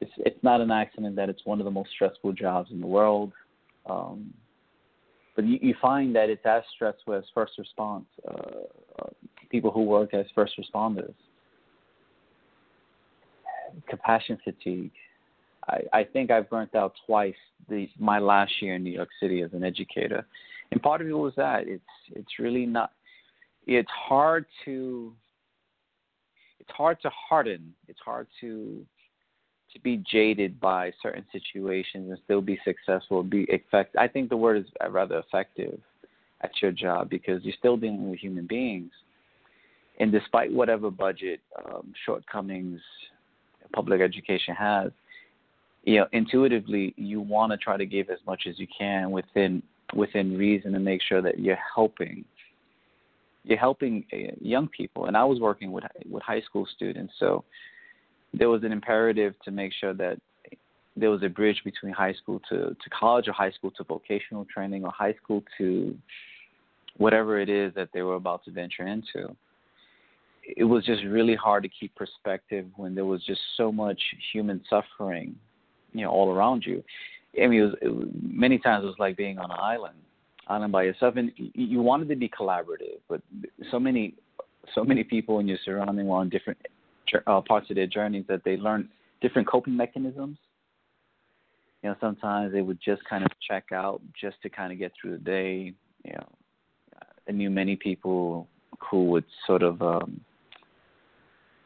It's 0.00 0.12
it's 0.18 0.42
not 0.42 0.60
an 0.60 0.70
accident 0.70 1.16
that 1.16 1.28
it's 1.28 1.44
one 1.44 1.60
of 1.60 1.64
the 1.64 1.70
most 1.70 1.90
stressful 1.90 2.32
jobs 2.32 2.70
in 2.70 2.80
the 2.80 2.86
world. 2.86 3.32
Um, 3.88 4.34
but 5.34 5.44
you, 5.44 5.58
you 5.60 5.74
find 5.80 6.16
that 6.16 6.30
it's 6.30 6.44
as 6.44 6.62
stressful 6.74 7.14
as 7.14 7.24
first 7.34 7.52
response. 7.58 8.06
Uh, 8.26 8.32
uh, 8.98 9.08
people 9.50 9.70
who 9.70 9.82
work 9.82 10.14
as 10.14 10.26
first 10.34 10.54
responders. 10.58 11.14
Compassion 13.88 14.38
fatigue. 14.42 14.90
I, 15.68 15.80
I 15.92 16.04
think 16.04 16.30
I've 16.30 16.48
burnt 16.48 16.74
out 16.74 16.94
twice 17.06 17.34
the, 17.68 17.88
my 17.98 18.18
last 18.18 18.52
year 18.62 18.74
in 18.76 18.82
New 18.82 18.90
York 18.92 19.10
City 19.20 19.42
as 19.42 19.52
an 19.52 19.64
educator, 19.64 20.26
and 20.70 20.82
part 20.82 21.00
of 21.00 21.08
it 21.08 21.12
was 21.12 21.34
that 21.36 21.68
it's 21.68 21.82
it's 22.12 22.38
really 22.38 22.66
not. 22.66 22.90
It's 23.66 23.90
hard 23.90 24.46
to. 24.64 25.12
It's 26.66 26.76
hard 26.76 27.00
to 27.02 27.10
harden. 27.10 27.74
It's 27.88 28.00
hard 28.04 28.26
to 28.40 28.84
to 29.72 29.80
be 29.80 30.02
jaded 30.10 30.58
by 30.60 30.92
certain 31.02 31.24
situations 31.32 32.08
and 32.08 32.18
still 32.24 32.40
be 32.40 32.58
successful, 32.64 33.22
be 33.22 33.46
effective. 33.48 34.00
I 34.00 34.08
think 34.08 34.30
the 34.30 34.36
word 34.36 34.58
is 34.58 34.66
rather 34.90 35.18
effective 35.18 35.78
at 36.40 36.50
your 36.62 36.72
job 36.72 37.10
because 37.10 37.44
you're 37.44 37.54
still 37.58 37.76
dealing 37.76 38.08
with 38.08 38.18
human 38.18 38.46
beings. 38.46 38.90
And 39.98 40.12
despite 40.12 40.52
whatever 40.52 40.90
budget 40.90 41.40
um, 41.68 41.92
shortcomings 42.04 42.80
public 43.74 44.00
education 44.00 44.54
has, 44.54 44.92
you 45.84 45.98
know, 45.98 46.06
intuitively 46.12 46.94
you 46.96 47.20
want 47.20 47.52
to 47.52 47.58
try 47.58 47.76
to 47.76 47.86
give 47.86 48.08
as 48.08 48.18
much 48.26 48.42
as 48.48 48.58
you 48.58 48.66
can 48.76 49.10
within 49.10 49.62
within 49.94 50.36
reason 50.36 50.74
and 50.74 50.84
make 50.84 51.00
sure 51.02 51.22
that 51.22 51.38
you're 51.38 51.58
helping 51.74 52.24
you're 53.46 53.58
helping 53.58 54.04
uh, 54.12 54.34
young 54.40 54.68
people. 54.68 55.06
And 55.06 55.16
I 55.16 55.24
was 55.24 55.40
working 55.40 55.72
with 55.72 55.84
with 56.10 56.22
high 56.22 56.42
school 56.42 56.66
students, 56.74 57.14
so 57.18 57.44
there 58.34 58.50
was 58.50 58.64
an 58.64 58.72
imperative 58.72 59.34
to 59.44 59.50
make 59.50 59.72
sure 59.72 59.94
that 59.94 60.18
there 60.96 61.10
was 61.10 61.22
a 61.22 61.28
bridge 61.28 61.60
between 61.64 61.92
high 61.92 62.14
school 62.14 62.40
to, 62.48 62.56
to 62.82 62.90
college 62.90 63.28
or 63.28 63.32
high 63.32 63.50
school 63.50 63.70
to 63.72 63.84
vocational 63.84 64.46
training 64.46 64.84
or 64.84 64.90
high 64.90 65.14
school 65.22 65.42
to 65.58 65.94
whatever 66.96 67.38
it 67.38 67.50
is 67.50 67.74
that 67.74 67.90
they 67.92 68.02
were 68.02 68.14
about 68.14 68.44
to 68.44 68.50
venture 68.50 68.86
into. 68.86 69.34
It 70.42 70.64
was 70.64 70.84
just 70.84 71.04
really 71.04 71.34
hard 71.34 71.64
to 71.64 71.68
keep 71.68 71.94
perspective 71.94 72.66
when 72.76 72.94
there 72.94 73.04
was 73.04 73.22
just 73.24 73.40
so 73.56 73.70
much 73.70 74.00
human 74.32 74.62
suffering, 74.70 75.36
you 75.92 76.02
know, 76.02 76.10
all 76.10 76.32
around 76.32 76.64
you. 76.64 76.82
I 77.42 77.46
mean, 77.46 77.60
it 77.60 77.64
was, 77.64 77.74
it 77.82 78.32
many 78.32 78.58
times 78.58 78.84
it 78.84 78.86
was 78.86 78.96
like 78.98 79.16
being 79.16 79.38
on 79.38 79.50
an 79.50 79.58
island, 79.60 79.96
island 80.48 80.72
by 80.72 80.84
yourself, 80.84 81.16
and 81.16 81.32
you 81.36 81.80
wanted 81.80 82.08
to 82.08 82.16
be 82.16 82.28
collaborative, 82.28 83.00
but 83.08 83.20
so 83.70 83.80
many, 83.80 84.14
so 84.74 84.84
many 84.84 85.02
people 85.02 85.38
in 85.40 85.48
your 85.48 85.58
surrounding 85.64 86.06
were 86.06 86.18
on 86.18 86.28
different 86.28 86.58
uh, 87.26 87.40
parts 87.40 87.70
of 87.70 87.76
their 87.76 87.86
journeys 87.86 88.24
that 88.28 88.42
they 88.44 88.56
learned 88.56 88.88
different 89.20 89.48
coping 89.48 89.76
mechanisms. 89.76 90.38
You 91.82 91.90
know, 91.90 91.96
sometimes 92.00 92.52
they 92.52 92.62
would 92.62 92.78
just 92.84 93.04
kind 93.04 93.24
of 93.24 93.30
check 93.46 93.66
out 93.72 94.00
just 94.20 94.40
to 94.42 94.48
kind 94.48 94.72
of 94.72 94.78
get 94.78 94.92
through 95.00 95.12
the 95.12 95.24
day. 95.24 95.74
You 96.04 96.12
know, 96.12 96.28
I 97.28 97.32
knew 97.32 97.50
many 97.50 97.76
people 97.76 98.48
who 98.90 99.04
would 99.06 99.24
sort 99.46 99.62
of 99.62 99.82
um, 99.82 100.20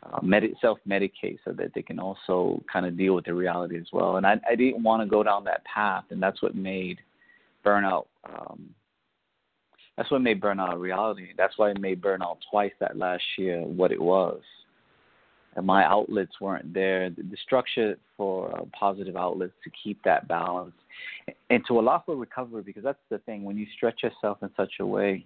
uh, 0.02 0.18
med- 0.22 0.54
self-medicate 0.60 1.38
so 1.44 1.52
that 1.52 1.72
they 1.74 1.82
can 1.82 1.98
also 1.98 2.62
kind 2.72 2.86
of 2.86 2.96
deal 2.96 3.14
with 3.14 3.26
the 3.26 3.34
reality 3.34 3.78
as 3.78 3.86
well. 3.92 4.16
And 4.16 4.26
I, 4.26 4.40
I 4.48 4.54
didn't 4.54 4.82
want 4.82 5.02
to 5.02 5.08
go 5.08 5.22
down 5.22 5.44
that 5.44 5.64
path, 5.64 6.04
and 6.10 6.22
that's 6.22 6.42
what 6.42 6.54
made 6.54 6.98
burnout. 7.64 8.06
Um, 8.28 8.70
that's 9.96 10.10
what 10.10 10.22
made 10.22 10.40
burnout 10.40 10.74
a 10.74 10.78
reality. 10.78 11.28
That's 11.36 11.58
why 11.58 11.70
it 11.70 11.80
made 11.80 12.00
burnout 12.00 12.38
twice 12.50 12.72
that 12.80 12.96
last 12.96 13.22
year 13.36 13.60
what 13.60 13.92
it 13.92 14.00
was 14.00 14.40
and 15.56 15.66
my 15.66 15.84
outlets 15.84 16.40
weren't 16.40 16.72
there. 16.72 17.10
The, 17.10 17.36
structure 17.44 17.96
for 18.16 18.56
uh, 18.56 18.64
positive 18.78 19.16
outlets 19.16 19.52
to 19.64 19.70
keep 19.82 20.02
that 20.04 20.28
balance 20.28 20.74
and 21.48 21.62
to 21.66 21.80
allow 21.80 22.02
for 22.04 22.16
recovery, 22.16 22.62
because 22.62 22.84
that's 22.84 22.98
the 23.10 23.18
thing. 23.18 23.44
When 23.44 23.56
you 23.56 23.66
stretch 23.76 24.02
yourself 24.02 24.38
in 24.42 24.50
such 24.56 24.74
a 24.80 24.86
way 24.86 25.24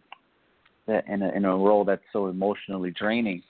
that 0.86 1.06
in 1.08 1.22
a, 1.22 1.28
in 1.30 1.44
a 1.44 1.56
role 1.56 1.84
that's 1.84 2.02
so 2.12 2.28
emotionally 2.28 2.90
draining, 2.90 3.42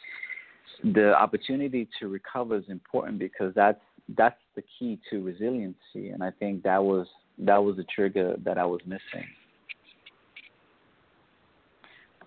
the 0.83 1.15
opportunity 1.15 1.89
to 2.01 2.09
recover 2.09 2.57
is 2.57 2.65
important 2.69 3.19
because 3.19 3.55
that's 3.55 3.81
that's 4.17 4.41
the 4.55 4.63
key 4.79 4.99
to 5.11 5.23
resiliency. 5.23 6.11
And 6.11 6.23
I 6.23 6.31
think 6.31 6.63
that 6.65 6.83
was 6.83 7.07
that 7.39 7.63
was 7.63 7.77
the 7.77 7.85
trigger 7.85 8.37
that 8.45 8.59
I 8.59 8.65
was 8.65 8.81
missing. 8.87 9.27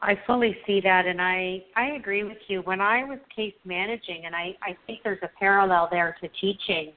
I 0.02 0.20
fully 0.28 0.56
see 0.66 0.80
that, 0.82 1.06
and 1.06 1.22
I 1.22 1.64
I 1.76 1.96
agree 1.96 2.24
with 2.24 2.38
you. 2.48 2.62
When 2.62 2.82
I 2.82 3.04
was 3.04 3.20
case 3.36 3.56
managing, 3.66 4.26
and 4.26 4.36
I 4.36 4.56
I 4.62 4.78
think 4.86 5.00
there's 5.04 5.22
a 5.24 5.30
parallel 5.40 5.88
there 5.92 6.16
to 6.22 6.28
teaching. 6.40 6.94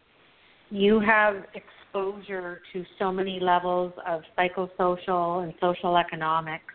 You 0.71 1.01
have 1.01 1.45
exposure 1.55 2.61
to 2.73 2.85
so 2.99 3.11
many 3.11 3.41
levels 3.41 3.93
of 4.07 4.23
psychosocial 4.39 5.43
and 5.43 5.55
social 5.61 5.97
economics 5.97 6.75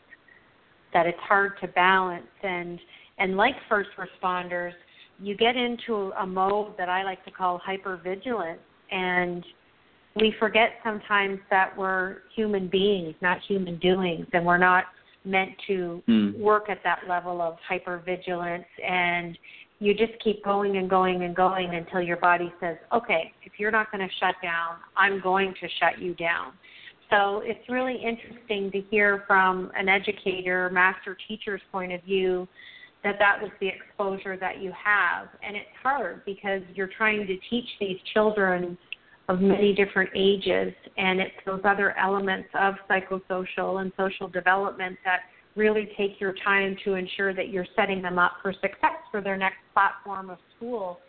that 0.94 1.06
it's 1.06 1.20
hard 1.20 1.54
to 1.62 1.68
balance. 1.68 2.26
And 2.44 2.80
and 3.18 3.38
like 3.38 3.56
first 3.70 3.90
responders, 3.98 4.74
you 5.20 5.38
get 5.38 5.56
into 5.56 6.12
a 6.20 6.26
mode 6.26 6.78
that 6.78 6.90
I 6.90 7.04
like 7.04 7.24
to 7.26 7.32
call 7.32 7.62
hypervigilance, 7.66 8.58
and 8.92 9.46
we 10.16 10.34
forget 10.40 10.72
sometimes 10.84 11.40
that 11.50 11.78
we're 11.78 12.18
human 12.36 12.68
beings, 12.68 13.16
not 13.22 13.40
human 13.48 13.78
doings, 13.80 14.26
and 14.34 14.46
we're 14.46 14.58
not 14.58 14.86
meant 15.26 15.52
to 15.68 16.02
mm. 16.08 16.38
work 16.38 16.70
at 16.70 16.80
that 16.84 17.00
level 17.10 17.42
of 17.42 17.58
hypervigilance 17.70 18.66
and 18.88 19.38
you 19.80 19.94
just 19.94 20.14
keep 20.24 20.44
going 20.44 20.78
and 20.78 20.90
going 20.90 21.24
and 21.24 21.36
going 21.36 21.76
until 21.76 22.02
your 22.02 22.18
body 22.18 22.54
says, 22.62 22.78
okay, 22.94 23.34
if 23.44 23.54
you're 23.58 23.72
not 23.72 23.92
going 23.92 24.08
to 24.08 24.14
shut 24.20 24.36
down, 24.42 24.78
I'm 24.96 25.20
going 25.22 25.54
to 25.60 25.68
shut 25.80 26.00
you 26.00 26.14
down. 26.16 26.54
So 27.10 27.42
it's 27.44 27.68
really 27.70 27.96
interesting 27.96 28.72
to 28.72 28.82
hear 28.90 29.24
from 29.28 29.72
an 29.78 29.90
educator, 29.90 30.70
master 30.72 31.18
teacher's 31.28 31.62
point 31.72 31.92
of 31.92 32.02
view 32.04 32.48
that 33.04 33.18
that 33.20 33.40
was 33.40 33.52
the 33.60 33.68
exposure 33.68 34.38
that 34.38 34.60
you 34.60 34.72
have. 34.72 35.28
And 35.46 35.56
it's 35.56 35.68
hard 35.84 36.26
because 36.26 36.62
you're 36.74 36.90
trying 36.98 37.28
to 37.28 37.38
teach 37.50 37.68
these 37.80 37.98
children 38.14 38.78
of 39.28 39.42
many 39.42 39.74
different 39.74 40.10
ages, 40.16 40.74
and 40.98 41.20
it's 41.20 41.34
those 41.46 41.62
other 41.64 41.98
elements 41.98 42.50
of 42.54 42.76
psychosocial 42.90 43.82
and 43.82 43.92
social 43.98 44.28
development 44.28 44.98
that 45.04 45.22
really 45.56 45.90
take 45.98 46.20
your 46.20 46.34
time 46.44 46.76
to 46.84 46.94
ensure 46.94 47.34
that 47.34 47.50
you're 47.50 47.66
setting 47.76 48.02
them 48.02 48.20
up 48.20 48.34
for 48.42 48.54
success 48.54 49.00
for 49.10 49.22
their 49.22 49.38
next 49.38 49.58
platform 49.74 50.30
of 50.30 50.38
school, 50.56 51.00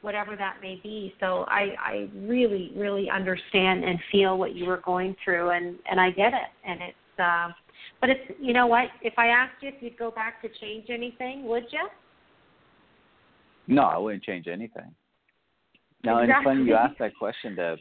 whatever 0.00 0.36
that 0.36 0.56
may 0.62 0.80
be. 0.82 1.12
So 1.20 1.44
I, 1.48 1.74
I 1.78 2.08
really, 2.14 2.72
really 2.76 3.10
understand 3.10 3.84
and 3.84 3.98
feel 4.12 4.38
what 4.38 4.54
you 4.54 4.66
were 4.66 4.80
going 4.84 5.16
through, 5.22 5.50
and 5.50 5.76
and 5.90 6.00
I 6.00 6.10
get 6.10 6.32
it. 6.32 6.48
And 6.64 6.80
it's, 6.80 7.20
uh, 7.20 7.48
but 8.00 8.10
it's, 8.10 8.20
you 8.40 8.52
know 8.52 8.66
what? 8.66 8.86
If 9.02 9.14
I 9.18 9.28
asked 9.28 9.62
you 9.62 9.68
if 9.68 9.74
you'd 9.80 9.98
go 9.98 10.10
back 10.10 10.40
to 10.42 10.48
change 10.60 10.86
anything, 10.88 11.44
would 11.46 11.64
you? 11.70 11.88
No, 13.66 13.82
I 13.82 13.98
wouldn't 13.98 14.22
change 14.22 14.46
anything. 14.46 14.94
Now, 16.06 16.20
exactly. 16.20 16.52
it's 16.52 16.58
funny 16.58 16.68
you 16.68 16.74
asked 16.76 16.98
that 17.00 17.16
question, 17.16 17.56
Deb. 17.56 17.78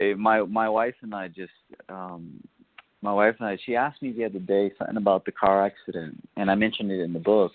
Eh, 0.00 0.14
my 0.14 0.42
my 0.42 0.68
wife 0.68 0.94
and 1.02 1.14
I 1.14 1.28
just 1.28 1.52
um 1.88 2.42
my 3.02 3.12
wife 3.12 3.36
and 3.38 3.48
I 3.48 3.58
she 3.64 3.76
asked 3.76 4.02
me 4.02 4.12
the 4.12 4.24
other 4.24 4.38
day 4.38 4.72
something 4.78 4.96
about 4.96 5.24
the 5.24 5.32
car 5.32 5.64
accident 5.64 6.16
and 6.36 6.50
I 6.50 6.54
mentioned 6.54 6.90
it 6.90 7.00
in 7.00 7.12
the 7.12 7.18
book. 7.18 7.52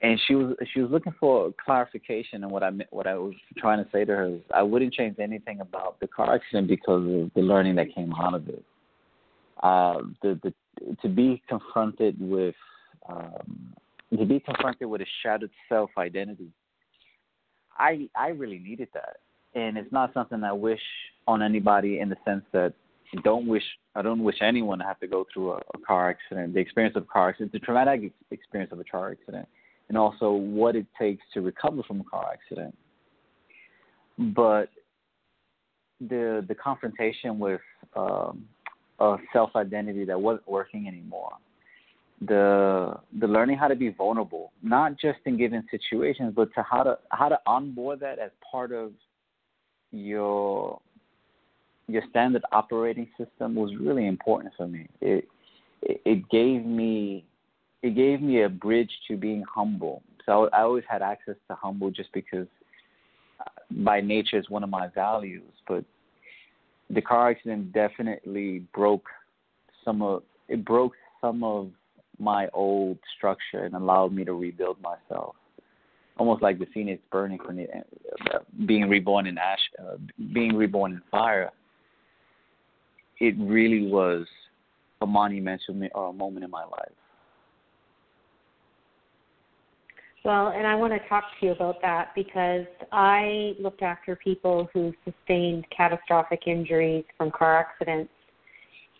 And 0.00 0.20
she 0.26 0.36
was 0.36 0.54
she 0.72 0.80
was 0.80 0.90
looking 0.90 1.14
for 1.18 1.52
clarification 1.64 2.44
and 2.44 2.52
what 2.52 2.62
I 2.62 2.70
what 2.90 3.06
I 3.06 3.14
was 3.14 3.34
trying 3.56 3.82
to 3.84 3.90
say 3.90 4.04
to 4.04 4.12
her 4.12 4.26
is 4.26 4.40
I 4.54 4.62
wouldn't 4.62 4.92
change 4.92 5.16
anything 5.18 5.60
about 5.60 5.98
the 6.00 6.06
car 6.06 6.34
accident 6.34 6.68
because 6.68 7.02
of 7.02 7.32
the 7.34 7.42
learning 7.42 7.76
that 7.76 7.94
came 7.94 8.12
out 8.14 8.34
of 8.34 8.48
it. 8.48 8.64
Uh 9.62 10.02
the 10.22 10.38
the 10.42 10.52
to 11.02 11.08
be 11.08 11.42
confronted 11.48 12.16
with 12.20 12.54
um 13.08 13.74
to 14.16 14.24
be 14.24 14.38
confronted 14.38 14.88
with 14.88 15.00
a 15.00 15.06
shattered 15.22 15.50
self 15.68 15.90
identity 15.98 16.52
I 17.78 18.08
I 18.16 18.28
really 18.28 18.58
needed 18.58 18.88
that, 18.94 19.18
and 19.54 19.76
it's 19.78 19.92
not 19.92 20.12
something 20.14 20.42
I 20.42 20.52
wish 20.52 20.80
on 21.26 21.42
anybody 21.42 22.00
in 22.00 22.08
the 22.08 22.16
sense 22.24 22.44
that 22.52 22.72
don't 23.22 23.46
wish 23.46 23.62
I 23.94 24.02
don't 24.02 24.22
wish 24.22 24.36
anyone 24.40 24.78
to 24.78 24.84
have 24.84 25.00
to 25.00 25.06
go 25.06 25.26
through 25.32 25.52
a, 25.52 25.56
a 25.56 25.78
car 25.86 26.10
accident. 26.10 26.54
The 26.54 26.60
experience 26.60 26.96
of 26.96 27.04
a 27.04 27.06
car 27.06 27.30
accident, 27.30 27.52
the 27.52 27.58
traumatic 27.58 28.12
experience 28.30 28.72
of 28.72 28.80
a 28.80 28.84
car 28.84 29.10
accident, 29.10 29.48
and 29.88 29.96
also 29.96 30.32
what 30.32 30.76
it 30.76 30.86
takes 30.98 31.22
to 31.34 31.40
recover 31.40 31.82
from 31.82 32.00
a 32.00 32.04
car 32.04 32.30
accident. 32.32 32.76
But 34.18 34.68
the 36.00 36.44
the 36.46 36.54
confrontation 36.54 37.38
with 37.38 37.60
um, 37.96 38.44
a 39.00 39.16
self 39.32 39.50
identity 39.56 40.04
that 40.04 40.20
wasn't 40.20 40.48
working 40.48 40.88
anymore 40.88 41.32
the 42.20 42.96
the 43.20 43.26
learning 43.26 43.58
how 43.58 43.68
to 43.68 43.76
be 43.76 43.90
vulnerable, 43.90 44.52
not 44.62 44.98
just 44.98 45.18
in 45.24 45.36
given 45.36 45.64
situations, 45.70 46.32
but 46.34 46.52
to 46.54 46.62
how 46.62 46.82
to 46.82 46.98
how 47.10 47.28
to 47.28 47.38
onboard 47.46 48.00
that 48.00 48.18
as 48.18 48.30
part 48.50 48.72
of 48.72 48.92
your 49.92 50.80
your 51.86 52.02
standard 52.10 52.42
operating 52.52 53.08
system 53.16 53.54
was 53.54 53.74
really 53.80 54.06
important 54.06 54.52
for 54.56 54.66
me. 54.66 54.88
It 55.00 55.26
it, 55.82 56.28
gave 56.28 56.64
me 56.64 57.24
it 57.82 57.94
gave 57.94 58.20
me 58.20 58.42
a 58.42 58.48
bridge 58.48 58.90
to 59.06 59.16
being 59.16 59.44
humble. 59.52 60.02
So 60.26 60.50
I 60.52 60.62
always 60.62 60.84
had 60.88 61.02
access 61.02 61.36
to 61.48 61.54
humble 61.54 61.90
just 61.90 62.12
because 62.12 62.48
uh, 63.40 63.50
by 63.70 64.00
nature 64.00 64.38
is 64.38 64.50
one 64.50 64.64
of 64.64 64.70
my 64.70 64.88
values. 64.88 65.52
But 65.66 65.84
the 66.90 67.00
car 67.00 67.30
accident 67.30 67.72
definitely 67.72 68.64
broke 68.74 69.08
some 69.84 70.02
of 70.02 70.22
it 70.48 70.64
broke 70.64 70.94
some 71.20 71.44
of 71.44 71.70
my 72.18 72.48
old 72.52 72.98
structure 73.16 73.64
and 73.64 73.74
allowed 73.74 74.12
me 74.12 74.24
to 74.24 74.34
rebuild 74.34 74.80
myself. 74.80 75.34
Almost 76.18 76.42
like 76.42 76.58
the 76.58 76.66
phoenix 76.74 77.00
burning 77.12 77.38
uh, 77.40 78.38
being 78.66 78.88
reborn 78.88 79.26
in 79.26 79.38
ash, 79.38 79.58
uh, 79.78 79.96
being 80.32 80.56
reborn 80.56 80.92
in 80.92 81.02
fire. 81.10 81.50
It 83.20 83.34
really 83.38 83.86
was 83.86 84.26
a 85.00 85.06
monumental 85.06 85.76
or 85.94 86.10
a 86.10 86.12
moment 86.12 86.44
in 86.44 86.50
my 86.50 86.64
life. 86.64 86.92
Well, 90.24 90.48
and 90.48 90.66
I 90.66 90.74
want 90.74 90.92
to 90.92 91.08
talk 91.08 91.24
to 91.40 91.46
you 91.46 91.52
about 91.52 91.80
that 91.82 92.14
because 92.14 92.66
I 92.92 93.54
looked 93.60 93.82
after 93.82 94.16
people 94.16 94.68
who 94.74 94.92
sustained 95.04 95.64
catastrophic 95.74 96.42
injuries 96.46 97.04
from 97.16 97.30
car 97.30 97.58
accidents. 97.58 98.10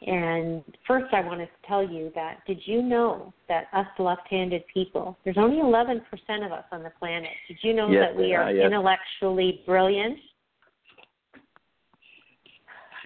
And 0.06 0.62
first, 0.86 1.12
I 1.12 1.20
want 1.22 1.40
to 1.40 1.48
tell 1.66 1.82
you 1.82 2.12
that 2.14 2.38
did 2.46 2.60
you 2.66 2.82
know 2.82 3.32
that 3.48 3.64
us 3.72 3.86
left 3.98 4.28
handed 4.30 4.62
people, 4.72 5.16
there's 5.24 5.38
only 5.38 5.56
11% 5.56 6.00
of 6.46 6.52
us 6.52 6.64
on 6.70 6.84
the 6.84 6.92
planet. 6.98 7.30
Did 7.48 7.58
you 7.62 7.74
know 7.74 7.90
yes, 7.90 8.04
that 8.06 8.16
we 8.16 8.34
are 8.34 8.52
yes. 8.52 8.66
intellectually 8.66 9.62
brilliant? 9.66 10.18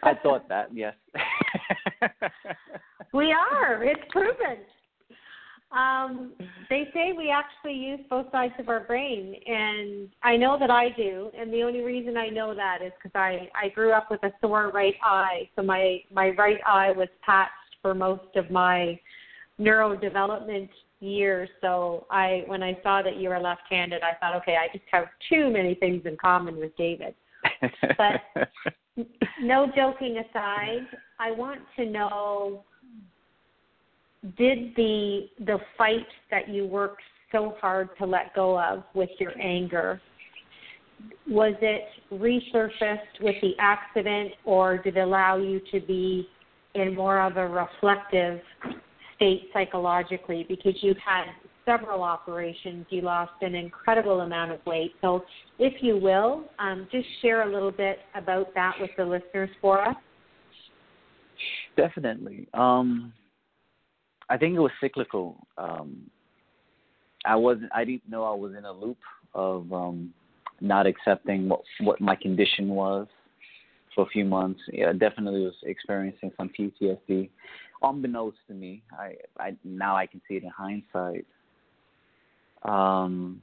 I 0.02 0.14
thought 0.14 0.48
that, 0.48 0.68
yes. 0.74 0.94
we 3.14 3.32
are. 3.32 3.82
It's 3.84 4.02
proven. 4.10 4.58
Um, 5.72 6.32
they 6.68 6.88
say 6.92 7.12
we 7.16 7.30
actually 7.30 7.74
use 7.74 8.00
both 8.10 8.30
sides 8.30 8.52
of 8.58 8.68
our 8.68 8.80
brain, 8.80 9.34
and 9.46 10.10
I 10.22 10.36
know 10.36 10.58
that 10.58 10.70
I 10.70 10.90
do. 10.90 11.30
And 11.38 11.52
the 11.52 11.62
only 11.62 11.80
reason 11.80 12.16
I 12.16 12.28
know 12.28 12.54
that 12.54 12.78
is 12.84 12.92
because 13.02 13.14
I 13.14 13.48
I 13.54 13.70
grew 13.70 13.92
up 13.92 14.10
with 14.10 14.22
a 14.22 14.32
sore 14.40 14.70
right 14.70 14.94
eye, 15.02 15.48
so 15.56 15.62
my 15.62 16.00
my 16.12 16.30
right 16.30 16.60
eye 16.66 16.92
was 16.92 17.08
patched 17.24 17.52
for 17.80 17.94
most 17.94 18.36
of 18.36 18.50
my 18.50 19.00
neurodevelopment 19.58 20.68
years. 21.00 21.48
So 21.62 22.06
I 22.10 22.44
when 22.46 22.62
I 22.62 22.78
saw 22.82 23.00
that 23.02 23.16
you 23.16 23.30
were 23.30 23.40
left-handed, 23.40 24.02
I 24.02 24.14
thought, 24.20 24.36
okay, 24.42 24.56
I 24.56 24.68
just 24.72 24.84
have 24.90 25.06
too 25.30 25.50
many 25.50 25.74
things 25.74 26.02
in 26.04 26.16
common 26.16 26.58
with 26.58 26.76
David. 26.76 27.14
But 27.98 28.48
no 29.40 29.72
joking 29.74 30.18
aside, 30.18 30.86
I 31.18 31.30
want 31.30 31.60
to 31.76 31.86
know 31.86 32.64
did 34.36 34.74
the 34.76 35.28
the 35.40 35.58
fight 35.76 36.06
that 36.30 36.48
you 36.48 36.66
worked 36.66 37.02
so 37.32 37.54
hard 37.60 37.88
to 37.98 38.06
let 38.06 38.34
go 38.34 38.60
of 38.60 38.84
with 38.94 39.10
your 39.18 39.32
anger 39.40 40.00
was 41.28 41.54
it 41.60 41.84
resurfaced 42.12 43.20
with 43.20 43.34
the 43.40 43.52
accident 43.58 44.32
or 44.44 44.78
did 44.78 44.96
it 44.96 45.00
allow 45.00 45.36
you 45.36 45.60
to 45.72 45.80
be 45.80 46.28
in 46.74 46.94
more 46.94 47.20
of 47.20 47.36
a 47.36 47.46
reflective 47.46 48.40
state 49.16 49.48
psychologically? 49.52 50.44
Because 50.48 50.74
you 50.82 50.94
had 51.04 51.24
several 51.64 52.02
operations 52.02 52.86
you 52.90 53.02
lost 53.02 53.32
an 53.40 53.54
incredible 53.54 54.20
amount 54.20 54.50
of 54.50 54.64
weight. 54.66 54.92
So 55.00 55.24
if 55.58 55.82
you 55.82 55.96
will 55.96 56.44
um, 56.58 56.88
just 56.90 57.06
share 57.20 57.48
a 57.48 57.52
little 57.52 57.70
bit 57.70 57.98
about 58.14 58.52
that 58.54 58.74
with 58.80 58.90
the 58.96 59.04
listeners 59.04 59.50
for 59.60 59.86
us. 59.86 59.96
Definitely. 61.76 62.48
Um, 62.54 63.12
I 64.32 64.38
think 64.38 64.56
it 64.56 64.60
was 64.60 64.72
cyclical. 64.80 65.36
Um, 65.58 66.10
I 67.26 67.36
wasn't. 67.36 67.70
I 67.74 67.84
didn't 67.84 68.08
know 68.08 68.24
I 68.24 68.34
was 68.34 68.54
in 68.56 68.64
a 68.64 68.72
loop 68.72 68.96
of 69.34 69.70
um, 69.70 70.14
not 70.62 70.86
accepting 70.86 71.50
what 71.50 71.60
what 71.80 72.00
my 72.00 72.16
condition 72.16 72.70
was 72.70 73.08
for 73.94 74.06
a 74.06 74.08
few 74.08 74.24
months. 74.24 74.60
Yeah, 74.72 74.88
I 74.88 74.92
definitely 74.94 75.42
was 75.42 75.54
experiencing 75.64 76.32
some 76.38 76.50
PTSD, 76.58 77.28
unbeknownst 77.82 78.38
to 78.48 78.54
me. 78.54 78.82
I, 78.98 79.16
I 79.38 79.54
now 79.64 79.96
I 79.96 80.06
can 80.06 80.22
see 80.26 80.36
it 80.36 80.44
in 80.44 80.48
hindsight. 80.48 81.26
Um, 82.62 83.42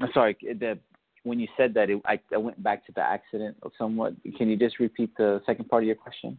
I'm 0.00 0.10
sorry, 0.12 0.36
the, 0.42 0.80
when 1.22 1.38
you 1.38 1.46
said 1.56 1.74
that, 1.74 1.90
it, 1.90 2.02
I, 2.06 2.18
I 2.34 2.38
went 2.38 2.60
back 2.60 2.84
to 2.86 2.92
the 2.92 3.02
accident 3.02 3.56
somewhat. 3.78 4.14
Can 4.36 4.48
you 4.48 4.56
just 4.56 4.80
repeat 4.80 5.16
the 5.16 5.40
second 5.46 5.68
part 5.68 5.84
of 5.84 5.86
your 5.86 5.96
question? 5.96 6.36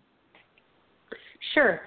Sure 1.54 1.80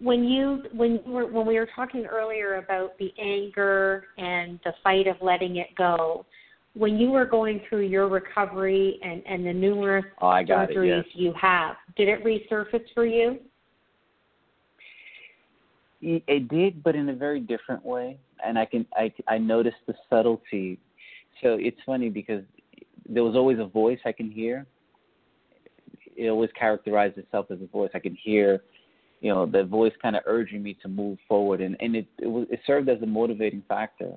when 0.00 0.24
you 0.24 0.64
when 0.72 1.00
you 1.04 1.12
were 1.12 1.26
when 1.26 1.46
we 1.46 1.58
were 1.58 1.68
talking 1.74 2.06
earlier 2.06 2.56
about 2.56 2.98
the 2.98 3.12
anger 3.20 4.04
and 4.18 4.58
the 4.64 4.72
fight 4.82 5.06
of 5.06 5.16
letting 5.20 5.56
it 5.56 5.68
go, 5.76 6.26
when 6.74 6.98
you 6.98 7.10
were 7.10 7.24
going 7.24 7.60
through 7.68 7.82
your 7.82 8.08
recovery 8.08 8.98
and 9.02 9.22
and 9.26 9.46
the 9.46 9.52
numerous 9.52 10.04
oh, 10.20 10.26
surgeries 10.26 11.00
it, 11.00 11.06
yes. 11.06 11.14
you 11.14 11.32
have, 11.40 11.76
did 11.96 12.08
it 12.08 12.24
resurface 12.24 12.84
for 12.94 13.06
you? 13.06 13.38
It 16.04 16.48
did, 16.48 16.82
but 16.82 16.96
in 16.96 17.10
a 17.10 17.14
very 17.14 17.38
different 17.38 17.84
way, 17.84 18.18
and 18.44 18.58
I 18.58 18.64
can 18.64 18.86
I 18.96 19.12
I 19.28 19.38
noticed 19.38 19.76
the 19.86 19.94
subtlety. 20.10 20.78
So 21.42 21.56
it's 21.60 21.78
funny 21.86 22.08
because 22.08 22.42
there 23.08 23.22
was 23.22 23.36
always 23.36 23.58
a 23.60 23.66
voice 23.66 23.98
I 24.04 24.12
can 24.12 24.30
hear. 24.30 24.66
It 26.16 26.28
always 26.28 26.50
characterized 26.58 27.18
itself 27.18 27.46
as 27.50 27.58
a 27.62 27.66
voice 27.66 27.90
I 27.94 27.98
can 28.00 28.16
hear 28.20 28.62
you 29.22 29.32
know, 29.32 29.46
the 29.46 29.62
voice 29.62 29.92
kind 30.02 30.16
of 30.16 30.22
urging 30.26 30.64
me 30.64 30.76
to 30.82 30.88
move 30.88 31.16
forward, 31.28 31.60
and 31.60 31.76
and 31.80 31.94
it 31.94 32.06
it, 32.18 32.26
was, 32.26 32.46
it 32.50 32.60
served 32.66 32.88
as 32.88 33.00
a 33.02 33.06
motivating 33.06 33.62
factor. 33.68 34.12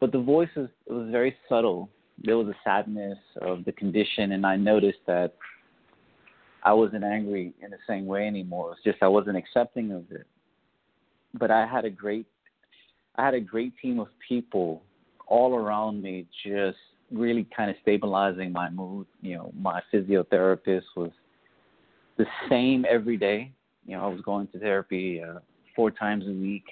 But 0.00 0.12
the 0.12 0.20
voice 0.20 0.50
was 0.54 0.68
was 0.86 1.10
very 1.10 1.34
subtle. 1.48 1.88
There 2.22 2.36
was 2.36 2.46
a 2.48 2.56
sadness 2.62 3.18
of 3.40 3.64
the 3.64 3.72
condition, 3.72 4.32
and 4.32 4.44
I 4.44 4.56
noticed 4.56 4.98
that 5.06 5.34
I 6.62 6.74
wasn't 6.74 7.04
angry 7.04 7.54
in 7.62 7.70
the 7.70 7.78
same 7.88 8.04
way 8.04 8.26
anymore. 8.26 8.72
It's 8.72 8.84
just 8.84 9.02
I 9.02 9.08
wasn't 9.08 9.38
accepting 9.38 9.92
of 9.92 10.04
it. 10.10 10.26
But 11.38 11.50
I 11.50 11.66
had 11.66 11.86
a 11.86 11.90
great, 11.90 12.26
I 13.16 13.24
had 13.24 13.34
a 13.34 13.40
great 13.40 13.72
team 13.80 13.98
of 13.98 14.08
people 14.28 14.82
all 15.26 15.54
around 15.54 16.02
me, 16.02 16.26
just 16.44 16.78
really 17.10 17.46
kind 17.56 17.70
of 17.70 17.76
stabilizing 17.80 18.52
my 18.52 18.68
mood. 18.68 19.06
You 19.22 19.36
know, 19.36 19.52
my 19.58 19.80
physiotherapist 19.92 20.84
was 20.96 21.12
the 22.18 22.26
same 22.50 22.84
every 22.90 23.16
day 23.16 23.52
you 23.88 23.96
know, 23.96 24.04
I 24.04 24.08
was 24.08 24.20
going 24.20 24.46
to 24.48 24.58
therapy 24.58 25.22
uh, 25.22 25.38
four 25.74 25.90
times 25.90 26.24
a 26.28 26.30
week. 26.30 26.64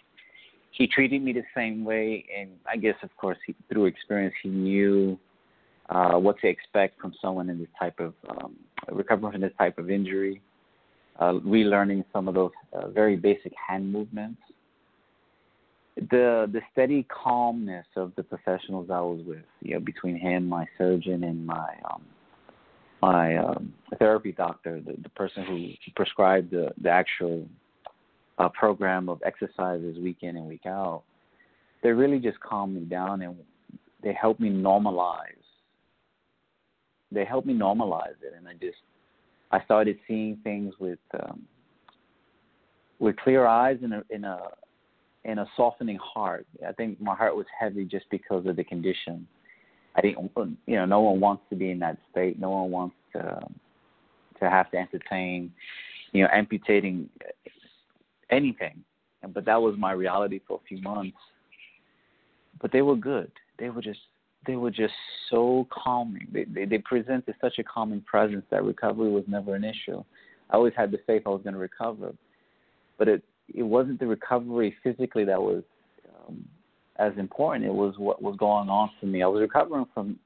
He 0.70 0.86
treated 0.86 1.22
me 1.22 1.32
the 1.32 1.44
same 1.54 1.84
way, 1.84 2.26
and 2.38 2.50
I 2.70 2.76
guess, 2.76 2.96
of 3.02 3.16
course, 3.16 3.38
he, 3.46 3.54
through 3.70 3.86
experience, 3.86 4.34
he 4.42 4.50
knew 4.50 5.18
uh, 5.88 6.18
what 6.18 6.38
to 6.40 6.48
expect 6.48 7.00
from 7.00 7.14
someone 7.22 7.48
in 7.48 7.58
this 7.58 7.68
type 7.78 7.98
of 8.00 8.12
um, 8.28 8.54
recovering 8.92 9.32
from 9.32 9.40
this 9.40 9.52
type 9.56 9.78
of 9.78 9.90
injury. 9.90 10.42
Uh, 11.18 11.32
relearning 11.46 12.04
some 12.12 12.28
of 12.28 12.34
those 12.34 12.50
uh, 12.74 12.88
very 12.88 13.16
basic 13.16 13.50
hand 13.66 13.90
movements. 13.90 14.38
The 15.96 16.46
the 16.52 16.60
steady 16.72 17.04
calmness 17.04 17.86
of 17.96 18.12
the 18.16 18.22
professionals 18.22 18.90
I 18.90 19.00
was 19.00 19.22
with, 19.26 19.46
you 19.62 19.74
know, 19.74 19.80
between 19.80 20.18
him, 20.18 20.46
my 20.46 20.66
surgeon, 20.76 21.24
and 21.24 21.46
my 21.46 21.70
um, 21.90 22.02
my 23.06 23.36
um, 23.36 23.72
therapy 24.00 24.32
doctor, 24.32 24.80
the, 24.80 24.94
the 25.00 25.08
person 25.10 25.44
who 25.44 25.68
prescribed 25.94 26.50
the, 26.50 26.72
the 26.82 26.90
actual 26.90 27.46
uh, 28.38 28.48
program 28.48 29.08
of 29.08 29.22
exercises 29.24 29.96
week 29.98 30.18
in 30.22 30.36
and 30.36 30.46
week 30.46 30.66
out, 30.66 31.04
they 31.84 31.90
really 31.90 32.18
just 32.18 32.40
calmed 32.40 32.74
me 32.74 32.80
down 32.80 33.22
and 33.22 33.36
they 34.02 34.12
helped 34.12 34.40
me 34.40 34.50
normalize. 34.50 35.20
They 37.12 37.24
helped 37.24 37.46
me 37.46 37.54
normalize 37.54 38.18
it, 38.22 38.34
and 38.36 38.48
I 38.48 38.54
just 38.54 38.78
I 39.52 39.62
started 39.64 39.96
seeing 40.08 40.38
things 40.42 40.74
with 40.80 40.98
um, 41.14 41.42
with 42.98 43.16
clear 43.18 43.46
eyes 43.46 43.78
and 43.84 43.94
a 43.94 44.02
in 44.10 44.24
a 44.24 44.40
in 45.24 45.38
a 45.38 45.46
softening 45.56 45.98
heart. 46.02 46.44
I 46.66 46.72
think 46.72 47.00
my 47.00 47.14
heart 47.14 47.36
was 47.36 47.46
heavy 47.58 47.84
just 47.84 48.06
because 48.10 48.44
of 48.46 48.56
the 48.56 48.64
condition 48.64 49.28
I 49.96 50.02
didn't, 50.02 50.30
you 50.66 50.76
know, 50.76 50.84
no 50.84 51.00
one 51.00 51.20
wants 51.20 51.42
to 51.50 51.56
be 51.56 51.70
in 51.70 51.78
that 51.80 51.96
state. 52.10 52.38
No 52.38 52.50
one 52.50 52.70
wants 52.70 52.96
to 53.14 53.40
to 54.38 54.50
have 54.50 54.70
to 54.70 54.76
entertain, 54.76 55.50
you 56.12 56.22
know, 56.22 56.28
amputating 56.32 57.08
anything. 58.30 58.84
But 59.32 59.46
that 59.46 59.60
was 59.60 59.76
my 59.78 59.92
reality 59.92 60.40
for 60.46 60.60
a 60.62 60.66
few 60.68 60.80
months. 60.82 61.16
But 62.60 62.72
they 62.72 62.82
were 62.82 62.96
good. 62.96 63.30
They 63.58 63.70
were 63.70 63.82
just 63.82 64.00
they 64.46 64.56
were 64.56 64.70
just 64.70 64.94
so 65.30 65.66
calming. 65.70 66.28
They, 66.32 66.44
they 66.44 66.64
they 66.66 66.78
presented 66.78 67.34
such 67.40 67.58
a 67.58 67.64
calming 67.64 68.02
presence 68.02 68.44
that 68.50 68.64
recovery 68.64 69.10
was 69.10 69.24
never 69.26 69.54
an 69.54 69.64
issue. 69.64 70.04
I 70.50 70.56
always 70.56 70.74
had 70.76 70.90
the 70.90 71.00
faith 71.06 71.22
I 71.26 71.30
was 71.30 71.42
going 71.42 71.54
to 71.54 71.60
recover, 71.60 72.12
but 72.98 73.08
it 73.08 73.22
it 73.54 73.62
wasn't 73.62 74.00
the 74.00 74.06
recovery 74.06 74.76
physically 74.82 75.24
that 75.24 75.40
was 75.40 75.62
um, 76.28 76.44
as 76.98 77.12
important. 77.18 77.64
It 77.64 77.74
was 77.74 77.94
what 77.98 78.22
was 78.22 78.36
going 78.36 78.68
on 78.68 78.90
for 78.98 79.06
me. 79.06 79.22
I 79.22 79.26
was 79.26 79.40
recovering 79.40 79.86
from 79.94 80.18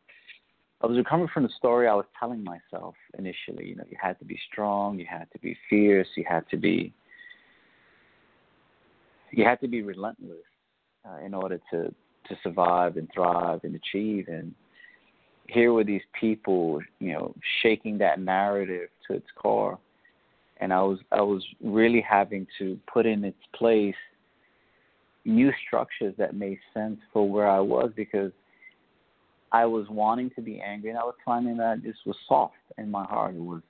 I 0.83 0.87
was 0.87 0.97
recovering 0.97 1.29
from 1.33 1.43
the 1.43 1.51
story 1.59 1.89
I 1.89 1.95
was 1.95 2.07
telling 2.19 2.43
myself 2.43 2.95
initially. 3.19 3.67
You 3.69 3.77
know, 3.77 3.85
you 3.91 3.99
had 4.01 4.19
to 4.21 4.25
be 4.25 4.39
strong, 4.51 4.99
you 4.99 5.07
had 5.09 5.27
to 5.33 5.39
be 5.39 5.57
fierce, 5.69 6.09
you 6.17 6.25
had 6.29 6.49
to 6.51 6.57
be 6.57 6.93
you 9.33 9.45
had 9.45 9.61
to 9.61 9.69
be 9.69 9.83
relentless 9.83 10.39
uh, 11.09 11.25
in 11.25 11.35
order 11.35 11.61
to 11.71 11.95
to 12.29 12.37
survive 12.43 12.97
and 12.97 13.09
thrive 13.13 13.61
and 13.65 13.75
achieve. 13.75 14.29
And 14.29 14.55
here 15.47 15.73
were 15.73 15.85
these 15.85 16.03
people, 16.19 16.81
you 17.01 17.13
know, 17.13 17.35
shaking 17.63 17.99
that 17.99 18.21
narrative 18.21 18.89
to 19.07 19.15
its 19.15 19.27
core. 19.35 19.79
and 20.59 20.73
I 20.73 20.83
was 20.83 20.99
I 21.11 21.23
was 21.23 21.45
really 21.63 22.01
having 22.01 22.47
to 22.59 22.79
put 22.93 23.07
in 23.07 23.25
its 23.25 23.45
place 23.55 23.95
new 25.25 25.51
structures 25.67 26.15
that 26.19 26.35
made 26.35 26.59
sense 26.73 26.99
for 27.13 27.29
where 27.29 27.49
I 27.49 27.61
was 27.61 27.91
because 27.95 28.33
I 29.53 29.67
was 29.67 29.87
wanting 29.89 30.31
to 30.37 30.43
be 30.43 30.61
angry 30.61 30.91
and 30.91 30.99
I 30.99 31.03
was 31.03 31.17
finding 31.25 31.57
that 31.59 31.83
this 31.83 31.97
was 32.07 32.17
soft 32.29 32.55
in 32.79 32.91
my 32.91 33.05
heart. 33.05 33.35
It 33.35 33.41
was 33.41 33.63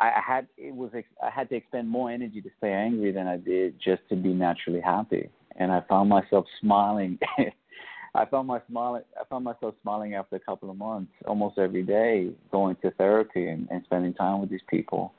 I 0.00 0.20
had 0.26 0.46
it 0.56 0.74
was 0.74 0.90
I 1.22 1.30
had 1.30 1.50
to 1.50 1.56
expend 1.56 1.88
more 1.88 2.10
energy 2.10 2.40
to 2.40 2.48
stay 2.58 2.72
angry 2.72 3.12
than 3.12 3.26
I 3.26 3.36
did 3.36 3.74
just 3.84 4.00
to 4.08 4.16
be 4.16 4.32
naturally 4.32 4.80
happy, 4.80 5.28
and 5.56 5.70
I 5.70 5.82
found 5.88 6.08
myself 6.08 6.46
smiling. 6.60 7.18
I 8.14 8.24
found 8.24 8.48
my 8.48 8.60
smiling. 8.68 9.02
I 9.20 9.24
found 9.28 9.44
myself 9.44 9.74
smiling 9.82 10.14
after 10.14 10.36
a 10.36 10.40
couple 10.40 10.70
of 10.70 10.76
months, 10.76 11.12
almost 11.26 11.58
every 11.58 11.82
day, 11.82 12.30
going 12.50 12.76
to 12.82 12.90
therapy 12.92 13.48
and, 13.48 13.68
and 13.70 13.84
spending 13.84 14.14
time 14.14 14.40
with 14.40 14.48
these 14.48 14.62
people, 14.68 15.12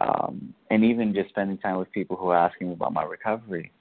um, 0.00 0.54
and 0.70 0.84
even 0.84 1.12
just 1.12 1.30
spending 1.30 1.58
time 1.58 1.76
with 1.76 1.90
people 1.90 2.16
who 2.16 2.28
are 2.28 2.38
asking 2.38 2.70
about 2.70 2.92
my 2.92 3.02
recovery. 3.02 3.72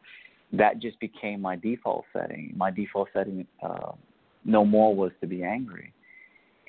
That 0.52 0.80
just 0.80 1.00
became 1.00 1.42
my 1.42 1.56
default 1.56 2.06
setting. 2.12 2.54
My 2.56 2.72
default 2.72 3.10
setting, 3.14 3.46
uh, 3.62 3.92
no 4.46 4.66
more, 4.66 4.96
was 4.96 5.12
to 5.22 5.28
be 5.28 5.44
angry 5.44 5.94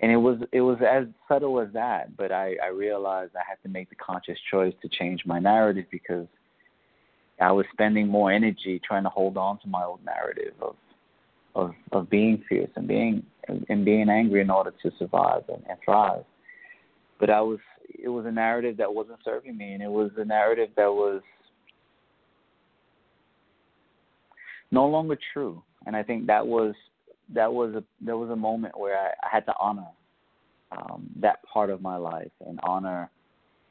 and 0.03 0.11
it 0.11 0.17
was 0.17 0.39
it 0.53 0.61
was 0.61 0.79
as 0.89 1.07
subtle 1.29 1.61
as 1.61 1.69
that 1.73 2.17
but 2.17 2.33
i 2.33 2.55
i 2.63 2.69
realized 2.69 3.33
i 3.37 3.43
had 3.47 3.57
to 3.63 3.69
make 3.69 3.89
the 3.91 3.97
conscious 3.97 4.39
choice 4.51 4.75
to 4.83 4.89
change 4.89 5.23
my 5.27 5.39
narrative 5.39 5.85
because 5.91 6.27
i 7.41 7.53
was 7.53 7.67
spending 7.73 8.09
more 8.09 8.33
energy 8.33 8.81
trying 8.87 9.03
to 9.03 9.09
hold 9.09 9.37
on 9.37 9.59
to 9.61 9.69
my 9.69 9.85
old 9.85 10.01
narrative 10.05 10.55
of 10.61 10.77
of 11.55 11.73
of 11.93 12.09
being 12.11 12.43
fierce 12.49 12.71
and 12.77 12.89
being 12.89 13.23
and 13.69 13.85
being 13.85 14.09
angry 14.09 14.41
in 14.41 14.51
order 14.51 14.73
to 14.83 14.91
survive 14.99 15.43
and, 15.49 15.63
and 15.69 15.79
thrive 15.85 16.25
but 17.19 17.31
i 17.31 17.41
was 17.41 17.59
it 18.03 18.09
was 18.09 18.25
a 18.27 18.33
narrative 18.33 18.77
that 18.77 18.93
wasn't 18.93 19.19
serving 19.25 19.57
me 19.57 19.73
and 19.73 19.83
it 19.83 19.91
was 19.91 20.11
a 20.17 20.25
narrative 20.25 20.71
that 20.77 20.91
was 20.91 21.21
no 24.71 24.87
longer 24.87 25.19
true 25.33 25.63
and 25.87 25.95
i 25.97 26.03
think 26.03 26.27
that 26.27 26.47
was 26.47 26.75
that 27.33 27.53
was 27.53 27.75
a 27.75 27.85
there 28.01 28.17
was 28.17 28.31
a 28.31 28.37
moment 28.37 28.79
where 28.79 28.99
I, 28.99 29.09
I 29.23 29.29
had 29.31 29.47
to 29.47 29.55
honor 29.61 29.87
um, 30.73 31.09
that 31.21 31.41
part 31.53 31.71
of 31.71 31.83
my 31.83 31.97
life 31.97 32.31
and 32.47 32.61
honor, 32.63 33.11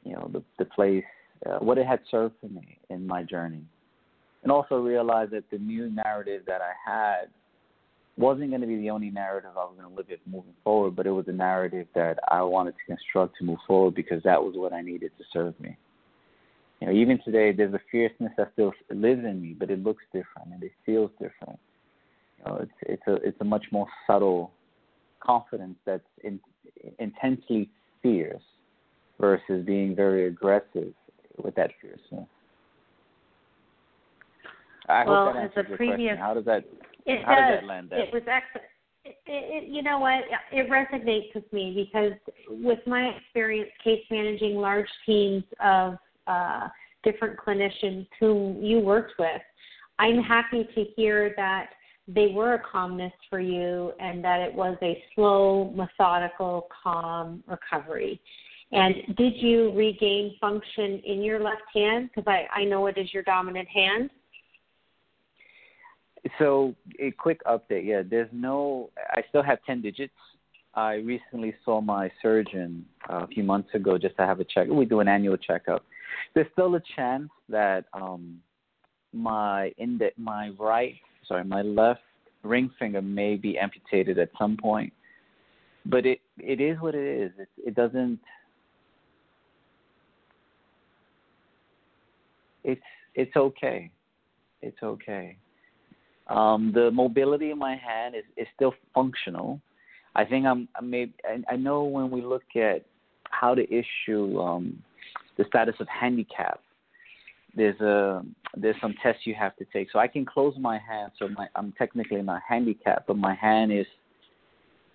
you 0.04 0.12
know, 0.12 0.30
the 0.32 0.42
the 0.58 0.64
place, 0.64 1.04
uh, 1.46 1.58
what 1.58 1.78
it 1.78 1.86
had 1.86 2.00
served 2.10 2.34
for 2.40 2.48
me 2.48 2.78
in 2.90 3.06
my 3.06 3.22
journey, 3.22 3.62
and 4.42 4.52
also 4.52 4.76
realize 4.76 5.28
that 5.32 5.44
the 5.50 5.58
new 5.58 5.90
narrative 5.90 6.42
that 6.46 6.60
I 6.60 6.72
had 6.84 7.28
wasn't 8.16 8.50
going 8.50 8.60
to 8.60 8.66
be 8.66 8.76
the 8.76 8.90
only 8.90 9.10
narrative 9.10 9.50
I 9.54 9.64
was 9.64 9.74
going 9.78 9.88
to 9.88 9.96
live 9.96 10.10
it 10.10 10.20
moving 10.26 10.52
forward, 10.62 10.94
but 10.94 11.06
it 11.06 11.10
was 11.10 11.26
a 11.28 11.32
narrative 11.32 11.86
that 11.94 12.18
I 12.28 12.42
wanted 12.42 12.72
to 12.72 12.84
construct 12.86 13.38
to 13.38 13.44
move 13.44 13.58
forward 13.66 13.94
because 13.94 14.22
that 14.24 14.42
was 14.42 14.54
what 14.56 14.72
I 14.72 14.82
needed 14.82 15.12
to 15.16 15.24
serve 15.32 15.58
me. 15.58 15.76
You 16.80 16.86
know, 16.86 16.92
even 16.94 17.20
today, 17.22 17.52
there's 17.52 17.74
a 17.74 17.80
fierceness 17.90 18.32
that 18.38 18.50
still 18.54 18.72
lives 18.90 19.24
in 19.24 19.42
me, 19.42 19.54
but 19.58 19.70
it 19.70 19.82
looks 19.82 20.02
different 20.12 20.52
and 20.52 20.62
it 20.62 20.72
feels 20.86 21.10
different 21.12 21.58
You 22.38 22.44
know, 22.46 22.58
it's 22.62 22.72
it's 22.82 23.02
a 23.06 23.14
it's 23.26 23.40
a 23.40 23.44
much 23.44 23.66
more 23.70 23.86
subtle 24.06 24.52
confidence 25.20 25.76
that's 25.84 26.02
in, 26.24 26.40
intensely 26.98 27.68
fierce 28.02 28.42
versus 29.20 29.64
being 29.66 29.94
very 29.94 30.26
aggressive 30.26 30.94
with 31.42 31.54
that 31.56 31.70
fierceness. 31.82 32.28
I 34.88 35.04
well, 35.04 35.26
hope 35.26 35.34
that 35.34 35.40
answers 35.42 35.66
your 35.68 35.76
previous, 35.76 35.98
question. 35.98 36.16
How 36.16 36.34
does 36.34 36.44
that 36.46 36.64
it 37.04 37.24
how 37.24 37.34
does, 37.34 37.44
does 37.44 37.60
that 37.60 37.66
land 37.66 37.88
It 37.92 38.12
was 38.12 38.22
excellent. 38.26 38.66
It, 39.04 39.16
it, 39.26 39.68
you 39.68 39.82
know 39.82 39.98
what? 39.98 40.24
It 40.52 40.68
resonates 40.68 41.34
with 41.34 41.50
me 41.52 41.88
because, 41.92 42.12
with 42.48 42.80
my 42.86 43.12
experience 43.16 43.70
case 43.82 44.04
managing 44.10 44.56
large 44.56 44.88
teams 45.06 45.44
of 45.62 45.96
uh, 46.26 46.68
different 47.02 47.38
clinicians 47.38 48.06
whom 48.18 48.62
you 48.62 48.80
worked 48.80 49.14
with, 49.18 49.42
I'm 49.98 50.22
happy 50.22 50.66
to 50.74 50.84
hear 50.96 51.34
that 51.36 51.70
they 52.08 52.28
were 52.28 52.54
a 52.54 52.62
calmness 52.70 53.12
for 53.28 53.40
you 53.40 53.92
and 54.00 54.24
that 54.24 54.40
it 54.40 54.52
was 54.52 54.76
a 54.82 55.02
slow, 55.14 55.72
methodical, 55.76 56.68
calm 56.82 57.44
recovery. 57.46 58.20
And 58.72 58.94
did 59.16 59.34
you 59.36 59.72
regain 59.72 60.36
function 60.40 61.00
in 61.04 61.22
your 61.22 61.40
left 61.40 61.62
hand? 61.74 62.10
Because 62.14 62.28
I, 62.28 62.60
I 62.60 62.64
know 62.64 62.86
it 62.86 62.98
is 62.98 63.12
your 63.12 63.22
dominant 63.24 63.68
hand. 63.68 64.10
So, 66.38 66.74
a 66.98 67.10
quick 67.12 67.40
update. 67.44 67.86
Yeah, 67.86 68.02
there's 68.08 68.28
no, 68.30 68.90
I 69.10 69.22
still 69.28 69.42
have 69.42 69.58
10 69.66 69.80
digits. 69.80 70.12
I 70.74 70.94
recently 70.94 71.54
saw 71.64 71.80
my 71.80 72.10
surgeon 72.22 72.84
uh, 73.08 73.24
a 73.24 73.26
few 73.26 73.42
months 73.42 73.70
ago 73.74 73.98
just 73.98 74.16
to 74.18 74.26
have 74.26 74.38
a 74.38 74.44
check. 74.44 74.68
We 74.68 74.84
do 74.84 75.00
an 75.00 75.08
annual 75.08 75.36
checkup. 75.36 75.84
There's 76.34 76.46
still 76.52 76.74
a 76.74 76.82
chance 76.96 77.30
that 77.48 77.86
um, 77.92 78.40
my 79.12 79.72
index, 79.78 80.14
my 80.18 80.50
right 80.58 80.94
sorry, 81.26 81.44
my 81.44 81.62
left 81.62 82.00
ring 82.42 82.70
finger 82.78 83.00
may 83.02 83.36
be 83.36 83.58
amputated 83.58 84.18
at 84.18 84.30
some 84.38 84.56
point. 84.56 84.92
But 85.86 86.04
it 86.04 86.20
it 86.38 86.60
is 86.60 86.78
what 86.80 86.94
it 86.94 87.06
is. 87.06 87.32
It 87.38 87.48
it 87.68 87.74
doesn't 87.74 88.18
it's 92.64 92.82
it's 93.14 93.34
okay. 93.36 93.90
It's 94.62 94.82
okay. 94.82 95.36
Um, 96.28 96.70
the 96.74 96.90
mobility 96.90 97.50
in 97.50 97.58
my 97.58 97.76
hand 97.76 98.14
is, 98.14 98.24
is 98.36 98.46
still 98.54 98.74
functional. 98.94 99.60
I 100.14 100.24
think 100.24 100.46
I'm 100.46 100.68
I 100.76 100.82
may 100.82 101.10
I, 101.24 101.54
I 101.54 101.56
know 101.56 101.84
when 101.84 102.10
we 102.10 102.22
look 102.22 102.42
at 102.56 102.84
how 103.30 103.54
to 103.54 103.62
issue 103.72 104.38
um, 104.38 104.82
the 105.40 105.46
status 105.48 105.74
of 105.80 105.88
handicap, 105.88 106.60
there's 107.56 107.80
a 107.80 108.22
there's 108.56 108.76
some 108.80 108.94
tests 109.02 109.22
you 109.24 109.34
have 109.34 109.56
to 109.56 109.64
take. 109.72 109.88
So 109.90 109.98
I 109.98 110.06
can 110.06 110.26
close 110.26 110.54
my 110.60 110.78
hand, 110.78 111.12
so 111.18 111.28
my 111.28 111.46
I'm 111.56 111.72
technically 111.78 112.20
not 112.20 112.42
handicapped, 112.46 113.06
but 113.06 113.16
my 113.16 113.34
hand 113.34 113.72
is, 113.72 113.86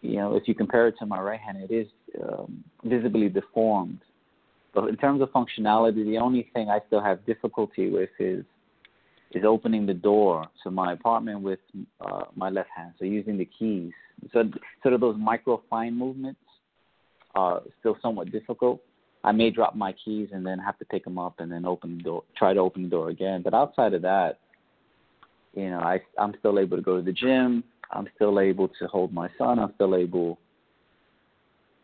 you 0.01 0.17
know, 0.17 0.35
if 0.35 0.47
you 0.47 0.53
compare 0.53 0.87
it 0.87 0.95
to 0.99 1.05
my 1.07 1.19
right 1.19 1.39
hand, 1.39 1.57
it 1.67 1.73
is 1.73 1.87
um, 2.23 2.63
visibly 2.83 3.27
deformed. 3.27 3.99
But 4.75 4.87
in 4.89 4.97
terms 4.97 5.21
of 5.21 5.29
functionality, 5.29 6.05
the 6.05 6.19
only 6.19 6.49
thing 6.53 6.69
I 6.69 6.79
still 6.85 7.01
have 7.01 7.25
difficulty 7.25 7.89
with 7.89 8.09
is 8.19 8.45
is 9.31 9.43
opening 9.43 9.87
the 9.87 9.95
door 9.95 10.45
to 10.63 10.69
my 10.69 10.93
apartment 10.93 11.41
with 11.41 11.59
uh, 12.01 12.25
my 12.35 12.49
left 12.51 12.69
hand. 12.75 12.93
So 12.99 13.05
using 13.05 13.37
the 13.39 13.49
keys. 13.57 13.91
So 14.31 14.43
sort 14.83 14.93
of 14.93 15.01
those 15.01 15.17
micro 15.17 15.63
fine 15.71 15.97
movements 15.97 16.39
are 17.33 17.63
still 17.79 17.97
somewhat 18.01 18.31
difficult. 18.31 18.81
I 19.25 19.31
may 19.31 19.49
drop 19.49 19.75
my 19.75 19.91
keys 20.05 20.29
and 20.31 20.45
then 20.45 20.59
have 20.59 20.77
to 20.77 20.85
pick 20.85 21.03
them 21.03 21.17
up 21.17 21.39
and 21.39 21.51
then 21.51 21.65
open 21.65 21.97
the 21.97 22.03
door, 22.03 22.23
try 22.37 22.53
to 22.53 22.59
open 22.59 22.83
the 22.83 22.89
door 22.89 23.09
again. 23.09 23.41
But 23.41 23.55
outside 23.55 23.95
of 23.95 24.03
that, 24.03 24.37
you 25.55 25.71
know, 25.71 25.79
I 25.79 25.99
I'm 26.19 26.35
still 26.39 26.59
able 26.59 26.77
to 26.77 26.83
go 26.83 26.97
to 26.97 27.01
the 27.01 27.11
gym. 27.11 27.63
I'm 27.91 28.07
still 28.15 28.39
able 28.39 28.67
to 28.67 28.87
hold 28.87 29.11
my 29.11 29.27
son. 29.37 29.57
I'm 29.57 29.73
still 29.75 29.95
able. 29.95 30.37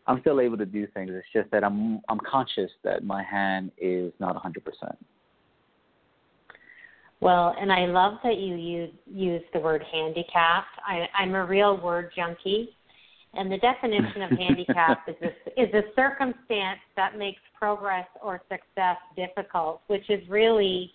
I'm 0.06 0.20
still 0.20 0.40
able 0.40 0.56
to 0.56 0.66
do 0.66 0.86
things. 0.94 1.10
It's 1.12 1.26
just 1.32 1.50
that 1.50 1.64
I'm 1.64 2.00
I'm 2.08 2.20
conscious 2.20 2.70
that 2.84 3.02
my 3.02 3.24
hand 3.24 3.72
is 3.76 4.12
not 4.20 4.36
100%. 4.36 4.54
Well, 7.20 7.56
and 7.60 7.72
I 7.72 7.86
love 7.86 8.18
that 8.22 8.36
you 8.36 8.54
use 8.54 8.90
use 9.06 9.42
the 9.52 9.58
word 9.58 9.82
handicapped. 9.92 10.78
I, 10.86 11.08
I'm 11.18 11.34
a 11.34 11.44
real 11.44 11.76
word 11.80 12.12
junkie. 12.14 12.70
And 13.34 13.50
the 13.50 13.58
definition 13.58 14.22
of 14.22 14.30
handicap 14.30 15.08
is 15.08 15.16
a, 15.22 15.62
is 15.62 15.72
a 15.74 15.82
circumstance 15.96 16.80
that 16.96 17.16
makes 17.16 17.40
progress 17.58 18.06
or 18.22 18.42
success 18.50 18.96
difficult, 19.16 19.80
which 19.86 20.08
is 20.10 20.20
really 20.28 20.92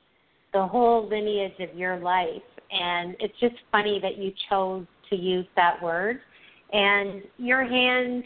the 0.54 0.65
whole 0.65 1.08
lineage 1.10 1.60
of 1.60 1.76
your 1.76 1.97
life. 1.97 2.43
And 2.71 3.15
it's 3.19 3.34
just 3.39 3.56
funny 3.71 4.00
that 4.02 4.17
you 4.17 4.32
chose 4.50 4.86
to 5.10 5.15
use 5.15 5.47
that 5.56 5.82
word. 5.82 6.19
And 6.73 7.23
your 7.38 7.63
hand 7.65 8.23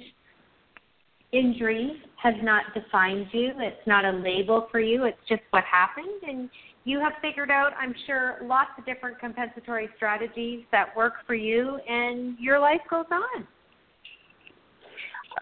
injury 1.32 2.02
has 2.22 2.34
not 2.44 2.64
defined 2.74 3.28
you. 3.32 3.52
It's 3.58 3.88
not 3.88 4.04
a 4.04 4.12
label 4.12 4.68
for 4.72 4.80
you. 4.80 5.06
It's 5.06 5.18
just 5.30 5.42
what 5.52 5.64
happened. 5.64 6.22
And 6.28 6.50
you 6.84 7.00
have 7.00 7.14
figured 7.22 7.52
out, 7.52 7.72
I'm 7.80 7.96
sure, 8.08 8.40
lots 8.44 8.72
of 8.78 8.86
different 8.86 9.20
compensatory 9.20 9.88
strategies 9.96 10.64
that 10.72 10.96
work 10.96 11.14
for 11.28 11.36
you, 11.36 11.80
and 11.88 12.38
your 12.40 12.60
life 12.60 12.82
goes 12.90 13.06
on. 13.12 13.48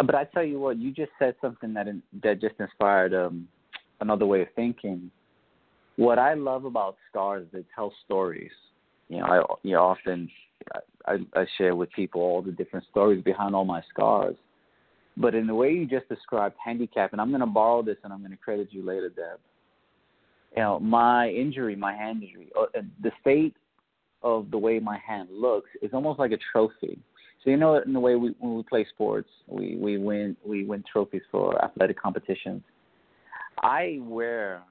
But 0.05 0.15
I 0.15 0.25
tell 0.25 0.43
you 0.43 0.59
what, 0.59 0.77
you 0.77 0.91
just 0.91 1.11
said 1.19 1.35
something 1.41 1.73
that 1.73 1.87
that 2.23 2.41
just 2.41 2.55
inspired 2.59 3.13
um, 3.13 3.47
another 3.99 4.25
way 4.25 4.41
of 4.41 4.47
thinking. 4.55 5.11
What 5.95 6.19
I 6.19 6.33
love 6.33 6.65
about 6.65 6.95
scars 7.09 7.43
is 7.43 7.49
they 7.51 7.65
tell 7.75 7.93
stories. 8.05 8.51
You 9.09 9.17
know, 9.17 9.25
I 9.25 9.37
you 9.63 9.73
know, 9.73 9.83
often 9.83 10.29
I, 11.05 11.17
I 11.33 11.45
share 11.57 11.75
with 11.75 11.91
people 11.91 12.21
all 12.21 12.41
the 12.41 12.51
different 12.51 12.85
stories 12.91 13.23
behind 13.23 13.55
all 13.55 13.65
my 13.65 13.81
scars. 13.89 14.35
But 15.17 15.35
in 15.35 15.47
the 15.47 15.55
way 15.55 15.71
you 15.71 15.85
just 15.85 16.07
described 16.07 16.55
handicap, 16.63 17.11
and 17.11 17.19
I'm 17.19 17.29
going 17.29 17.41
to 17.41 17.47
borrow 17.47 17.81
this 17.81 17.97
and 18.03 18.13
I'm 18.13 18.19
going 18.19 18.31
to 18.31 18.37
credit 18.37 18.69
you 18.71 18.85
later, 18.85 19.09
Deb. 19.09 19.39
You 20.55 20.63
know, 20.63 20.79
my 20.79 21.29
injury, 21.29 21.75
my 21.75 21.93
hand 21.93 22.23
injury, 22.23 22.49
uh, 22.57 22.81
the 23.03 23.11
state 23.21 23.55
of 24.23 24.49
the 24.51 24.57
way 24.57 24.79
my 24.79 24.97
hand 24.97 25.29
looks 25.31 25.69
is 25.81 25.91
almost 25.93 26.19
like 26.19 26.31
a 26.31 26.39
trophy. 26.51 26.99
So 27.43 27.49
you 27.49 27.57
know, 27.57 27.77
in 27.77 27.93
the 27.93 27.99
way 27.99 28.15
we 28.15 28.35
when 28.39 28.55
we 28.55 28.63
play 28.63 28.85
sports, 28.93 29.29
we 29.47 29.77
we 29.77 29.97
win 29.97 30.35
we 30.45 30.65
win 30.65 30.83
trophies 30.91 31.21
for 31.31 31.63
athletic 31.63 31.99
competitions. 31.99 32.63
I 33.61 33.99
wear 34.01 34.61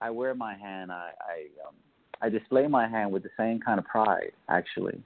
I 0.00 0.10
wear 0.10 0.34
my 0.34 0.54
hand. 0.54 0.92
I 0.92 1.10
I, 1.20 1.66
um, 1.66 1.74
I 2.22 2.28
display 2.28 2.66
my 2.66 2.88
hand 2.88 3.10
with 3.10 3.22
the 3.22 3.30
same 3.36 3.60
kind 3.60 3.78
of 3.78 3.86
pride. 3.86 4.32
Actually, 4.48 5.02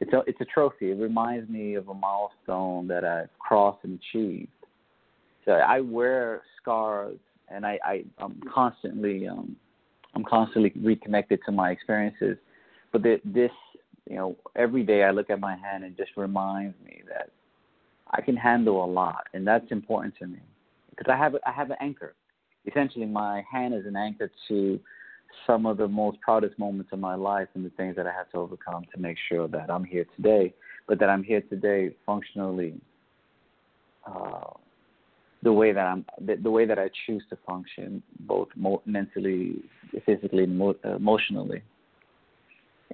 it's 0.00 0.12
a 0.12 0.22
it's 0.26 0.40
a 0.40 0.44
trophy. 0.44 0.92
It 0.92 0.98
reminds 0.98 1.48
me 1.50 1.74
of 1.74 1.88
a 1.88 1.94
milestone 1.94 2.86
that 2.88 3.04
I've 3.04 3.30
crossed 3.38 3.84
and 3.84 3.98
achieved. 3.98 4.48
So 5.44 5.52
I 5.52 5.80
wear 5.80 6.42
scars, 6.60 7.18
and 7.48 7.66
I, 7.66 7.78
I 7.84 8.04
I'm 8.18 8.40
constantly 8.52 9.26
um, 9.26 9.56
I'm 10.14 10.24
constantly 10.24 10.72
reconnected 10.80 11.40
to 11.46 11.52
my 11.52 11.70
experiences. 11.70 12.36
But 12.92 13.02
the, 13.02 13.20
this, 13.24 13.50
you 14.12 14.18
know, 14.18 14.36
every 14.56 14.82
day 14.82 15.04
I 15.04 15.10
look 15.10 15.30
at 15.30 15.40
my 15.40 15.56
hand 15.56 15.84
and 15.84 15.96
just 15.96 16.10
reminds 16.18 16.76
me 16.84 17.02
that 17.08 17.30
I 18.10 18.20
can 18.20 18.36
handle 18.36 18.84
a 18.84 18.90
lot, 19.00 19.26
and 19.32 19.46
that's 19.46 19.64
important 19.70 20.14
to 20.18 20.26
me 20.26 20.40
because 20.90 21.10
I 21.10 21.16
have 21.16 21.34
I 21.46 21.50
have 21.50 21.70
an 21.70 21.78
anchor. 21.80 22.14
Essentially, 22.66 23.06
my 23.06 23.42
hand 23.50 23.72
is 23.72 23.86
an 23.86 23.96
anchor 23.96 24.30
to 24.48 24.78
some 25.46 25.64
of 25.64 25.78
the 25.78 25.88
most 25.88 26.20
proudest 26.20 26.58
moments 26.58 26.92
of 26.92 26.98
my 26.98 27.14
life 27.14 27.48
and 27.54 27.64
the 27.64 27.70
things 27.70 27.96
that 27.96 28.06
I 28.06 28.12
had 28.12 28.30
to 28.32 28.36
overcome 28.36 28.84
to 28.94 29.00
make 29.00 29.16
sure 29.30 29.48
that 29.48 29.70
I'm 29.70 29.82
here 29.82 30.04
today, 30.14 30.52
but 30.86 30.98
that 31.00 31.08
I'm 31.08 31.22
here 31.22 31.40
today 31.40 31.96
functionally 32.04 32.74
uh, 34.06 34.50
the 35.42 35.52
way 35.54 35.72
that 35.72 35.86
I'm 35.86 36.04
the, 36.20 36.36
the, 36.36 36.50
way 36.50 36.66
that 36.66 36.78
I 36.78 36.90
choose 37.06 37.22
to 37.30 37.38
function, 37.46 38.02
both 38.20 38.48
mo- 38.56 38.82
mentally, 38.84 39.62
physically, 40.04 40.44
mo- 40.44 40.76
emotionally, 40.84 41.62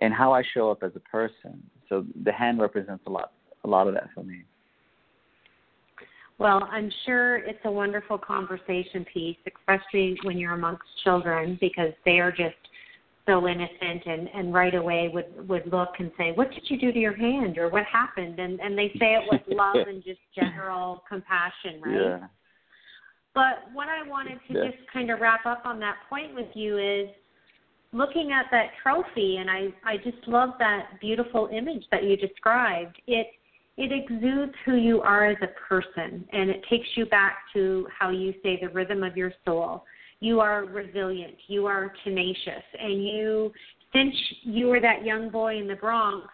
and 0.01 0.13
how 0.13 0.33
I 0.33 0.43
show 0.55 0.71
up 0.71 0.83
as 0.83 0.93
a 0.97 1.01
person. 1.01 1.63
So 1.89 2.05
the 2.25 2.33
hand 2.33 2.61
represents 2.61 3.05
a 3.07 3.11
lot, 3.11 3.33
a 3.65 3.69
lot 3.69 3.89
of 3.89 3.95
that 3.95 4.09
for 4.15 4.23
me. 4.23 4.45
Well, 6.39 6.69
I'm 6.71 6.91
sure 7.05 7.39
it's 7.39 7.59
a 7.65 7.71
wonderful 7.71 8.17
conversation 8.17 9.05
piece, 9.13 9.37
especially 9.47 10.17
when 10.23 10.39
you're 10.39 10.53
amongst 10.53 10.85
children, 11.03 11.59
because 11.61 11.93
they 12.05 12.21
are 12.21 12.31
just 12.31 12.55
so 13.27 13.47
innocent 13.47 14.07
and 14.07 14.29
and 14.33 14.55
right 14.55 14.75
away 14.75 15.11
would 15.13 15.49
would 15.49 15.71
look 15.71 15.91
and 15.99 16.13
say, 16.17 16.33
"What 16.33 16.51
did 16.51 16.63
you 16.71 16.79
do 16.79 16.93
to 16.93 16.99
your 16.99 17.15
hand?" 17.15 17.59
or 17.59 17.69
"What 17.69 17.85
happened?" 17.85 18.39
and 18.39 18.61
and 18.61 18.79
they 18.79 18.89
say 18.99 19.15
it 19.15 19.25
with 19.31 19.43
love 19.49 19.87
and 19.87 20.03
just 20.03 20.21
general 20.35 21.03
compassion, 21.09 21.81
right? 21.85 21.95
Yeah. 21.95 22.27
But 23.35 23.73
what 23.73 23.89
I 23.89 24.09
wanted 24.09 24.39
to 24.49 24.55
yeah. 24.55 24.71
just 24.71 24.79
kind 24.93 25.11
of 25.11 25.21
wrap 25.21 25.45
up 25.45 25.63
on 25.65 25.79
that 25.81 25.97
point 26.09 26.35
with 26.35 26.49
you 26.55 26.79
is 26.79 27.09
looking 27.93 28.33
at 28.33 28.47
that 28.51 28.71
trophy, 28.83 29.37
and 29.37 29.51
I 29.51 29.69
I 29.85 29.97
just 29.99 30.27
love 30.27 30.51
that 30.59 31.01
beautiful 31.01 31.49
image 31.53 31.85
that 31.91 32.05
you 32.05 32.17
described. 32.17 33.01
It 33.07 33.29
it 33.79 33.93
exudes 33.93 34.53
who 34.65 34.75
you 34.75 35.01
are 35.03 35.25
as 35.27 35.37
a 35.41 35.47
person 35.69 36.27
and 36.33 36.51
it 36.51 36.65
takes 36.69 36.89
you 36.97 37.07
back 37.07 37.39
to 37.55 37.87
how 37.97 38.11
you 38.11 38.35
say 38.43 38.59
the 38.61 38.69
rhythm 38.71 39.05
of 39.05 39.17
your 39.17 39.33
soul. 39.45 39.85
You 40.19 40.41
are 40.41 40.65
resilient. 40.65 41.37
You 41.47 41.67
are 41.67 41.93
tenacious. 42.03 42.65
And 42.77 43.05
you 43.07 43.53
since 43.93 44.15
you 44.43 44.67
were 44.67 44.81
that 44.81 45.05
young 45.05 45.31
boy 45.31 45.59
in 45.59 45.69
the 45.69 45.77
bronx 45.77 46.27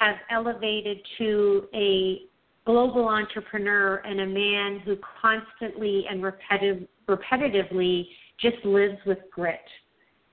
have 0.00 0.16
elevated 0.30 0.98
to 1.18 1.68
a 1.72 2.22
global 2.66 3.08
entrepreneur 3.08 3.96
and 3.98 4.20
a 4.20 4.26
man 4.26 4.80
who 4.80 4.96
constantly 5.22 6.06
and 6.10 6.24
repetitive, 6.24 6.88
repetitively 7.08 8.08
just 8.40 8.56
lives 8.64 8.98
with 9.06 9.18
grit 9.30 9.60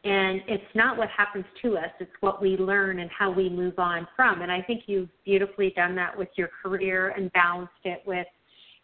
and 0.04 0.41
it's 0.47 0.64
not 0.74 0.97
what 0.97 1.10
happens 1.10 1.45
to 1.62 1.78
us, 1.78 1.91
it's 1.99 2.12
what 2.22 2.41
we 2.41 2.58
learn 2.58 2.99
and 2.99 3.10
how 3.12 3.30
we 3.30 3.49
move 3.49 3.78
on 3.78 4.08
from. 4.16 4.41
And 4.41 4.52
I 4.52 4.62
think 4.62 4.84
you've 4.88 5.10
beautifully 5.24 5.72
done 5.76 5.95
that 5.95 6.18
with 6.18 6.30
your 6.36 6.49
career 6.64 7.10
and 7.10 7.32
balanced 7.34 7.74
it 7.84 8.02
with 8.06 8.26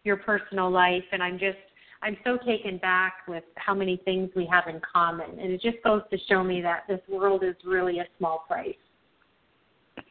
your 0.03 0.18
personal 0.18 0.70
life. 0.70 1.03
And 1.11 1.24
I'm 1.24 1.39
just, 1.39 1.57
I'm 2.03 2.18
so 2.24 2.38
taken 2.45 2.78
back 2.78 3.13
with 3.28 3.43
how 3.55 3.74
many 3.74 3.97
things 4.05 4.30
we 4.36 4.45
have 4.51 4.68
in 4.68 4.80
common. 4.93 5.39
And 5.39 5.51
it 5.51 5.59
just 5.59 5.78
goes 5.84 6.03
to 6.11 6.18
show 6.30 6.43
me 6.43 6.61
that 6.61 6.84
this 6.88 7.01
world 7.09 7.43
is 7.43 7.55
really 7.65 7.97
a 7.97 8.05
small 8.20 8.43
place. 8.47 8.76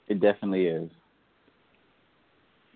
It 0.08 0.20
definitely 0.20 0.66
is. 0.66 0.90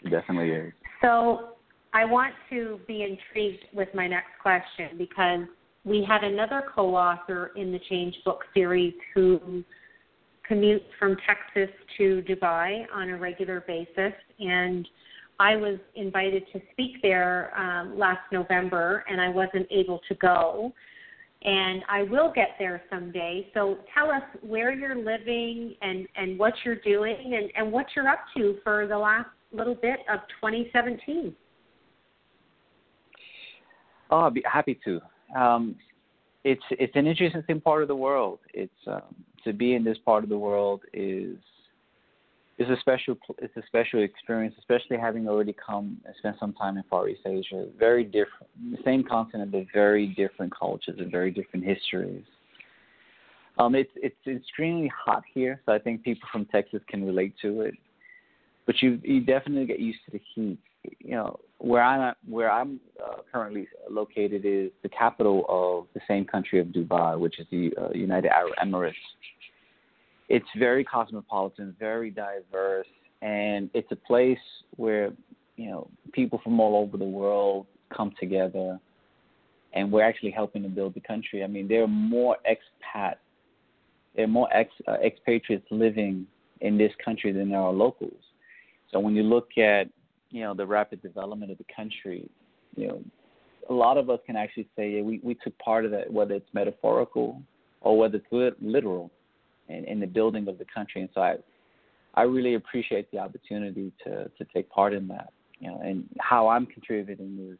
It 0.04 0.10
definitely 0.10 0.50
is. 0.50 0.72
So 1.02 1.54
I 1.92 2.04
want 2.04 2.34
to 2.50 2.78
be 2.86 3.02
intrigued 3.02 3.64
with 3.72 3.88
my 3.92 4.06
next 4.06 4.30
question 4.40 4.90
because 4.96 5.48
we 5.84 6.04
had 6.06 6.24
another 6.24 6.62
co-author 6.74 7.52
in 7.56 7.72
the 7.72 7.80
Change 7.88 8.14
Book 8.24 8.40
series 8.54 8.94
who 9.14 9.64
commutes 10.48 10.84
from 10.98 11.16
Texas 11.26 11.74
to 11.96 12.22
Dubai 12.28 12.84
on 12.92 13.10
a 13.10 13.16
regular 13.16 13.64
basis, 13.66 14.12
and 14.38 14.86
I 15.38 15.56
was 15.56 15.78
invited 15.94 16.44
to 16.52 16.60
speak 16.72 17.00
there 17.00 17.58
um, 17.58 17.98
last 17.98 18.20
November, 18.30 19.04
and 19.08 19.20
I 19.20 19.30
wasn't 19.30 19.66
able 19.70 20.00
to 20.08 20.14
go. 20.16 20.72
And 21.42 21.82
I 21.88 22.02
will 22.02 22.30
get 22.30 22.50
there 22.58 22.82
someday. 22.90 23.48
So 23.54 23.78
tell 23.94 24.10
us 24.10 24.22
where 24.42 24.74
you're 24.74 24.94
living 24.94 25.74
and, 25.80 26.06
and 26.14 26.38
what 26.38 26.52
you're 26.66 26.74
doing 26.74 27.32
and, 27.34 27.50
and 27.56 27.72
what 27.72 27.86
you're 27.96 28.08
up 28.08 28.18
to 28.36 28.58
for 28.62 28.86
the 28.86 28.98
last 28.98 29.30
little 29.50 29.74
bit 29.74 30.00
of 30.12 30.20
2017. 30.42 31.34
Oh, 34.10 34.18
I'd 34.18 34.34
be 34.34 34.42
happy 34.44 34.78
to 34.84 35.00
um, 35.36 35.76
it's 36.44 36.62
it's 36.70 36.94
an 36.96 37.06
interesting 37.06 37.60
part 37.60 37.82
of 37.82 37.88
the 37.88 37.96
world. 37.96 38.38
It's 38.54 38.72
um, 38.86 39.14
to 39.44 39.52
be 39.52 39.74
in 39.74 39.84
this 39.84 39.98
part 40.04 40.24
of 40.24 40.30
the 40.30 40.38
world 40.38 40.82
is 40.92 41.36
is 42.58 42.68
a 42.68 42.76
special 42.80 43.16
it's 43.38 43.56
a 43.56 43.62
special 43.66 44.02
experience, 44.02 44.54
especially 44.58 44.98
having 44.98 45.28
already 45.28 45.54
come 45.54 45.98
and 46.04 46.14
spent 46.18 46.36
some 46.38 46.52
time 46.54 46.76
in 46.76 46.84
Far 46.90 47.08
East 47.08 47.22
Asia. 47.26 47.66
Very 47.78 48.04
different, 48.04 48.48
the 48.70 48.78
same 48.84 49.04
continent, 49.04 49.52
but 49.52 49.64
very 49.72 50.08
different 50.08 50.52
cultures 50.56 50.96
and 50.98 51.10
very 51.10 51.30
different 51.30 51.64
histories. 51.64 52.24
Um, 53.58 53.74
it's 53.74 53.90
it's 53.96 54.16
extremely 54.26 54.90
hot 55.04 55.22
here, 55.34 55.60
so 55.66 55.72
I 55.72 55.78
think 55.78 56.02
people 56.02 56.28
from 56.32 56.46
Texas 56.46 56.80
can 56.88 57.04
relate 57.04 57.34
to 57.42 57.62
it. 57.62 57.74
But 58.66 58.80
you 58.80 59.00
you 59.02 59.20
definitely 59.20 59.66
get 59.66 59.80
used 59.80 59.98
to 60.06 60.12
the 60.12 60.20
heat 60.34 60.58
you 60.82 61.12
know 61.12 61.38
where 61.58 61.82
I'm 61.82 62.14
where 62.26 62.50
I'm 62.50 62.80
uh, 63.04 63.16
currently 63.32 63.68
located 63.90 64.42
is 64.44 64.70
the 64.82 64.88
capital 64.88 65.44
of 65.48 65.86
the 65.94 66.00
same 66.08 66.24
country 66.24 66.60
of 66.60 66.68
Dubai, 66.68 67.18
which 67.18 67.38
is 67.38 67.46
the 67.50 67.72
uh, 67.80 67.90
United 67.90 68.30
Arab 68.30 68.52
Emirates. 68.62 68.94
It's 70.28 70.46
very 70.58 70.84
cosmopolitan, 70.84 71.74
very 71.78 72.10
diverse, 72.10 72.86
and 73.20 73.68
it's 73.74 73.90
a 73.90 73.96
place 73.96 74.38
where 74.76 75.12
you 75.56 75.70
know 75.70 75.88
people 76.12 76.40
from 76.42 76.60
all 76.60 76.76
over 76.76 76.96
the 76.96 77.04
world 77.04 77.66
come 77.94 78.12
together, 78.18 78.78
and 79.74 79.90
we're 79.92 80.04
actually 80.04 80.30
helping 80.30 80.62
to 80.62 80.68
build 80.68 80.94
the 80.94 81.00
country. 81.00 81.44
I 81.44 81.46
mean, 81.46 81.68
there 81.68 81.82
are 81.82 81.88
more 81.88 82.36
expats, 82.48 83.16
there 84.16 84.24
are 84.24 84.28
more 84.28 84.48
ex 84.54 84.70
uh, 84.88 84.92
expatriates 85.04 85.66
living 85.70 86.26
in 86.60 86.78
this 86.78 86.92
country 87.04 87.32
than 87.32 87.50
there 87.50 87.60
are 87.60 87.72
locals. 87.72 88.22
So 88.92 88.98
when 88.98 89.14
you 89.14 89.22
look 89.22 89.56
at 89.56 89.88
you 90.30 90.42
know 90.42 90.54
the 90.54 90.66
rapid 90.66 91.02
development 91.02 91.52
of 91.52 91.58
the 91.58 91.66
country, 91.74 92.28
you 92.76 92.88
know, 92.88 93.02
a 93.68 93.74
lot 93.74 93.98
of 93.98 94.10
us 94.10 94.20
can 94.26 94.36
actually 94.36 94.68
say 94.76 94.90
yeah, 94.90 95.02
we 95.02 95.20
we 95.22 95.34
took 95.34 95.56
part 95.58 95.84
of 95.84 95.90
that, 95.90 96.12
whether 96.12 96.34
it's 96.34 96.48
metaphorical 96.52 97.42
or 97.82 97.98
whether 97.98 98.16
it's 98.18 98.56
literal, 98.60 99.10
in, 99.70 99.84
in 99.84 100.00
the 100.00 100.06
building 100.06 100.48
of 100.48 100.58
the 100.58 100.66
country. 100.72 101.00
And 101.00 101.10
so 101.14 101.22
I, 101.22 101.36
I 102.14 102.22
really 102.22 102.54
appreciate 102.54 103.10
the 103.10 103.18
opportunity 103.18 103.92
to 104.04 104.28
to 104.28 104.44
take 104.54 104.68
part 104.70 104.92
in 104.92 105.08
that. 105.08 105.32
You 105.58 105.68
know, 105.68 105.80
and 105.82 106.08
how 106.18 106.48
I'm 106.48 106.66
contributing 106.66 107.50
is 107.52 107.58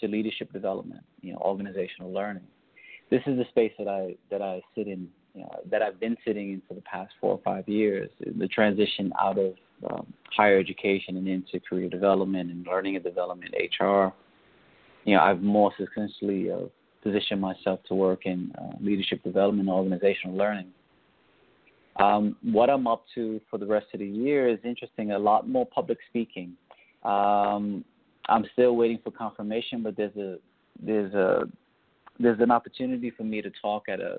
to 0.00 0.08
leadership 0.08 0.52
development, 0.52 1.04
you 1.20 1.32
know, 1.32 1.38
organizational 1.40 2.12
learning. 2.12 2.44
This 3.10 3.20
is 3.26 3.36
the 3.36 3.44
space 3.50 3.72
that 3.78 3.88
I 3.88 4.16
that 4.30 4.42
I 4.42 4.60
sit 4.74 4.86
in, 4.86 5.08
you 5.34 5.42
know, 5.42 5.50
that 5.70 5.82
I've 5.82 6.00
been 6.00 6.16
sitting 6.26 6.52
in 6.52 6.62
for 6.66 6.74
the 6.74 6.82
past 6.82 7.12
four 7.20 7.32
or 7.32 7.40
five 7.44 7.68
years. 7.68 8.10
The 8.20 8.48
transition 8.48 9.12
out 9.20 9.38
of 9.38 9.54
um, 9.90 10.12
higher 10.36 10.58
education 10.58 11.16
and 11.16 11.28
into 11.28 11.60
career 11.60 11.88
development 11.88 12.50
and 12.50 12.66
learning 12.66 12.96
and 12.96 13.04
development, 13.04 13.54
HR. 13.54 14.08
You 15.04 15.14
know, 15.16 15.20
I've 15.20 15.42
more 15.42 15.72
successfully 15.78 16.50
uh, 16.50 16.66
positioned 17.02 17.40
myself 17.40 17.80
to 17.88 17.94
work 17.94 18.26
in 18.26 18.52
uh, 18.58 18.76
leadership 18.80 19.22
development, 19.22 19.68
organizational 19.68 20.36
learning. 20.36 20.68
Um, 21.96 22.36
what 22.42 22.70
I'm 22.70 22.86
up 22.86 23.04
to 23.14 23.40
for 23.50 23.58
the 23.58 23.66
rest 23.66 23.86
of 23.92 24.00
the 24.00 24.06
year 24.06 24.48
is 24.48 24.58
interesting. 24.64 25.12
A 25.12 25.18
lot 25.18 25.48
more 25.48 25.66
public 25.66 25.98
speaking. 26.08 26.52
Um, 27.04 27.84
I'm 28.28 28.44
still 28.52 28.76
waiting 28.76 28.98
for 29.02 29.10
confirmation, 29.10 29.82
but 29.82 29.96
there's 29.96 30.16
a 30.16 30.36
there's 30.80 31.12
a 31.14 31.42
there's 32.20 32.40
an 32.40 32.50
opportunity 32.50 33.10
for 33.10 33.24
me 33.24 33.42
to 33.42 33.50
talk 33.62 33.88
at 33.88 34.00
a 34.00 34.18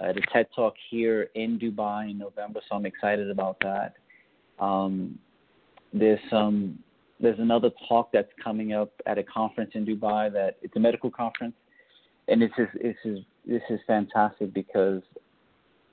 at 0.00 0.16
a 0.16 0.20
TED 0.32 0.46
Talk 0.54 0.74
here 0.90 1.28
in 1.34 1.58
Dubai 1.58 2.10
in 2.10 2.18
November, 2.18 2.60
so 2.68 2.76
I'm 2.76 2.86
excited 2.86 3.30
about 3.30 3.58
that. 3.60 3.94
Um, 4.60 5.18
there's 5.92 6.20
some 6.30 6.78
there's 7.18 7.38
another 7.38 7.70
talk 7.88 8.10
that's 8.12 8.30
coming 8.42 8.72
up 8.72 8.92
at 9.06 9.18
a 9.18 9.22
conference 9.22 9.72
in 9.74 9.84
Dubai 9.84 10.32
that 10.32 10.56
it's 10.62 10.74
a 10.76 10.80
medical 10.80 11.10
conference, 11.10 11.54
and 12.28 12.40
this 12.40 12.50
is 12.58 12.68
this 12.80 12.96
is 13.04 13.18
this 13.46 13.62
is 13.70 13.80
fantastic 13.86 14.54
because 14.54 15.02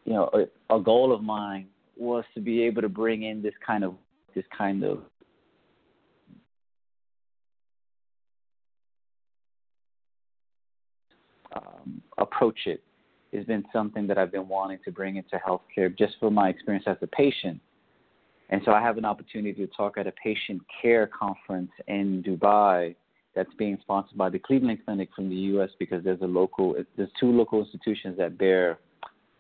you 0.06 0.14
know 0.14 0.30
a, 0.34 0.76
a 0.76 0.80
goal 0.80 1.14
of 1.14 1.24
mine 1.24 1.68
was 1.98 2.24
to 2.36 2.42
be 2.42 2.62
able 2.64 2.82
to 2.82 2.90
bring 2.90 3.24
in 3.24 3.42
this 3.42 3.54
kind 3.66 3.84
of 3.84 3.96
this 4.36 4.46
kind 4.56 4.84
of 4.84 5.00
um, 11.56 12.02
approach 12.18 12.60
it 12.68 12.84
has 13.34 13.46
been 13.46 13.66
something 13.74 14.08
that 14.08 14.18
I've 14.18 14.32
been 14.32 14.48
wanting 14.48 14.80
to 14.86 14.92
bring 14.92 15.18
into 15.18 15.40
healthcare 15.46 15.96
just 15.98 16.16
for 16.20 16.32
my 16.32 16.50
experience 16.50 16.86
as 16.88 16.98
a 17.02 17.08
patient. 17.08 17.60
And 18.50 18.62
so 18.64 18.72
I 18.72 18.82
have 18.82 18.98
an 18.98 19.06
opportunity 19.06 19.66
to 19.66 19.68
talk 19.74 19.98
at 19.98 20.08
a 20.08 20.12
patient 20.12 20.62
care 20.82 21.08
conference 21.08 21.72
in 21.88 22.24
Dubai 22.24 22.96
that's 23.36 23.54
being 23.58 23.78
sponsored 23.82 24.18
by 24.18 24.30
the 24.30 24.40
Cleveland 24.40 24.80
Clinic 24.86 25.10
from 25.16 25.30
the 25.30 25.36
U.S. 25.36 25.70
because 25.78 26.04
there's 26.04 26.22
a 26.22 26.28
local, 26.28 26.76
there's 26.96 27.10
two 27.20 27.32
local 27.32 27.60
institutions 27.64 28.18
that 28.18 28.38
bear 28.38 28.80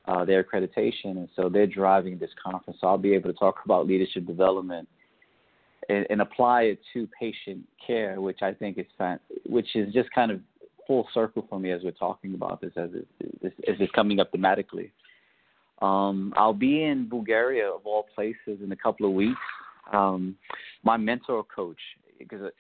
uh, 0.08 0.24
their 0.24 0.43
accreditation, 0.43 1.18
and 1.18 1.28
so 1.36 1.49
they're 1.49 1.68
driving 1.68 2.18
this 2.18 2.30
conference. 2.41 2.80
So 2.80 2.88
I'll 2.88 2.97
be 2.97 3.14
able 3.14 3.32
to 3.32 3.38
talk 3.38 3.55
about 3.66 3.88
leadership 3.88 4.26
development 4.26 4.88
and, 5.89 6.05
and 6.10 6.22
apply 6.22 6.64
it 6.64 6.80
to 6.93 7.08
patient 7.20 7.66
care, 7.86 8.22
which 8.22 8.41
I 8.41 8.53
think 8.53 8.78
is 8.78 8.86
fan, 8.97 9.20
which 9.45 9.76
is 9.76 9.93
just 9.93 10.10
kind 10.12 10.32
of 10.32 10.39
full 10.86 11.08
circle 11.14 11.45
for 11.49 11.60
me 11.60 11.72
as 11.72 11.82
we're 11.84 11.91
talking 11.91 12.34
about 12.34 12.62
this 12.62 12.72
as 12.78 12.89
it, 12.93 13.08
as 13.43 13.76
it's 13.80 13.91
coming 13.91 14.20
up 14.20 14.32
thematically. 14.32 14.91
Um, 15.82 16.34
I'll 16.36 16.53
be 16.53 16.84
in 16.84 17.07
Bulgaria 17.07 17.69
of 17.69 17.82
all 17.86 18.07
places 18.15 18.59
in 18.63 18.71
a 18.71 18.75
couple 18.75 19.05
of 19.05 19.13
weeks. 19.13 19.39
Um, 19.93 20.36
my 20.84 20.97
mentor 20.97 21.43
coach, 21.43 21.80
because 22.17 22.51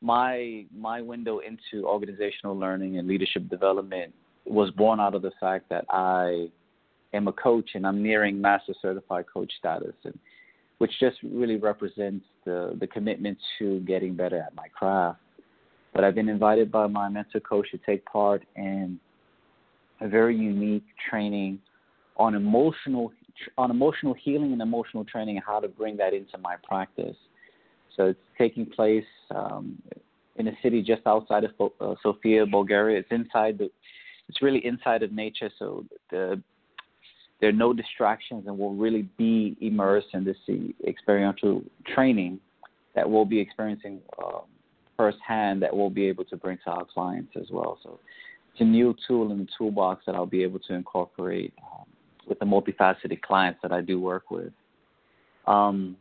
my 0.00 0.64
my 0.76 1.00
window 1.00 1.38
into 1.38 1.86
organizational 1.86 2.56
learning 2.56 2.98
and 2.98 3.08
leadership 3.08 3.48
development 3.48 4.12
was 4.44 4.70
born 4.72 5.00
out 5.00 5.14
of 5.14 5.22
the 5.22 5.32
fact 5.40 5.68
that 5.68 5.84
I 5.90 6.48
am 7.12 7.28
a 7.28 7.32
coach 7.32 7.70
and 7.74 7.86
I'm 7.86 8.02
nearing 8.02 8.40
master 8.40 8.74
certified 8.80 9.26
coach 9.32 9.52
status, 9.58 9.94
and 10.04 10.18
which 10.78 10.92
just 11.00 11.16
really 11.22 11.56
represents 11.56 12.24
the 12.44 12.76
the 12.80 12.86
commitment 12.86 13.38
to 13.58 13.80
getting 13.80 14.14
better 14.14 14.38
at 14.38 14.54
my 14.54 14.68
craft. 14.68 15.20
But 15.94 16.04
I've 16.04 16.14
been 16.14 16.28
invited 16.28 16.70
by 16.70 16.86
my 16.86 17.08
mentor 17.08 17.40
coach 17.40 17.70
to 17.70 17.78
take 17.78 18.04
part 18.04 18.44
in 18.56 19.00
a 20.00 20.08
very 20.08 20.36
unique 20.36 20.84
training 21.10 21.58
on 22.18 22.34
emotional 22.34 23.12
on 23.56 23.70
emotional 23.70 24.14
healing 24.14 24.52
and 24.52 24.60
emotional 24.60 25.04
training, 25.04 25.40
how 25.46 25.60
to 25.60 25.68
bring 25.68 25.96
that 25.96 26.12
into 26.12 26.36
my 26.38 26.56
practice. 26.66 27.16
So 27.96 28.06
it's 28.06 28.18
taking 28.36 28.66
place 28.66 29.04
um, 29.34 29.80
in 30.36 30.48
a 30.48 30.52
city 30.62 30.82
just 30.82 31.02
outside 31.06 31.44
of 31.44 31.72
uh, 31.80 31.94
Sofia, 32.02 32.46
Bulgaria. 32.46 32.98
It's 32.98 33.08
inside 33.10 33.58
the, 33.58 33.70
it's 34.28 34.42
really 34.42 34.64
inside 34.64 35.02
of 35.02 35.12
nature. 35.12 35.50
So 35.58 35.84
the 36.10 36.42
there 37.40 37.50
are 37.50 37.52
no 37.52 37.72
distractions, 37.72 38.44
and 38.48 38.58
we'll 38.58 38.74
really 38.74 39.02
be 39.16 39.56
immersed 39.60 40.08
in 40.12 40.24
this 40.24 40.36
experiential 40.86 41.62
training 41.94 42.40
that 42.96 43.08
we'll 43.08 43.24
be 43.24 43.38
experiencing 43.38 44.00
um, 44.20 44.42
firsthand 44.96 45.62
that 45.62 45.74
we'll 45.74 45.90
be 45.90 46.06
able 46.08 46.24
to 46.24 46.36
bring 46.36 46.58
to 46.64 46.70
our 46.70 46.84
clients 46.84 47.32
as 47.40 47.46
well. 47.52 47.78
So 47.84 48.00
it's 48.52 48.60
a 48.60 48.64
new 48.64 48.94
tool 49.06 49.30
in 49.30 49.38
the 49.38 49.46
toolbox 49.56 50.04
that 50.06 50.16
I'll 50.16 50.26
be 50.26 50.42
able 50.42 50.58
to 50.60 50.74
incorporate 50.74 51.52
um, 51.62 51.86
with 52.28 52.38
the 52.38 52.44
multifaceted 52.44 53.20
clients 53.22 53.60
that 53.62 53.72
I 53.72 53.80
do 53.80 54.00
work 54.00 54.30
with. 54.30 54.52
Um, 55.46 55.96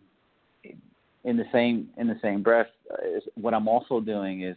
in 1.23 1.35
the 1.35 1.45
same 1.51 1.89
in 1.97 2.07
the 2.07 2.17
same 2.21 2.43
breath, 2.43 2.67
uh, 2.91 3.19
what 3.35 3.53
I'm 3.53 3.67
also 3.67 3.99
doing 3.99 4.43
is 4.43 4.55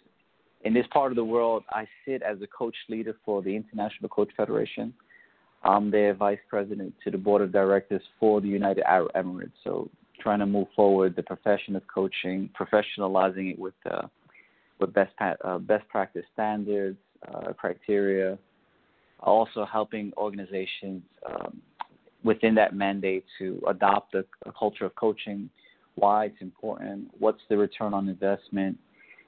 in 0.65 0.75
this 0.75 0.87
part 0.93 1.11
of 1.11 1.17
the 1.17 1.25
world, 1.25 1.65
I 1.71 1.87
sit 2.05 2.23
as 2.23 2.39
a 2.43 2.47
coach 2.47 2.77
leader 2.89 3.17
for 3.25 3.43
the 3.43 3.55
International 3.55 4.09
Coach 4.09 4.31
Federation. 4.37 4.93
I'm 5.63 5.91
their 5.91 6.15
vice 6.15 6.39
president 6.49 6.95
to 7.05 7.11
the 7.11 7.19
board 7.19 7.43
of 7.43 7.53
directors 7.53 8.03
for 8.19 8.41
the 8.41 8.49
United 8.49 8.85
Arab 8.85 9.13
Emirates. 9.15 9.53
So 9.65 9.91
trying 10.21 10.39
to 10.41 10.47
move 10.47 10.69
forward 10.77 11.17
the 11.17 11.23
profession 11.23 11.77
of 11.77 11.83
coaching, 11.93 12.51
professionalizing 12.59 13.53
it 13.53 13.59
with 13.59 13.75
uh, 13.91 14.07
with 14.79 14.93
best 14.93 15.13
uh, 15.21 15.59
best 15.59 15.89
practice 15.89 16.25
standards, 16.33 16.99
uh, 17.29 17.53
criteria. 17.53 18.39
Also 19.23 19.67
helping 19.71 20.13
organizations 20.17 21.03
um, 21.29 21.61
within 22.25 22.55
that 22.55 22.75
mandate 22.75 23.25
to 23.39 23.63
adopt 23.69 24.15
a, 24.15 24.25
a 24.47 24.53
culture 24.53 24.85
of 24.85 24.95
coaching, 24.95 25.51
why 25.95 26.27
it's 26.27 26.41
important, 26.41 27.09
what's 27.19 27.41
the 27.49 27.57
return 27.57 27.95
on 27.95 28.09
investment, 28.09 28.79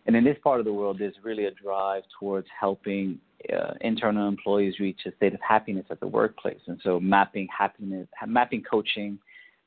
and 0.07 0.17
in 0.17 0.25
this 0.25 0.37
part 0.43 0.59
of 0.59 0.67
the 0.67 0.73
world, 0.73 0.99
there's 0.99 1.15
really 1.23 1.45
a 1.45 1.51
drive 1.51 2.03
towards 2.19 2.47
helping 2.59 3.19
uh, 3.53 3.75
internal 3.81 4.29
employees 4.29 4.81
reach 4.81 5.01
a 5.07 5.15
state 5.17 5.35
of 5.35 5.41
happiness 5.41 5.87
at 5.91 6.01
the 6.01 6.07
workplace. 6.07 6.59
And 6.67 6.81
so, 6.83 6.99
mapping 6.99 7.49
happiness, 7.57 8.09
mapping 8.27 8.63
coaching, 8.69 9.19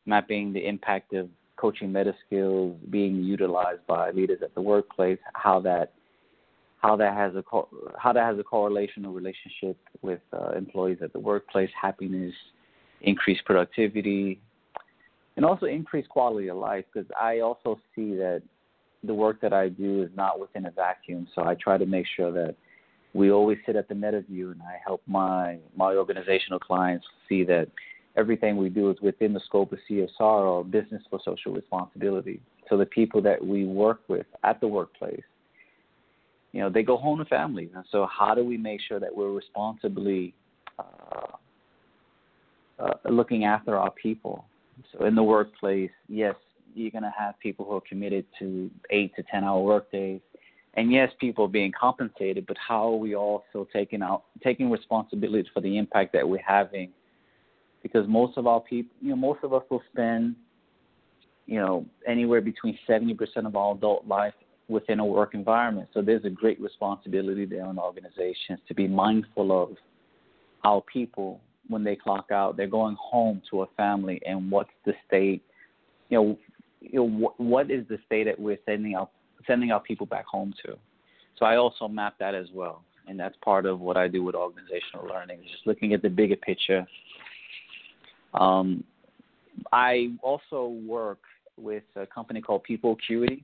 mapping 0.06 0.52
the 0.52 0.68
impact 0.68 1.14
of 1.14 1.30
coaching 1.56 1.92
meta 1.92 2.14
skills 2.26 2.76
being 2.90 3.24
utilized 3.24 3.86
by 3.88 4.12
leaders 4.12 4.40
at 4.44 4.54
the 4.56 4.62
workplace, 4.62 5.20
how 5.34 5.62
that 5.62 5.94
how 6.82 6.96
that 6.96 7.16
has 7.16 7.36
a 7.36 7.44
co- 7.44 7.70
how 7.98 8.14
that 8.14 8.26
has 8.26 8.40
a 8.40 8.44
correlation 8.44 9.06
or 9.06 9.14
relationship 9.14 9.78
with 10.02 10.20
uh, 10.34 10.52
employees 10.52 11.00
at 11.02 11.14
the 11.14 11.20
workplace, 11.20 11.70
happiness, 11.80 12.34
increased 13.02 13.44
productivity, 13.46 14.40
and 15.36 15.46
also 15.46 15.66
increased 15.66 16.10
quality 16.10 16.48
of 16.50 16.58
life. 16.58 16.86
Because 16.94 17.10
I 17.20 17.40
also 17.40 17.80
see 17.96 18.16
that 18.16 18.42
the 19.04 19.14
work 19.14 19.42
that 19.42 19.54
I 19.54 19.70
do 19.70 20.04
is 20.04 20.10
not 20.16 20.40
within 20.40 20.66
a 20.66 20.72
vacuum, 20.72 21.28
so 21.36 21.44
I 21.44 21.56
try 21.56 21.78
to 21.78 21.86
make 21.86 22.06
sure 22.16 22.32
that 22.32 22.56
we 23.14 23.32
always 23.32 23.58
sit 23.66 23.76
at 23.76 23.88
the 23.88 23.96
meta 23.96 24.22
view, 24.22 24.52
and 24.52 24.62
I 24.62 24.78
help 24.86 25.02
my 25.08 25.58
my 25.76 25.96
organizational 25.96 26.60
clients 26.60 27.06
see 27.30 27.44
that 27.46 27.68
everything 28.18 28.58
we 28.58 28.70
do 28.70 28.90
is 28.90 28.98
within 29.02 29.34
the 29.34 29.40
scope 29.42 29.72
of 29.72 29.80
CSR 29.90 30.10
or 30.20 30.64
business 30.64 31.04
for 31.10 31.20
social 31.24 31.54
responsibility. 31.54 32.42
So 32.70 32.78
the 32.78 32.86
people 32.86 33.22
that 33.22 33.46
we 33.46 33.66
work 33.66 34.02
with 34.08 34.26
at 34.44 34.60
the 34.62 34.68
workplace, 34.68 35.22
you 36.56 36.62
know, 36.62 36.70
they 36.70 36.84
go 36.84 36.95
home 36.95 37.18
to 37.20 37.26
families, 37.26 37.68
and 37.76 37.84
so 37.91 38.08
how 38.10 38.34
do 38.34 38.41
we 38.41 38.56
make 38.56 38.80
sure 38.80 38.97
that 38.97 39.14
we're 39.14 39.34
responsibly 39.34 40.34
uh, 40.80 41.34
uh, 42.80 42.93
looking 43.10 43.43
after 43.43 43.78
our 43.78 43.91
people? 43.91 44.45
So 44.93 45.06
in 45.06 45.16
the 45.16 45.24
workplace, 45.24 45.91
yes, 46.08 46.36
you're 46.74 46.91
going 46.91 47.03
to 47.03 47.14
have 47.20 47.38
people 47.41 47.66
who 47.66 47.76
are 47.76 47.82
committed 47.82 48.26
to 48.39 48.72
eight 48.89 49.14
to 49.18 49.24
ten 49.24 49.43
hour 49.43 49.62
workdays, 49.62 50.22
and 50.76 50.93
yes, 50.93 51.12
people 51.20 51.43
are 51.43 51.49
being 51.49 51.74
compensated. 51.78 52.45
But 52.47 52.56
how 52.66 52.93
are 52.93 52.95
we 52.95 53.18
also 53.18 53.68
taking 53.74 54.01
out 54.01 54.24
taking 54.41 54.72
responsibility 54.72 55.49
for 55.53 55.60
the 55.60 55.78
impact 55.78 56.14
that 56.14 56.26
we're 56.26 56.41
having? 56.41 56.89
Because 57.84 58.08
most 58.08 58.38
of 58.38 58.47
our 58.47 58.62
people, 58.62 58.95
you 59.01 59.10
know, 59.10 59.18
most 59.18 59.39
of 59.43 59.51
us 59.51 59.64
will 59.70 59.84
spend, 59.91 60.38
you 61.47 61.60
know, 61.60 61.86
anywhere 62.08 62.39
between 62.39 62.80
seventy 62.88 63.14
percent 63.14 63.45
of 63.45 63.58
our 63.58 63.76
adult 63.76 64.08
life 64.08 64.34
within 64.68 64.99
a 64.99 65.05
work 65.05 65.34
environment. 65.34 65.89
So 65.93 66.01
there's 66.01 66.26
a 66.26 66.30
great 66.30 66.59
responsibility 66.59 67.45
there 67.45 67.66
on 67.66 67.78
organizations 67.78 68.59
to 68.68 68.74
be 68.74 68.88
mindful 68.88 69.63
of 69.63 69.76
our 70.63 70.82
people 70.82 71.39
when 71.68 71.84
they 71.84 71.95
clock 71.95 72.32
out. 72.32 72.57
They're 72.57 72.68
going 72.68 72.97
home 72.99 73.41
to 73.51 73.61
a 73.61 73.68
family, 73.78 74.22
and 74.26 74.49
what's 74.49 74.72
the 74.86 74.93
state 75.07 75.43
you 76.09 76.18
know, 76.18 76.38
you 76.82 76.99
know, 76.99 77.09
what, 77.09 77.39
what 77.39 77.72
is 77.72 77.88
the 77.88 77.97
state 78.05 78.26
that 78.26 78.39
we're 78.39 78.59
sending 78.66 78.95
our 78.95 79.09
sending 79.47 79.72
our 79.72 79.80
people 79.80 80.05
back 80.05 80.26
home 80.26 80.53
to? 80.66 80.76
So 81.38 81.45
I 81.45 81.57
also 81.57 81.88
map 81.88 82.16
that 82.20 82.36
as 82.36 82.47
well, 82.53 82.84
and 83.07 83.20
that's 83.20 83.36
part 83.43 83.66
of 83.66 83.80
what 83.80 83.97
I 83.97 84.07
do 84.07 84.24
with 84.24 84.36
organizational 84.36 85.07
learning, 85.07 85.39
just 85.51 85.66
looking 85.68 85.93
at 85.93 86.01
the 86.01 86.09
bigger 86.09 86.36
picture. 86.36 86.86
Um, 88.34 88.84
I 89.72 90.11
also 90.22 90.68
work 90.86 91.20
with 91.57 91.84
a 91.95 92.05
company 92.05 92.41
called 92.41 92.63
People 92.63 92.93
Acuity. 92.93 93.43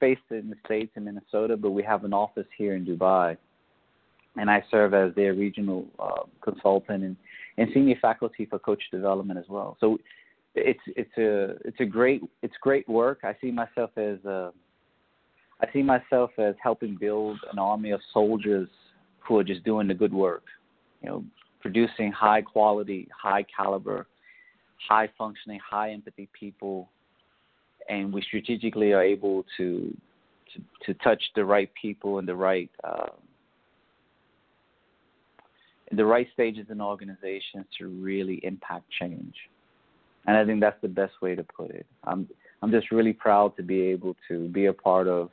Based 0.00 0.20
in 0.30 0.50
the 0.50 0.56
states 0.64 0.92
in 0.96 1.04
Minnesota, 1.04 1.56
but 1.56 1.70
we 1.70 1.82
have 1.82 2.04
an 2.04 2.12
office 2.12 2.46
here 2.58 2.74
in 2.74 2.84
Dubai, 2.84 3.36
and 4.36 4.50
I 4.50 4.62
serve 4.70 4.92
as 4.92 5.14
their 5.14 5.32
regional 5.32 5.86
uh, 5.98 6.24
consultant 6.42 7.02
and, 7.02 7.16
and 7.56 7.68
senior 7.72 7.96
faculty 8.02 8.44
for 8.44 8.58
coach 8.58 8.82
development 8.92 9.38
as 9.38 9.46
well. 9.48 9.76
So 9.80 9.98
it's 10.54 10.80
it's 10.86 11.16
a 11.18 11.56
it's 11.66 11.80
a 11.80 11.84
great 11.84 12.22
it's 12.42 12.54
great 12.60 12.88
work. 12.88 13.20
I 13.22 13.36
see 13.40 13.50
myself 13.50 13.90
as 13.96 14.22
a 14.24 14.52
I 15.62 15.72
see 15.72 15.82
myself 15.82 16.30
as 16.38 16.54
helping 16.62 16.96
build 16.96 17.38
an 17.50 17.58
army 17.58 17.90
of 17.90 18.00
soldiers 18.12 18.68
who 19.20 19.38
are 19.38 19.44
just 19.44 19.64
doing 19.64 19.88
the 19.88 19.94
good 19.94 20.12
work. 20.12 20.44
You 21.02 21.08
know, 21.08 21.24
producing 21.60 22.12
high 22.12 22.42
quality, 22.42 23.08
high 23.16 23.44
caliber, 23.44 24.06
high 24.88 25.08
functioning, 25.16 25.60
high 25.68 25.92
empathy 25.92 26.28
people, 26.38 26.90
and 27.88 28.12
we 28.12 28.22
strategically 28.22 28.92
are 28.92 29.02
able 29.02 29.44
to 29.56 29.96
to, 30.54 30.62
to 30.86 30.98
touch 31.00 31.22
the 31.34 31.44
right 31.44 31.70
people 31.80 32.18
in 32.18 32.26
the 32.26 32.34
right 32.34 32.70
uh, 32.84 33.08
in 35.90 35.96
the 35.96 36.04
right 36.04 36.26
stages 36.32 36.66
in 36.70 36.80
organizations 36.80 37.66
to 37.78 37.88
really 37.88 38.40
impact 38.44 38.84
change 38.98 39.34
and 40.26 40.36
I 40.36 40.44
think 40.44 40.60
that's 40.60 40.80
the 40.82 40.88
best 40.88 41.14
way 41.22 41.34
to 41.34 41.44
put 41.44 41.70
it. 41.70 41.86
I'm 42.04 42.28
I'm 42.62 42.70
just 42.70 42.90
really 42.90 43.12
proud 43.12 43.56
to 43.56 43.62
be 43.62 43.82
able 43.82 44.16
to 44.28 44.48
be 44.48 44.66
a 44.66 44.72
part 44.72 45.08
of 45.08 45.30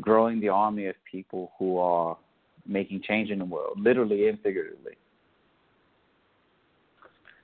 growing 0.00 0.40
the 0.40 0.48
army 0.48 0.86
of 0.86 0.96
people 1.10 1.52
who 1.58 1.78
are 1.78 2.16
making 2.66 3.02
change 3.02 3.30
in 3.30 3.38
the 3.38 3.44
world, 3.44 3.80
literally 3.80 4.28
and 4.28 4.38
figuratively. 4.40 4.92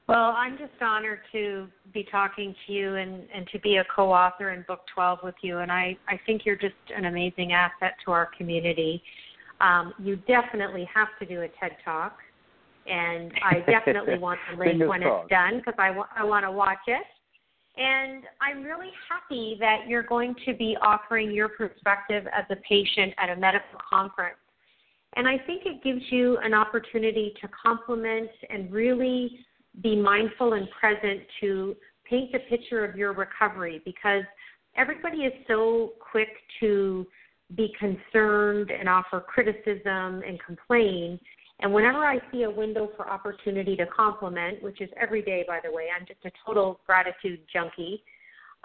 Well, 0.06 0.34
I'm 0.36 0.58
just 0.58 0.72
honored 0.82 1.20
to 1.32 1.66
be 1.94 2.06
talking 2.10 2.54
to 2.66 2.72
you 2.72 2.96
and, 2.96 3.22
and 3.34 3.48
to 3.52 3.58
be 3.60 3.76
a 3.76 3.84
co 3.94 4.12
author 4.12 4.50
in 4.50 4.64
Book 4.68 4.80
12 4.94 5.20
with 5.22 5.34
you. 5.40 5.58
And 5.58 5.72
I, 5.72 5.96
I 6.08 6.20
think 6.26 6.42
you're 6.44 6.56
just 6.56 6.74
an 6.94 7.06
amazing 7.06 7.52
asset 7.52 7.94
to 8.04 8.12
our 8.12 8.28
community. 8.36 9.02
Um, 9.62 9.94
you 9.98 10.16
definitely 10.16 10.86
have 10.92 11.08
to 11.20 11.26
do 11.26 11.40
a 11.42 11.48
TED 11.58 11.76
Talk, 11.84 12.18
and 12.86 13.32
I 13.42 13.60
definitely 13.70 14.18
want 14.18 14.40
the 14.50 14.58
link 14.62 14.86
when 14.86 15.02
it's 15.02 15.30
done 15.30 15.58
because 15.58 15.74
I, 15.78 15.90
wa- 15.90 16.08
I 16.14 16.22
want 16.22 16.44
to 16.44 16.50
watch 16.50 16.78
it. 16.86 17.02
And 17.76 18.24
I'm 18.42 18.62
really 18.62 18.90
happy 19.08 19.56
that 19.58 19.88
you're 19.88 20.02
going 20.02 20.34
to 20.44 20.54
be 20.54 20.76
offering 20.82 21.32
your 21.32 21.48
perspective 21.48 22.26
as 22.26 22.44
a 22.50 22.56
patient 22.68 23.14
at 23.18 23.30
a 23.30 23.36
medical 23.36 23.80
conference. 23.88 24.36
And 25.16 25.26
I 25.26 25.38
think 25.38 25.62
it 25.64 25.82
gives 25.82 26.02
you 26.10 26.38
an 26.38 26.54
opportunity 26.54 27.32
to 27.40 27.48
complement 27.48 28.30
and 28.50 28.70
really 28.70 29.40
be 29.82 29.96
mindful 29.96 30.54
and 30.54 30.68
present 30.78 31.20
to 31.40 31.74
paint 32.08 32.34
a 32.34 32.38
picture 32.50 32.84
of 32.84 32.96
your 32.96 33.12
recovery 33.12 33.80
because 33.84 34.22
everybody 34.76 35.18
is 35.18 35.32
so 35.48 35.92
quick 35.98 36.28
to 36.60 37.06
be 37.56 37.74
concerned 37.78 38.70
and 38.70 38.88
offer 38.88 39.20
criticism 39.20 40.22
and 40.26 40.38
complain. 40.44 41.18
And 41.60 41.72
whenever 41.72 41.98
I 41.98 42.18
see 42.32 42.42
a 42.42 42.50
window 42.50 42.90
for 42.96 43.08
opportunity 43.08 43.76
to 43.76 43.86
compliment, 43.86 44.62
which 44.62 44.80
is 44.80 44.88
every 45.00 45.22
day, 45.22 45.44
by 45.46 45.60
the 45.64 45.70
way, 45.70 45.88
I'm 45.94 46.06
just 46.06 46.24
a 46.24 46.30
total 46.44 46.80
gratitude 46.86 47.40
junkie. 47.52 48.02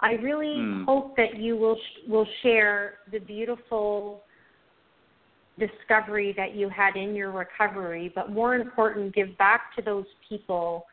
I 0.00 0.12
really 0.12 0.56
mm. 0.56 0.84
hope 0.86 1.16
that 1.16 1.36
you 1.36 1.56
will 1.56 1.78
will 2.08 2.26
share 2.42 2.94
the 3.12 3.18
beautiful 3.18 4.22
discovery 5.58 6.32
that 6.36 6.54
you 6.54 6.68
had 6.70 6.96
in 6.96 7.14
your 7.14 7.30
recovery, 7.30 8.10
but 8.14 8.32
more 8.32 8.54
important, 8.54 9.14
give 9.14 9.36
back 9.36 9.76
to 9.76 9.82
those 9.82 10.06
people 10.26 10.86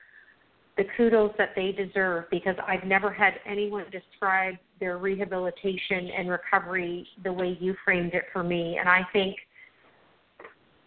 the 0.78 0.84
kudos 0.96 1.34
that 1.38 1.54
they 1.56 1.72
deserve 1.72 2.26
because 2.30 2.56
I've 2.68 2.84
never 2.84 3.12
had 3.12 3.34
anyone 3.46 3.86
describe 3.92 4.56
their 4.80 4.98
rehabilitation 4.98 6.10
and 6.16 6.30
recovery 6.30 7.08
the 7.24 7.34
way 7.34 7.58
you 7.60 7.76
framed 7.84 8.14
it 8.14 8.26
for 8.32 8.44
me. 8.44 8.78
And 8.80 8.88
I 8.88 9.02
think 9.12 9.36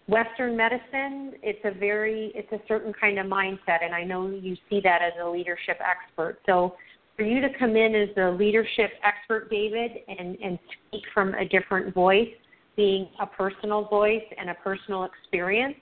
Western 0.07 0.57
medicine, 0.57 1.35
it's 1.43 1.61
a 1.65 1.73
very, 1.73 2.33
it's 2.35 2.51
a 2.53 2.61
certain 2.69 2.93
kind 2.93 3.19
of 3.19 3.27
mindset, 3.27 3.85
and 3.85 3.95
I 3.95 4.05
know 4.05 4.29
you 4.29 4.57
see 4.69 4.81
that 4.81 5.03
as 5.03 5.13
a 5.23 5.29
leadership 5.29 5.79
expert. 5.81 6.39
So 6.47 6.77
for 7.17 7.25
you 7.25 7.41
to 7.41 7.49
come 7.59 7.77
in 7.77 7.95
as 7.95 8.09
a 8.17 8.31
leadership 8.31 8.91
expert, 9.05 9.51
David, 9.51 9.91
and, 10.09 10.37
and 10.43 10.59
speak 10.89 11.03
from 11.13 11.35
a 11.35 11.45
different 11.45 11.93
voice, 11.95 12.29
being 12.77 13.09
a 13.21 13.27
personal 13.27 13.85
voice 13.85 14.25
and 14.39 14.51
a 14.51 14.55
personal 14.55 15.05
experience, 15.05 15.77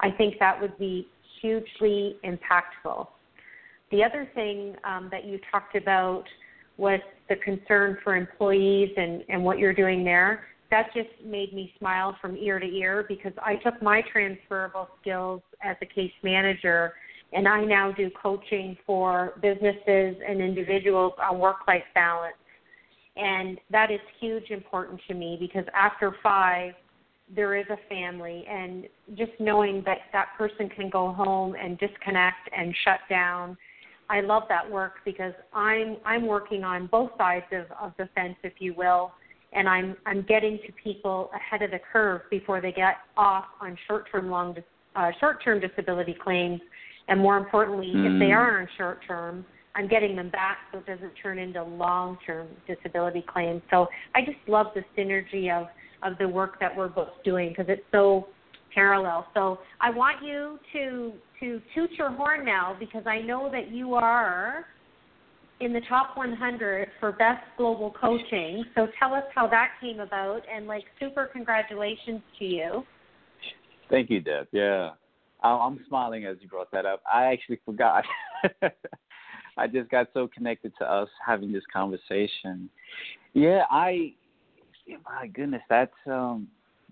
I 0.00 0.10
think 0.10 0.34
that 0.40 0.60
would 0.60 0.76
be 0.78 1.08
hugely 1.40 2.16
impactful. 2.24 3.06
The 3.92 4.02
other 4.02 4.26
thing 4.34 4.74
um, 4.84 5.08
that 5.10 5.26
you 5.26 5.38
talked 5.50 5.76
about 5.76 6.24
was 6.78 7.00
the 7.28 7.36
concern 7.36 7.98
for 8.02 8.16
employees 8.16 8.90
and, 8.96 9.22
and 9.28 9.44
what 9.44 9.58
you're 9.58 9.74
doing 9.74 10.02
there. 10.02 10.46
That 10.70 10.86
just 10.94 11.10
made 11.22 11.52
me 11.52 11.74
smile 11.78 12.16
from 12.18 12.34
ear 12.38 12.58
to 12.58 12.66
ear 12.66 13.04
because 13.06 13.34
I 13.44 13.56
took 13.56 13.80
my 13.82 14.02
transferable 14.10 14.88
skills 15.00 15.42
as 15.62 15.76
a 15.82 15.86
case 15.86 16.12
manager 16.22 16.94
and 17.34 17.46
I 17.46 17.64
now 17.64 17.92
do 17.92 18.10
coaching 18.20 18.78
for 18.86 19.34
businesses 19.42 20.16
and 20.26 20.40
individuals 20.40 21.12
on 21.22 21.38
work 21.38 21.58
life 21.68 21.84
balance. 21.94 22.34
And 23.16 23.58
that 23.70 23.90
is 23.90 24.00
huge 24.18 24.50
important 24.50 25.02
to 25.08 25.14
me 25.14 25.36
because 25.38 25.66
after 25.74 26.16
five, 26.22 26.72
there 27.34 27.56
is 27.56 27.66
a 27.68 27.76
family 27.90 28.46
and 28.48 28.86
just 29.16 29.32
knowing 29.38 29.82
that 29.84 29.98
that 30.14 30.28
person 30.38 30.70
can 30.70 30.88
go 30.88 31.12
home 31.12 31.54
and 31.62 31.78
disconnect 31.78 32.48
and 32.56 32.74
shut 32.84 33.00
down 33.10 33.58
I 34.12 34.20
love 34.20 34.42
that 34.50 34.70
work 34.70 34.96
because 35.06 35.32
I'm 35.54 35.96
I'm 36.04 36.26
working 36.26 36.64
on 36.64 36.86
both 36.86 37.10
sides 37.16 37.46
of, 37.50 37.64
of 37.80 37.92
the 37.96 38.10
fence, 38.14 38.36
if 38.42 38.52
you 38.58 38.74
will, 38.74 39.10
and 39.54 39.66
I'm 39.66 39.96
I'm 40.04 40.20
getting 40.28 40.58
to 40.66 40.72
people 40.84 41.30
ahead 41.34 41.62
of 41.62 41.70
the 41.70 41.80
curve 41.90 42.20
before 42.30 42.60
they 42.60 42.72
get 42.72 42.96
off 43.16 43.46
on 43.62 43.76
short-term 43.88 44.30
long 44.30 44.54
uh, 44.96 45.10
short-term 45.18 45.60
disability 45.60 46.14
claims, 46.22 46.60
and 47.08 47.18
more 47.18 47.38
importantly, 47.38 47.90
mm. 47.96 48.14
if 48.14 48.20
they 48.20 48.26
hmm. 48.26 48.32
are 48.32 48.60
on 48.60 48.68
short-term, 48.76 49.46
I'm 49.74 49.88
getting 49.88 50.14
them 50.14 50.28
back 50.28 50.58
so 50.70 50.80
it 50.80 50.86
doesn't 50.86 51.14
turn 51.22 51.38
into 51.38 51.64
long-term 51.64 52.48
disability 52.66 53.24
claims. 53.26 53.62
So 53.70 53.86
I 54.14 54.20
just 54.20 54.36
love 54.46 54.66
the 54.74 54.82
synergy 54.94 55.50
of 55.50 55.68
of 56.02 56.18
the 56.18 56.28
work 56.28 56.60
that 56.60 56.76
we're 56.76 56.88
both 56.88 57.08
doing 57.24 57.48
because 57.48 57.66
it's 57.70 57.82
so 57.92 58.26
parallel. 58.74 59.26
So 59.34 59.58
I 59.80 59.90
want 59.90 60.24
you 60.24 60.58
to 60.72 61.12
to 61.40 61.60
toot 61.74 61.90
your 61.92 62.10
horn 62.10 62.44
now 62.44 62.76
because 62.78 63.02
I 63.06 63.20
know 63.20 63.50
that 63.50 63.70
you 63.70 63.94
are 63.94 64.66
in 65.60 65.72
the 65.72 65.80
top 65.88 66.16
100 66.16 66.88
for 67.00 67.12
best 67.12 67.42
global 67.56 67.94
coaching. 68.00 68.64
So 68.74 68.88
tell 68.98 69.14
us 69.14 69.24
how 69.34 69.46
that 69.48 69.70
came 69.80 70.00
about 70.00 70.42
and 70.52 70.66
like 70.66 70.84
super 71.00 71.26
congratulations 71.26 72.20
to 72.38 72.44
you. 72.44 72.82
Thank 73.90 74.10
you, 74.10 74.20
Deb. 74.20 74.48
Yeah. 74.52 74.90
I'm 75.42 75.80
smiling 75.88 76.24
as 76.24 76.36
you 76.40 76.48
brought 76.48 76.70
that 76.70 76.86
up. 76.86 77.02
I 77.12 77.24
actually 77.24 77.58
forgot. 77.64 78.04
I 79.56 79.66
just 79.66 79.90
got 79.90 80.08
so 80.14 80.28
connected 80.28 80.72
to 80.78 80.90
us 80.90 81.08
having 81.24 81.52
this 81.52 81.64
conversation. 81.72 82.70
Yeah, 83.34 83.62
I 83.70 84.14
my 85.04 85.26
goodness, 85.28 85.62
that's 85.68 85.92
um 86.06 86.48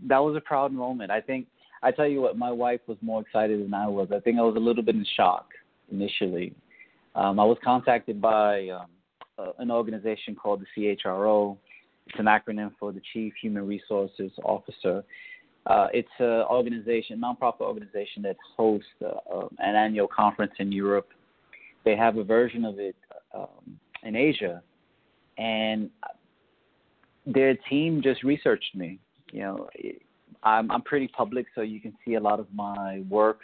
that 0.07 0.19
was 0.19 0.37
a 0.37 0.41
proud 0.41 0.73
moment. 0.73 1.11
I 1.11 1.21
think 1.21 1.47
I 1.83 1.91
tell 1.91 2.07
you 2.07 2.21
what, 2.21 2.37
my 2.37 2.51
wife 2.51 2.81
was 2.87 2.99
more 3.01 3.23
excited 3.23 3.63
than 3.65 3.73
I 3.73 3.87
was. 3.87 4.09
I 4.15 4.21
think 4.21 4.39
I 4.39 4.43
was 4.43 4.57
a 4.57 4.61
little 4.61 4.83
bit 4.83 4.95
in 4.95 5.07
shock 5.17 5.47
initially. 5.91 6.55
Um, 7.15 7.41
I 7.41 7.45
was 7.45 7.59
contacted 7.65 8.21
by 8.21 8.69
um, 8.69 8.87
uh, 9.39 9.53
an 9.59 9.71
organization 9.71 10.35
called 10.35 10.63
the 10.63 10.97
CHRO. 11.05 11.57
It's 12.07 12.19
an 12.19 12.27
acronym 12.27 12.73
for 12.79 12.93
the 12.93 13.01
Chief 13.13 13.33
Human 13.41 13.67
Resources 13.67 14.31
Officer. 14.45 15.03
Uh, 15.67 15.89
it's 15.93 16.09
an 16.19 16.45
organization, 16.51 17.21
nonprofit 17.21 17.61
organization 17.61 18.23
that 18.23 18.37
hosts 18.57 18.87
uh, 19.05 19.09
uh, 19.33 19.49
an 19.59 19.75
annual 19.75 20.09
conference 20.09 20.53
in 20.59 20.73
Europe. 20.73 21.09
They 21.85 21.97
have 21.97 22.17
a 22.17 22.25
version 22.25 22.65
of 22.65 22.79
it 22.79 22.97
um, 23.35 23.79
in 24.03 24.17
Asia, 24.17 24.63
and 25.39 25.91
their 27.27 27.55
team 27.69 28.01
just 28.03 28.23
researched 28.23 28.75
me. 28.75 28.99
You 29.33 29.41
know, 29.41 29.69
I'm 30.43 30.71
I'm 30.71 30.83
pretty 30.83 31.09
public, 31.09 31.47
so 31.55 31.63
you 31.63 31.81
can 31.81 31.95
see 32.05 32.15
a 32.15 32.21
lot 32.21 32.41
of 32.41 32.47
my 32.55 33.03
work. 33.09 33.41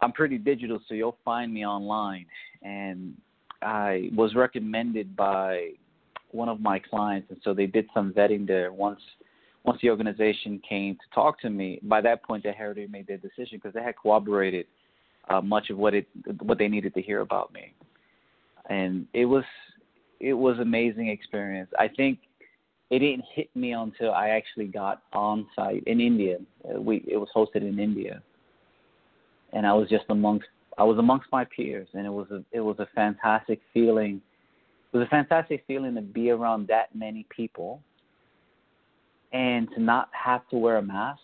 I'm 0.00 0.12
pretty 0.12 0.38
digital, 0.38 0.80
so 0.88 0.94
you'll 0.94 1.18
find 1.24 1.52
me 1.52 1.64
online. 1.64 2.26
And 2.62 3.14
I 3.62 4.10
was 4.14 4.34
recommended 4.34 5.16
by 5.16 5.70
one 6.32 6.48
of 6.48 6.60
my 6.60 6.78
clients, 6.78 7.30
and 7.30 7.38
so 7.42 7.54
they 7.54 7.66
did 7.66 7.86
some 7.94 8.12
vetting 8.12 8.46
there. 8.46 8.72
Once 8.72 9.00
once 9.64 9.80
the 9.82 9.90
organization 9.90 10.60
came 10.68 10.94
to 10.94 11.14
talk 11.14 11.40
to 11.40 11.50
me, 11.50 11.80
by 11.82 12.00
that 12.00 12.22
point 12.22 12.44
they 12.44 12.52
had 12.52 12.64
already 12.64 12.86
made 12.86 13.06
their 13.06 13.16
decision 13.16 13.58
because 13.58 13.74
they 13.74 13.82
had 13.82 13.94
corroborated 13.96 14.66
uh, 15.28 15.40
much 15.40 15.70
of 15.70 15.78
what 15.78 15.94
it 15.94 16.06
what 16.42 16.58
they 16.58 16.68
needed 16.68 16.94
to 16.94 17.02
hear 17.02 17.20
about 17.20 17.52
me, 17.52 17.74
and 18.68 19.06
it 19.12 19.24
was 19.24 19.44
it 20.20 20.34
was 20.34 20.58
amazing 20.58 21.08
experience. 21.08 21.70
I 21.78 21.88
think 21.88 22.18
it 22.90 23.00
didn't 23.00 23.24
hit 23.34 23.54
me 23.54 23.72
until 23.72 24.12
I 24.12 24.28
actually 24.30 24.66
got 24.66 25.02
on 25.12 25.46
site 25.56 25.82
in 25.86 26.00
India. 26.00 26.38
Uh, 26.64 26.80
we 26.80 27.04
it 27.06 27.16
was 27.16 27.28
hosted 27.34 27.68
in 27.68 27.78
India, 27.78 28.22
and 29.52 29.66
I 29.66 29.72
was 29.72 29.88
just 29.88 30.04
amongst 30.08 30.46
I 30.78 30.84
was 30.84 30.98
amongst 30.98 31.26
my 31.32 31.44
peers, 31.44 31.88
and 31.94 32.06
it 32.06 32.10
was 32.10 32.30
a 32.30 32.44
it 32.52 32.60
was 32.60 32.78
a 32.78 32.86
fantastic 32.94 33.60
feeling. 33.74 34.20
It 34.92 34.96
was 34.96 35.06
a 35.06 35.10
fantastic 35.10 35.64
feeling 35.66 35.94
to 35.96 36.00
be 36.00 36.30
around 36.30 36.68
that 36.68 36.94
many 36.94 37.26
people, 37.34 37.82
and 39.32 39.68
to 39.74 39.82
not 39.82 40.08
have 40.12 40.48
to 40.50 40.56
wear 40.56 40.76
a 40.76 40.82
mask. 40.82 41.20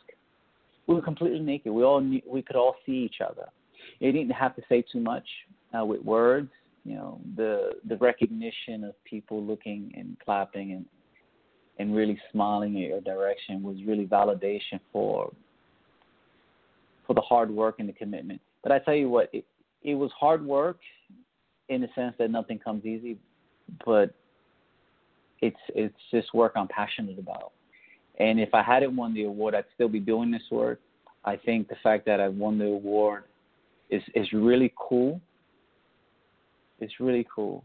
We 0.89 0.97
were 0.97 1.03
completely 1.03 1.39
naked. 1.39 1.73
We 1.73 1.85
all 1.85 2.01
knew, 2.01 2.21
we 2.27 2.43
could 2.43 2.57
all 2.57 2.75
see 2.85 2.93
each 2.93 3.21
other. 3.25 3.49
You 4.01 4.11
didn't 4.11 4.33
have 4.33 4.57
to 4.57 4.63
say 4.69 4.83
too 4.93 5.01
much 5.01 5.27
uh, 5.79 5.85
with 5.85 6.03
words. 6.03 6.51
You 6.85 6.97
know 6.97 7.21
the 7.37 7.75
the 7.89 7.97
recognition 7.99 8.83
of 8.83 8.95
people 9.05 9.41
looking 9.41 9.93
and 9.97 10.17
clapping 10.25 10.73
and 10.73 10.85
and 11.83 11.95
really 11.97 12.19
smiling 12.31 12.77
in 12.77 12.83
your 12.83 13.01
direction 13.01 13.61
was 13.61 13.77
really 13.85 14.07
validation 14.07 14.79
for 14.93 15.33
for 17.07 17.15
the 17.15 17.21
hard 17.21 17.51
work 17.51 17.77
and 17.81 17.89
the 17.89 17.93
commitment. 17.93 18.41
But 18.63 18.71
I 18.71 18.79
tell 18.79 18.95
you 18.95 19.09
what, 19.09 19.29
it, 19.33 19.45
it 19.83 19.97
was 19.97 20.13
hard 20.19 20.47
work 20.47 20.79
in 21.69 21.81
the 21.81 21.89
sense 21.97 22.15
that 22.19 22.31
nothing 22.31 22.61
comes 22.61 22.87
easy, 22.87 23.19
but 23.85 24.15
it's 25.41 25.57
it's 25.75 25.97
just 26.13 26.33
work 26.33 26.53
I'm 26.55 26.69
passionate 26.69 27.19
about. 27.19 27.51
And 28.21 28.39
if 28.39 28.55
I 28.55 28.63
hadn't 28.63 28.95
won 28.95 29.13
the 29.13 29.25
award, 29.25 29.57
I'd 29.57 29.65
still 29.75 29.89
be 29.89 29.99
doing 29.99 30.31
this 30.31 30.43
work. 30.53 30.81
I 31.25 31.37
think 31.37 31.69
the 31.69 31.77
fact 31.83 32.07
that 32.07 32.21
I 32.21 32.29
won 32.29 32.59
the 32.59 32.67
award 32.67 33.25
is 33.91 34.03
is 34.15 34.33
really 34.33 34.73
cool. 34.79 35.21
It's 36.79 37.01
really 37.01 37.27
cool. 37.35 37.65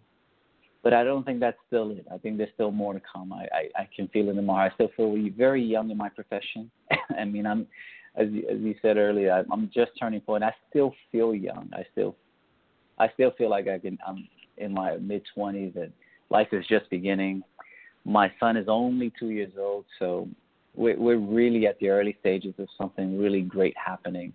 But 0.84 0.94
I 0.94 1.04
don't 1.04 1.26
think 1.26 1.40
that's 1.40 1.58
still 1.68 1.92
it. 1.92 2.06
I 2.14 2.18
think 2.18 2.38
there's 2.38 2.54
still 2.54 2.72
more 2.72 2.94
to 2.94 3.02
come. 3.14 3.34
I, 3.34 3.48
I, 3.52 3.82
I 3.82 3.90
can 3.96 4.08
feel 4.10 4.30
it 4.30 4.38
in. 4.38 4.50
I 4.50 4.70
still 4.76 4.90
feel 4.96 5.16
very 5.36 5.64
young 5.64 5.90
in 5.92 5.98
my 5.98 6.10
profession. 6.10 6.72
I 7.20 7.26
mean, 7.26 7.46
I'm, 7.46 7.68
as 8.16 8.28
you, 8.30 8.48
as 8.50 8.60
you 8.60 8.76
said 8.82 8.98
earlier, 8.98 9.34
I, 9.34 9.44
I'm 9.52 9.70
just 9.74 9.92
turning 10.00 10.22
40. 10.26 10.46
I 10.46 10.54
still 10.70 10.94
feel 11.12 11.36
young. 11.36 11.70
I 11.74 11.84
still, 11.92 12.16
I 13.00 13.10
still 13.14 13.32
feel 13.38 13.50
like 13.50 13.68
I 13.68 13.80
can. 13.80 13.98
I'm 14.08 14.28
in 14.58 14.74
my 14.74 14.98
mid 14.98 15.24
20s 15.36 15.76
and 15.76 15.92
life 16.30 16.48
is 16.52 16.66
just 16.68 16.90
beginning. 16.90 17.44
My 18.06 18.32
son 18.40 18.56
is 18.56 18.68
only 18.70 19.12
two 19.20 19.32
years 19.32 19.52
old, 19.60 19.86
so 20.00 20.28
We're, 20.76 20.98
we're 20.98 21.18
really 21.18 21.66
at 21.68 21.80
the 21.80 21.90
early 21.90 22.16
stages 22.20 22.54
of 22.60 22.68
something 22.78 23.18
really 23.20 23.42
great 23.42 23.76
happening. 23.76 24.32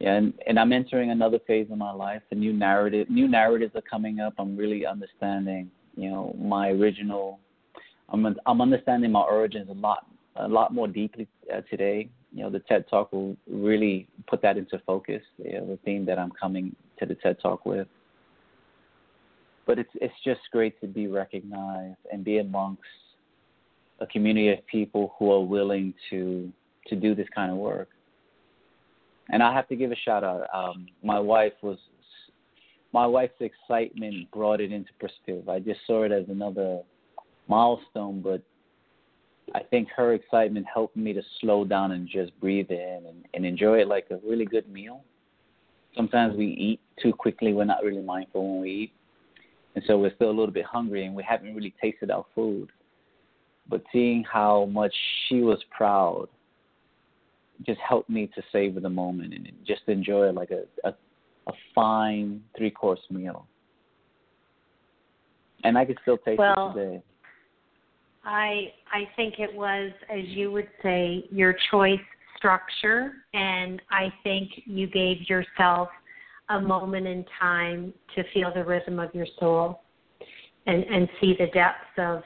And 0.00 0.32
and 0.46 0.58
I'm 0.58 0.72
entering 0.72 1.10
another 1.10 1.38
phase 1.46 1.68
of 1.70 1.76
my 1.76 1.92
life. 1.92 2.22
The 2.30 2.36
new 2.36 2.52
narrative, 2.52 3.10
new 3.10 3.28
narratives 3.28 3.74
are 3.74 3.82
coming 3.82 4.20
up. 4.20 4.34
I'm 4.38 4.56
really 4.56 4.86
understanding, 4.86 5.70
you 5.96 6.10
know, 6.10 6.34
my 6.38 6.70
original. 6.70 7.38
I'm 8.08 8.26
I'm 8.46 8.60
understanding 8.60 9.12
my 9.12 9.20
origins 9.20 9.68
a 9.68 9.74
lot 9.74 10.06
a 10.36 10.48
lot 10.48 10.72
more 10.72 10.88
deeply 10.88 11.28
uh, 11.54 11.60
today. 11.68 12.08
You 12.32 12.44
know, 12.44 12.50
the 12.50 12.60
TED 12.60 12.86
Talk 12.88 13.12
will 13.12 13.36
really 13.48 14.08
put 14.26 14.40
that 14.42 14.56
into 14.56 14.80
focus. 14.86 15.22
You 15.38 15.52
know, 15.60 15.66
the 15.66 15.78
theme 15.84 16.06
that 16.06 16.18
I'm 16.18 16.30
coming 16.30 16.74
to 16.98 17.06
the 17.06 17.14
TED 17.16 17.38
Talk 17.42 17.66
with. 17.66 17.88
But 19.66 19.78
it's 19.78 19.90
it's 19.96 20.14
just 20.24 20.40
great 20.50 20.80
to 20.80 20.86
be 20.86 21.08
recognized 21.08 21.98
and 22.10 22.24
be 22.24 22.38
amongst 22.38 22.82
a 24.00 24.06
community 24.06 24.48
of 24.50 24.66
people 24.66 25.14
who 25.18 25.30
are 25.30 25.44
willing 25.44 25.92
to 26.08 26.50
to 26.86 26.96
do 26.96 27.14
this 27.14 27.28
kind 27.34 27.50
of 27.50 27.58
work. 27.58 27.88
And 29.32 29.42
I 29.42 29.54
have 29.54 29.68
to 29.68 29.76
give 29.76 29.92
a 29.92 29.96
shout 29.96 30.24
out. 30.24 30.46
Um, 30.52 30.86
my 31.02 31.18
wife 31.18 31.52
was 31.62 31.78
my 32.92 33.06
wife's 33.06 33.40
excitement 33.40 34.30
brought 34.32 34.60
it 34.60 34.72
into 34.72 34.90
perspective. 34.98 35.48
I 35.48 35.60
just 35.60 35.80
saw 35.86 36.02
it 36.02 36.12
as 36.12 36.24
another 36.28 36.80
milestone, 37.48 38.20
but 38.20 38.42
I 39.54 39.60
think 39.62 39.88
her 39.96 40.14
excitement 40.14 40.66
helped 40.72 40.96
me 40.96 41.12
to 41.12 41.22
slow 41.40 41.64
down 41.64 41.92
and 41.92 42.08
just 42.08 42.38
breathe 42.40 42.70
in 42.70 43.04
and, 43.08 43.24
and 43.34 43.46
enjoy 43.46 43.80
it 43.80 43.88
like 43.88 44.06
a 44.10 44.18
really 44.28 44.44
good 44.44 44.68
meal. 44.68 45.04
Sometimes 45.96 46.36
we 46.36 46.46
eat 46.46 46.80
too 47.02 47.12
quickly, 47.12 47.52
we're 47.52 47.64
not 47.64 47.82
really 47.84 48.02
mindful 48.02 48.52
when 48.52 48.60
we 48.60 48.70
eat. 48.70 48.92
And 49.76 49.84
so 49.86 49.98
we're 49.98 50.14
still 50.14 50.28
a 50.28 50.36
little 50.36 50.52
bit 50.52 50.64
hungry 50.64 51.06
and 51.06 51.14
we 51.14 51.22
haven't 51.22 51.54
really 51.54 51.74
tasted 51.80 52.10
our 52.10 52.26
food. 52.34 52.70
But 53.68 53.82
seeing 53.92 54.24
how 54.24 54.66
much 54.66 54.94
she 55.28 55.42
was 55.42 55.58
proud 55.70 56.28
just 57.66 57.80
helped 57.86 58.10
me 58.10 58.30
to 58.34 58.42
savor 58.52 58.80
the 58.80 58.88
moment 58.88 59.34
and 59.34 59.50
just 59.66 59.82
enjoy 59.86 60.30
like 60.30 60.50
a, 60.50 60.62
a, 60.88 60.94
a 61.46 61.52
fine 61.74 62.42
three 62.56 62.70
course 62.70 63.00
meal. 63.10 63.46
And 65.64 65.76
I 65.76 65.84
can 65.84 65.96
still 66.02 66.18
taste 66.18 66.38
well, 66.38 66.72
it 66.74 66.80
today. 66.80 67.02
I 68.24 68.72
I 68.92 69.08
think 69.16 69.34
it 69.38 69.54
was, 69.54 69.90
as 70.10 70.24
you 70.26 70.50
would 70.52 70.68
say, 70.82 71.24
your 71.30 71.54
choice 71.70 71.98
structure, 72.36 73.12
and 73.34 73.80
I 73.90 74.12
think 74.22 74.50
you 74.64 74.86
gave 74.86 75.28
yourself 75.28 75.88
a 76.48 76.60
moment 76.60 77.06
in 77.06 77.24
time 77.38 77.92
to 78.14 78.24
feel 78.32 78.52
the 78.54 78.64
rhythm 78.64 78.98
of 78.98 79.14
your 79.14 79.26
soul, 79.38 79.82
and 80.66 80.84
and 80.84 81.08
see 81.20 81.34
the 81.38 81.46
depths 81.48 81.98
of 81.98 82.22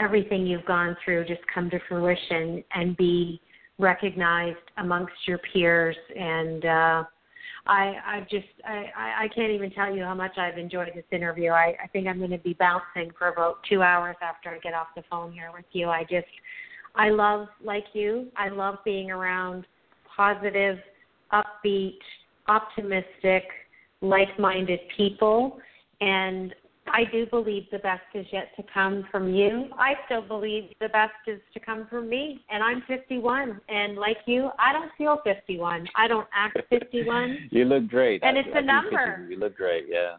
everything 0.00 0.46
you've 0.46 0.66
gone 0.66 0.96
through 1.04 1.24
just 1.24 1.40
come 1.52 1.70
to 1.70 1.78
fruition 1.88 2.62
and 2.74 2.96
be 2.96 3.40
recognized 3.78 4.58
amongst 4.78 5.14
your 5.26 5.38
peers 5.52 5.96
and 6.16 6.64
uh 6.64 7.04
I 7.66 7.94
I 8.06 8.26
just 8.30 8.46
I 8.64 9.24
I 9.24 9.28
can't 9.34 9.50
even 9.50 9.70
tell 9.70 9.94
you 9.94 10.04
how 10.04 10.14
much 10.14 10.36
I've 10.36 10.58
enjoyed 10.58 10.90
this 10.94 11.04
interview. 11.10 11.50
I 11.50 11.74
I 11.82 11.86
think 11.92 12.06
I'm 12.06 12.18
going 12.18 12.30
to 12.30 12.38
be 12.38 12.54
bouncing 12.54 13.10
for 13.18 13.28
about 13.28 13.58
2 13.68 13.82
hours 13.82 14.16
after 14.22 14.50
I 14.50 14.58
get 14.58 14.74
off 14.74 14.88
the 14.94 15.02
phone 15.10 15.32
here 15.32 15.50
with 15.52 15.64
you. 15.72 15.88
I 15.88 16.02
just 16.02 16.26
I 16.94 17.08
love 17.08 17.48
like 17.62 17.86
you. 17.94 18.28
I 18.36 18.48
love 18.50 18.76
being 18.84 19.10
around 19.10 19.66
positive, 20.14 20.78
upbeat, 21.32 21.98
optimistic, 22.48 23.44
like-minded 24.00 24.80
people 24.96 25.58
and 26.00 26.54
I 26.86 27.04
do 27.10 27.26
believe 27.26 27.64
the 27.72 27.78
best 27.78 28.02
is 28.14 28.26
yet 28.32 28.54
to 28.56 28.62
come 28.72 29.06
from 29.10 29.32
you. 29.32 29.66
I 29.78 29.94
still 30.04 30.22
believe 30.22 30.64
the 30.80 30.88
best 30.88 31.12
is 31.26 31.40
to 31.54 31.60
come 31.60 31.86
from 31.88 32.08
me. 32.08 32.40
And 32.50 32.62
I'm 32.62 32.82
51. 32.86 33.60
And 33.68 33.96
like 33.96 34.18
you, 34.26 34.50
I 34.58 34.72
don't 34.72 34.90
feel 34.98 35.18
51. 35.24 35.88
I 35.96 36.06
don't 36.08 36.28
act 36.34 36.58
51. 36.68 37.38
you 37.50 37.64
look 37.64 37.88
great. 37.88 38.22
And 38.22 38.36
I, 38.36 38.40
it's 38.40 38.50
I 38.54 38.58
a 38.58 38.62
number. 38.62 39.26
You 39.30 39.38
look 39.38 39.56
great, 39.56 39.86
yeah. 39.88 40.16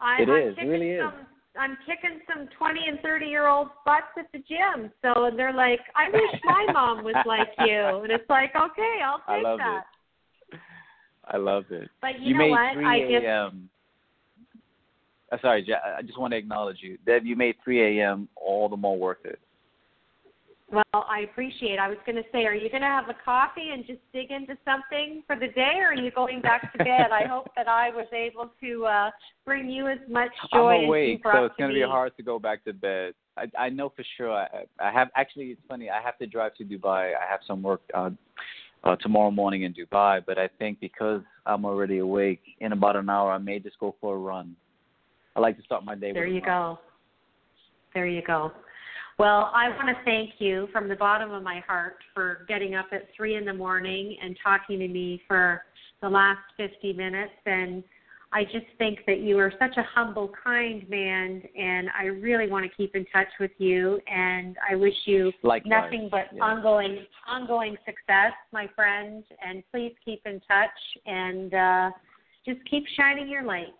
I, 0.00 0.22
it 0.22 0.28
I'm 0.28 0.48
is. 0.48 0.54
It 0.58 0.64
really 0.64 0.98
some, 0.98 1.20
is. 1.20 1.26
I'm 1.58 1.76
kicking 1.86 2.20
some 2.26 2.48
20 2.58 2.80
and 2.88 3.00
30 3.00 3.26
year 3.26 3.46
old 3.48 3.68
butts 3.84 4.04
at 4.18 4.26
the 4.32 4.38
gym. 4.38 4.90
So 5.02 5.26
and 5.26 5.38
they're 5.38 5.52
like, 5.52 5.80
I 5.94 6.08
wish 6.10 6.40
my 6.44 6.72
mom 6.72 7.04
was 7.04 7.16
like 7.26 7.48
you. 7.66 8.02
And 8.02 8.10
it's 8.10 8.28
like, 8.30 8.50
okay, 8.56 9.00
I'll 9.04 9.18
take 9.18 9.28
I 9.28 9.42
love 9.42 9.58
that. 9.58 9.82
It. 10.52 10.60
I 11.26 11.36
love 11.36 11.64
it. 11.70 11.88
But 12.00 12.20
you, 12.20 12.30
you 12.30 12.38
know 12.38 12.48
what? 12.48 12.74
3 12.74 12.86
I 12.86 13.00
just 13.00 13.24
a.m. 13.24 13.68
Uh, 15.32 15.38
sorry, 15.40 15.66
I 15.98 16.02
just 16.02 16.18
want 16.18 16.32
to 16.32 16.36
acknowledge 16.36 16.78
you. 16.80 16.98
Deb, 17.06 17.24
you 17.24 17.36
made 17.36 17.56
3 17.64 18.00
a.m. 18.00 18.28
all 18.36 18.68
the 18.68 18.76
more 18.76 18.98
worth 18.98 19.24
it. 19.24 19.38
Well, 20.70 20.84
I 20.94 21.20
appreciate. 21.30 21.72
It. 21.72 21.78
I 21.78 21.88
was 21.88 21.98
going 22.06 22.16
to 22.16 22.22
say, 22.32 22.44
are 22.44 22.54
you 22.54 22.70
going 22.70 22.82
to 22.82 22.88
have 22.88 23.08
a 23.08 23.16
coffee 23.24 23.70
and 23.72 23.86
just 23.86 24.00
dig 24.12 24.30
into 24.30 24.56
something 24.64 25.22
for 25.26 25.36
the 25.36 25.48
day, 25.48 25.74
or 25.78 25.88
are 25.88 25.94
you 25.94 26.10
going 26.10 26.40
back 26.40 26.72
to 26.72 26.78
bed? 26.78 27.10
I 27.12 27.26
hope 27.26 27.48
that 27.56 27.68
I 27.68 27.90
was 27.90 28.06
able 28.12 28.50
to 28.62 28.86
uh, 28.86 29.10
bring 29.44 29.68
you 29.68 29.88
as 29.88 29.98
much 30.08 30.30
joy 30.52 30.80
I'm 30.80 30.84
awake, 30.84 31.02
as 31.02 31.08
you 31.10 31.18
brought 31.18 31.34
so 31.34 31.44
it's 31.44 31.56
going 31.56 31.70
to 31.70 31.74
be 31.74 31.82
hard 31.82 32.16
to 32.16 32.22
go 32.22 32.38
back 32.38 32.64
to 32.64 32.72
bed. 32.72 33.14
I, 33.36 33.46
I 33.58 33.68
know 33.68 33.90
for 33.94 34.04
sure. 34.16 34.32
I, 34.32 34.46
I 34.78 34.90
have 34.90 35.08
actually. 35.14 35.46
It's 35.46 35.60
funny. 35.68 35.90
I 35.90 36.00
have 36.02 36.18
to 36.18 36.26
drive 36.26 36.54
to 36.56 36.64
Dubai. 36.64 37.12
I 37.14 37.30
have 37.30 37.40
some 37.46 37.62
work 37.62 37.82
uh, 37.94 38.10
uh, 38.84 38.96
tomorrow 38.96 39.30
morning 39.30 39.62
in 39.62 39.74
Dubai, 39.74 40.22
but 40.26 40.38
I 40.38 40.48
think 40.58 40.80
because 40.80 41.22
I'm 41.44 41.64
already 41.64 41.98
awake, 41.98 42.40
in 42.60 42.72
about 42.72 42.96
an 42.96 43.10
hour, 43.10 43.32
I 43.32 43.38
may 43.38 43.58
just 43.58 43.78
go 43.78 43.94
for 44.00 44.16
a 44.16 44.18
run. 44.18 44.56
I 45.36 45.40
like 45.40 45.56
to 45.56 45.62
start 45.62 45.84
my 45.84 45.94
day. 45.94 46.12
There 46.12 46.26
with 46.26 46.34
you 46.34 46.40
go. 46.40 46.78
There 47.94 48.06
you 48.06 48.22
go. 48.26 48.52
Well, 49.18 49.50
I 49.54 49.68
want 49.68 49.88
to 49.88 50.04
thank 50.04 50.30
you 50.38 50.68
from 50.72 50.88
the 50.88 50.96
bottom 50.96 51.30
of 51.32 51.42
my 51.42 51.60
heart 51.66 51.96
for 52.14 52.44
getting 52.48 52.74
up 52.74 52.86
at 52.92 53.08
three 53.16 53.36
in 53.36 53.44
the 53.44 53.52
morning 53.52 54.16
and 54.22 54.36
talking 54.42 54.78
to 54.78 54.88
me 54.88 55.22
for 55.28 55.62
the 56.00 56.08
last 56.08 56.40
50 56.56 56.94
minutes. 56.94 57.32
And 57.46 57.84
I 58.32 58.44
just 58.44 58.66
think 58.78 59.00
that 59.06 59.20
you 59.20 59.38
are 59.38 59.52
such 59.60 59.76
a 59.76 59.82
humble, 59.94 60.32
kind 60.42 60.88
man, 60.88 61.42
and 61.56 61.88
I 61.96 62.06
really 62.06 62.48
want 62.48 62.64
to 62.64 62.74
keep 62.74 62.96
in 62.96 63.04
touch 63.12 63.28
with 63.38 63.50
you. 63.58 64.00
And 64.06 64.56
I 64.68 64.74
wish 64.74 64.94
you 65.04 65.30
Likewise. 65.42 65.70
nothing 65.70 66.08
but 66.10 66.28
yeah. 66.34 66.42
ongoing, 66.42 67.04
ongoing 67.28 67.76
success, 67.84 68.32
my 68.52 68.68
friend. 68.74 69.22
And 69.46 69.62
please 69.70 69.92
keep 70.02 70.22
in 70.24 70.40
touch 70.48 70.70
and 71.04 71.54
uh, 71.54 71.90
just 72.46 72.58
keep 72.68 72.84
shining 72.96 73.28
your 73.28 73.44
light. 73.44 73.74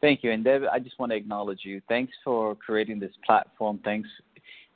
Thank 0.00 0.22
you, 0.24 0.32
and 0.32 0.42
Deb, 0.42 0.62
I 0.72 0.78
just 0.78 0.98
want 0.98 1.12
to 1.12 1.16
acknowledge 1.16 1.60
you. 1.62 1.82
Thanks 1.88 2.12
for 2.24 2.54
creating 2.54 3.00
this 3.00 3.12
platform. 3.24 3.80
Thanks, 3.84 4.08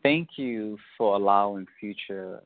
thank 0.02 0.28
you 0.36 0.76
for 0.98 1.16
allowing 1.16 1.66
future, 1.80 2.40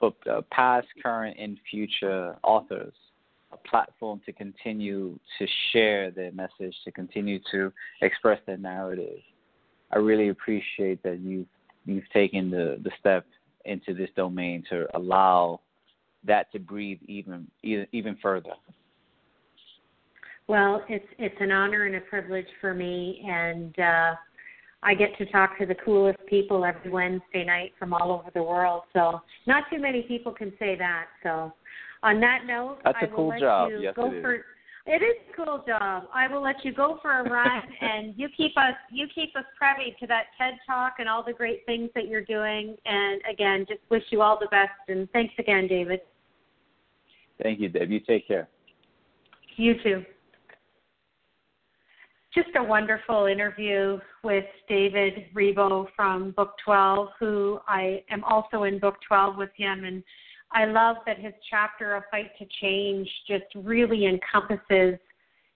for 0.00 0.12
uh, 0.28 0.40
past, 0.50 0.88
current, 1.02 1.36
and 1.38 1.58
future 1.70 2.36
authors 2.42 2.92
a 3.54 3.68
platform 3.68 4.20
to 4.26 4.32
continue 4.32 5.18
to 5.38 5.46
share 5.72 6.10
their 6.10 6.32
message, 6.32 6.74
to 6.84 6.90
continue 6.90 7.38
to 7.50 7.72
express 8.02 8.40
their 8.46 8.56
narrative. 8.56 9.20
I 9.92 9.98
really 9.98 10.28
appreciate 10.28 11.02
that 11.04 11.20
you've 11.20 11.46
you've 11.86 12.08
taken 12.12 12.50
the 12.50 12.80
the 12.82 12.90
step 12.98 13.26
into 13.64 13.94
this 13.94 14.10
domain 14.16 14.64
to 14.70 14.86
allow 14.96 15.60
that 16.24 16.50
to 16.52 16.58
breathe 16.58 16.98
even 17.06 17.46
even, 17.62 17.86
even 17.92 18.16
further. 18.20 18.52
Well, 20.46 20.82
it's 20.88 21.06
it's 21.18 21.36
an 21.40 21.50
honor 21.50 21.86
and 21.86 21.96
a 21.96 22.00
privilege 22.00 22.46
for 22.60 22.74
me, 22.74 23.24
and 23.26 23.78
uh, 23.78 24.14
I 24.82 24.94
get 24.94 25.16
to 25.18 25.26
talk 25.26 25.58
to 25.58 25.66
the 25.66 25.74
coolest 25.74 26.18
people 26.26 26.64
every 26.64 26.90
Wednesday 26.90 27.44
night 27.44 27.72
from 27.78 27.94
all 27.94 28.12
over 28.12 28.30
the 28.34 28.42
world. 28.42 28.82
So 28.92 29.22
not 29.46 29.64
too 29.72 29.80
many 29.80 30.02
people 30.02 30.32
can 30.32 30.52
say 30.58 30.76
that. 30.76 31.06
So 31.22 31.52
on 32.02 32.20
that 32.20 32.42
note, 32.46 32.78
That's 32.84 32.98
I 33.00 33.06
a 33.06 33.08
will 33.08 33.16
cool 33.16 33.28
let 33.28 33.40
job. 33.40 33.70
you 33.70 33.80
Yes, 33.80 33.94
go 33.96 34.10
it 34.12 34.16
is. 34.16 34.22
for. 34.22 34.44
It 34.86 35.00
is 35.02 35.16
a 35.32 35.44
cool 35.44 35.64
job. 35.66 36.08
I 36.12 36.28
will 36.28 36.42
let 36.42 36.62
you 36.62 36.74
go 36.74 36.98
for 37.00 37.20
a 37.20 37.22
run, 37.22 37.62
and 37.80 38.12
you 38.18 38.28
keep 38.36 38.54
us 38.58 38.74
you 38.92 39.06
keep 39.14 39.34
us 39.34 39.44
privy 39.56 39.96
to 39.98 40.06
that 40.08 40.24
TED 40.36 40.58
Talk 40.66 40.96
and 40.98 41.08
all 41.08 41.24
the 41.24 41.32
great 41.32 41.64
things 41.64 41.88
that 41.94 42.06
you're 42.06 42.20
doing. 42.24 42.76
And 42.84 43.22
again, 43.32 43.64
just 43.66 43.80
wish 43.88 44.02
you 44.10 44.20
all 44.20 44.38
the 44.38 44.48
best. 44.48 44.72
And 44.88 45.10
thanks 45.12 45.32
again, 45.38 45.66
David. 45.68 46.00
Thank 47.42 47.60
you, 47.60 47.70
Deb. 47.70 47.90
You 47.90 48.00
take 48.00 48.28
care. 48.28 48.46
You 49.56 49.82
too. 49.82 50.04
Just 52.34 52.48
a 52.56 52.62
wonderful 52.64 53.26
interview 53.26 54.00
with 54.24 54.44
David 54.68 55.26
Rebo 55.32 55.86
from 55.94 56.32
Book 56.32 56.54
12, 56.64 57.10
who 57.20 57.60
I 57.68 58.02
am 58.10 58.24
also 58.24 58.64
in 58.64 58.80
Book 58.80 58.96
12 59.06 59.36
with 59.36 59.50
him. 59.56 59.84
And 59.84 60.02
I 60.50 60.64
love 60.64 60.96
that 61.06 61.20
his 61.20 61.32
chapter, 61.48 61.94
A 61.94 62.04
Fight 62.10 62.32
to 62.40 62.46
Change, 62.60 63.08
just 63.28 63.44
really 63.54 64.06
encompasses 64.06 64.98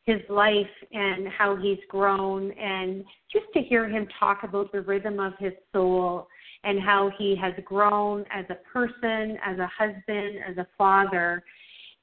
his 0.05 0.21
life 0.29 0.67
and 0.93 1.27
how 1.27 1.57
he's 1.57 1.81
grown. 1.89 2.53
And 2.53 3.05
just 3.33 3.47
to 3.55 3.61
hear 3.61 3.89
him 3.89 4.07
talk 4.17 4.45
about 4.45 4.71
the 4.71 4.83
rhythm 4.83 5.19
of 5.19 5.33
his 5.41 5.55
soul 5.73 6.29
and 6.63 6.81
how 6.81 7.11
he 7.19 7.35
has 7.43 7.55
grown 7.65 8.25
as 8.33 8.45
a 8.51 8.59
person, 8.73 9.37
as 9.45 9.59
a 9.59 9.69
husband, 9.77 10.39
as 10.49 10.57
a 10.59 10.67
father. 10.79 11.43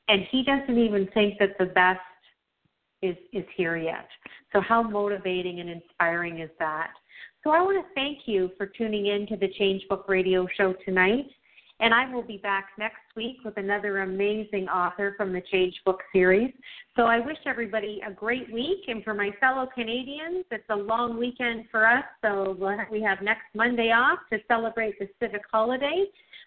And 0.09 0.23
he 0.31 0.43
doesn't 0.43 0.77
even 0.77 1.07
think 1.13 1.39
that 1.39 1.57
the 1.57 1.67
best 1.67 2.01
is 3.05 3.17
is 3.33 3.45
here 3.55 3.77
yet. 3.77 4.07
So 4.53 4.61
how 4.61 4.81
motivating 4.81 5.59
and 5.59 5.69
inspiring 5.69 6.39
is 6.39 6.49
that? 6.59 6.91
So 7.43 7.51
I 7.51 7.61
want 7.61 7.85
to 7.85 7.93
thank 7.93 8.19
you 8.25 8.49
for 8.57 8.65
tuning 8.65 9.07
in 9.07 9.27
to 9.27 9.37
the 9.37 9.49
Change 9.59 9.83
Book 9.87 10.05
Radio 10.07 10.47
Show 10.57 10.73
tonight. 10.83 11.27
And 11.81 11.93
I 11.93 12.11
will 12.13 12.21
be 12.23 12.37
back 12.37 12.69
next 12.79 13.01
week 13.17 13.37
with 13.43 13.57
another 13.57 13.99
amazing 13.99 14.69
author 14.69 15.13
from 15.17 15.33
the 15.33 15.41
Change 15.51 15.75
Book 15.85 15.99
series. 16.13 16.53
So 16.95 17.03
I 17.03 17.19
wish 17.19 17.37
everybody 17.45 18.01
a 18.07 18.11
great 18.11 18.51
week. 18.51 18.85
And 18.87 19.03
for 19.03 19.13
my 19.13 19.31
fellow 19.41 19.67
Canadians, 19.73 20.45
it's 20.51 20.69
a 20.69 20.75
long 20.75 21.19
weekend 21.19 21.65
for 21.69 21.85
us. 21.85 22.05
So 22.21 22.57
we 22.89 23.01
have 23.01 23.21
next 23.21 23.43
Monday 23.53 23.91
off 23.91 24.19
to 24.31 24.39
celebrate 24.47 24.97
the 24.99 25.09
civic 25.19 25.41
holiday. 25.51 26.05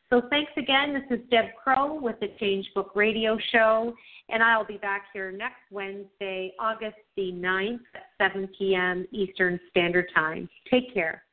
So 0.08 0.22
thanks 0.30 0.52
again. 0.56 0.94
This 0.94 1.18
is 1.18 1.24
Deb 1.30 1.46
Crow 1.62 2.00
with 2.00 2.18
the 2.20 2.28
Change 2.40 2.66
Book 2.74 2.92
Radio 2.94 3.36
Show. 3.52 3.94
And 4.30 4.42
I'll 4.42 4.64
be 4.64 4.78
back 4.78 5.04
here 5.12 5.30
next 5.30 5.60
Wednesday, 5.70 6.54
August 6.58 6.96
the 7.16 7.32
9th 7.32 7.80
at 7.94 8.32
7 8.32 8.48
p.m. 8.58 9.06
Eastern 9.12 9.60
Standard 9.70 10.06
Time. 10.14 10.48
Take 10.70 10.94
care. 10.94 11.24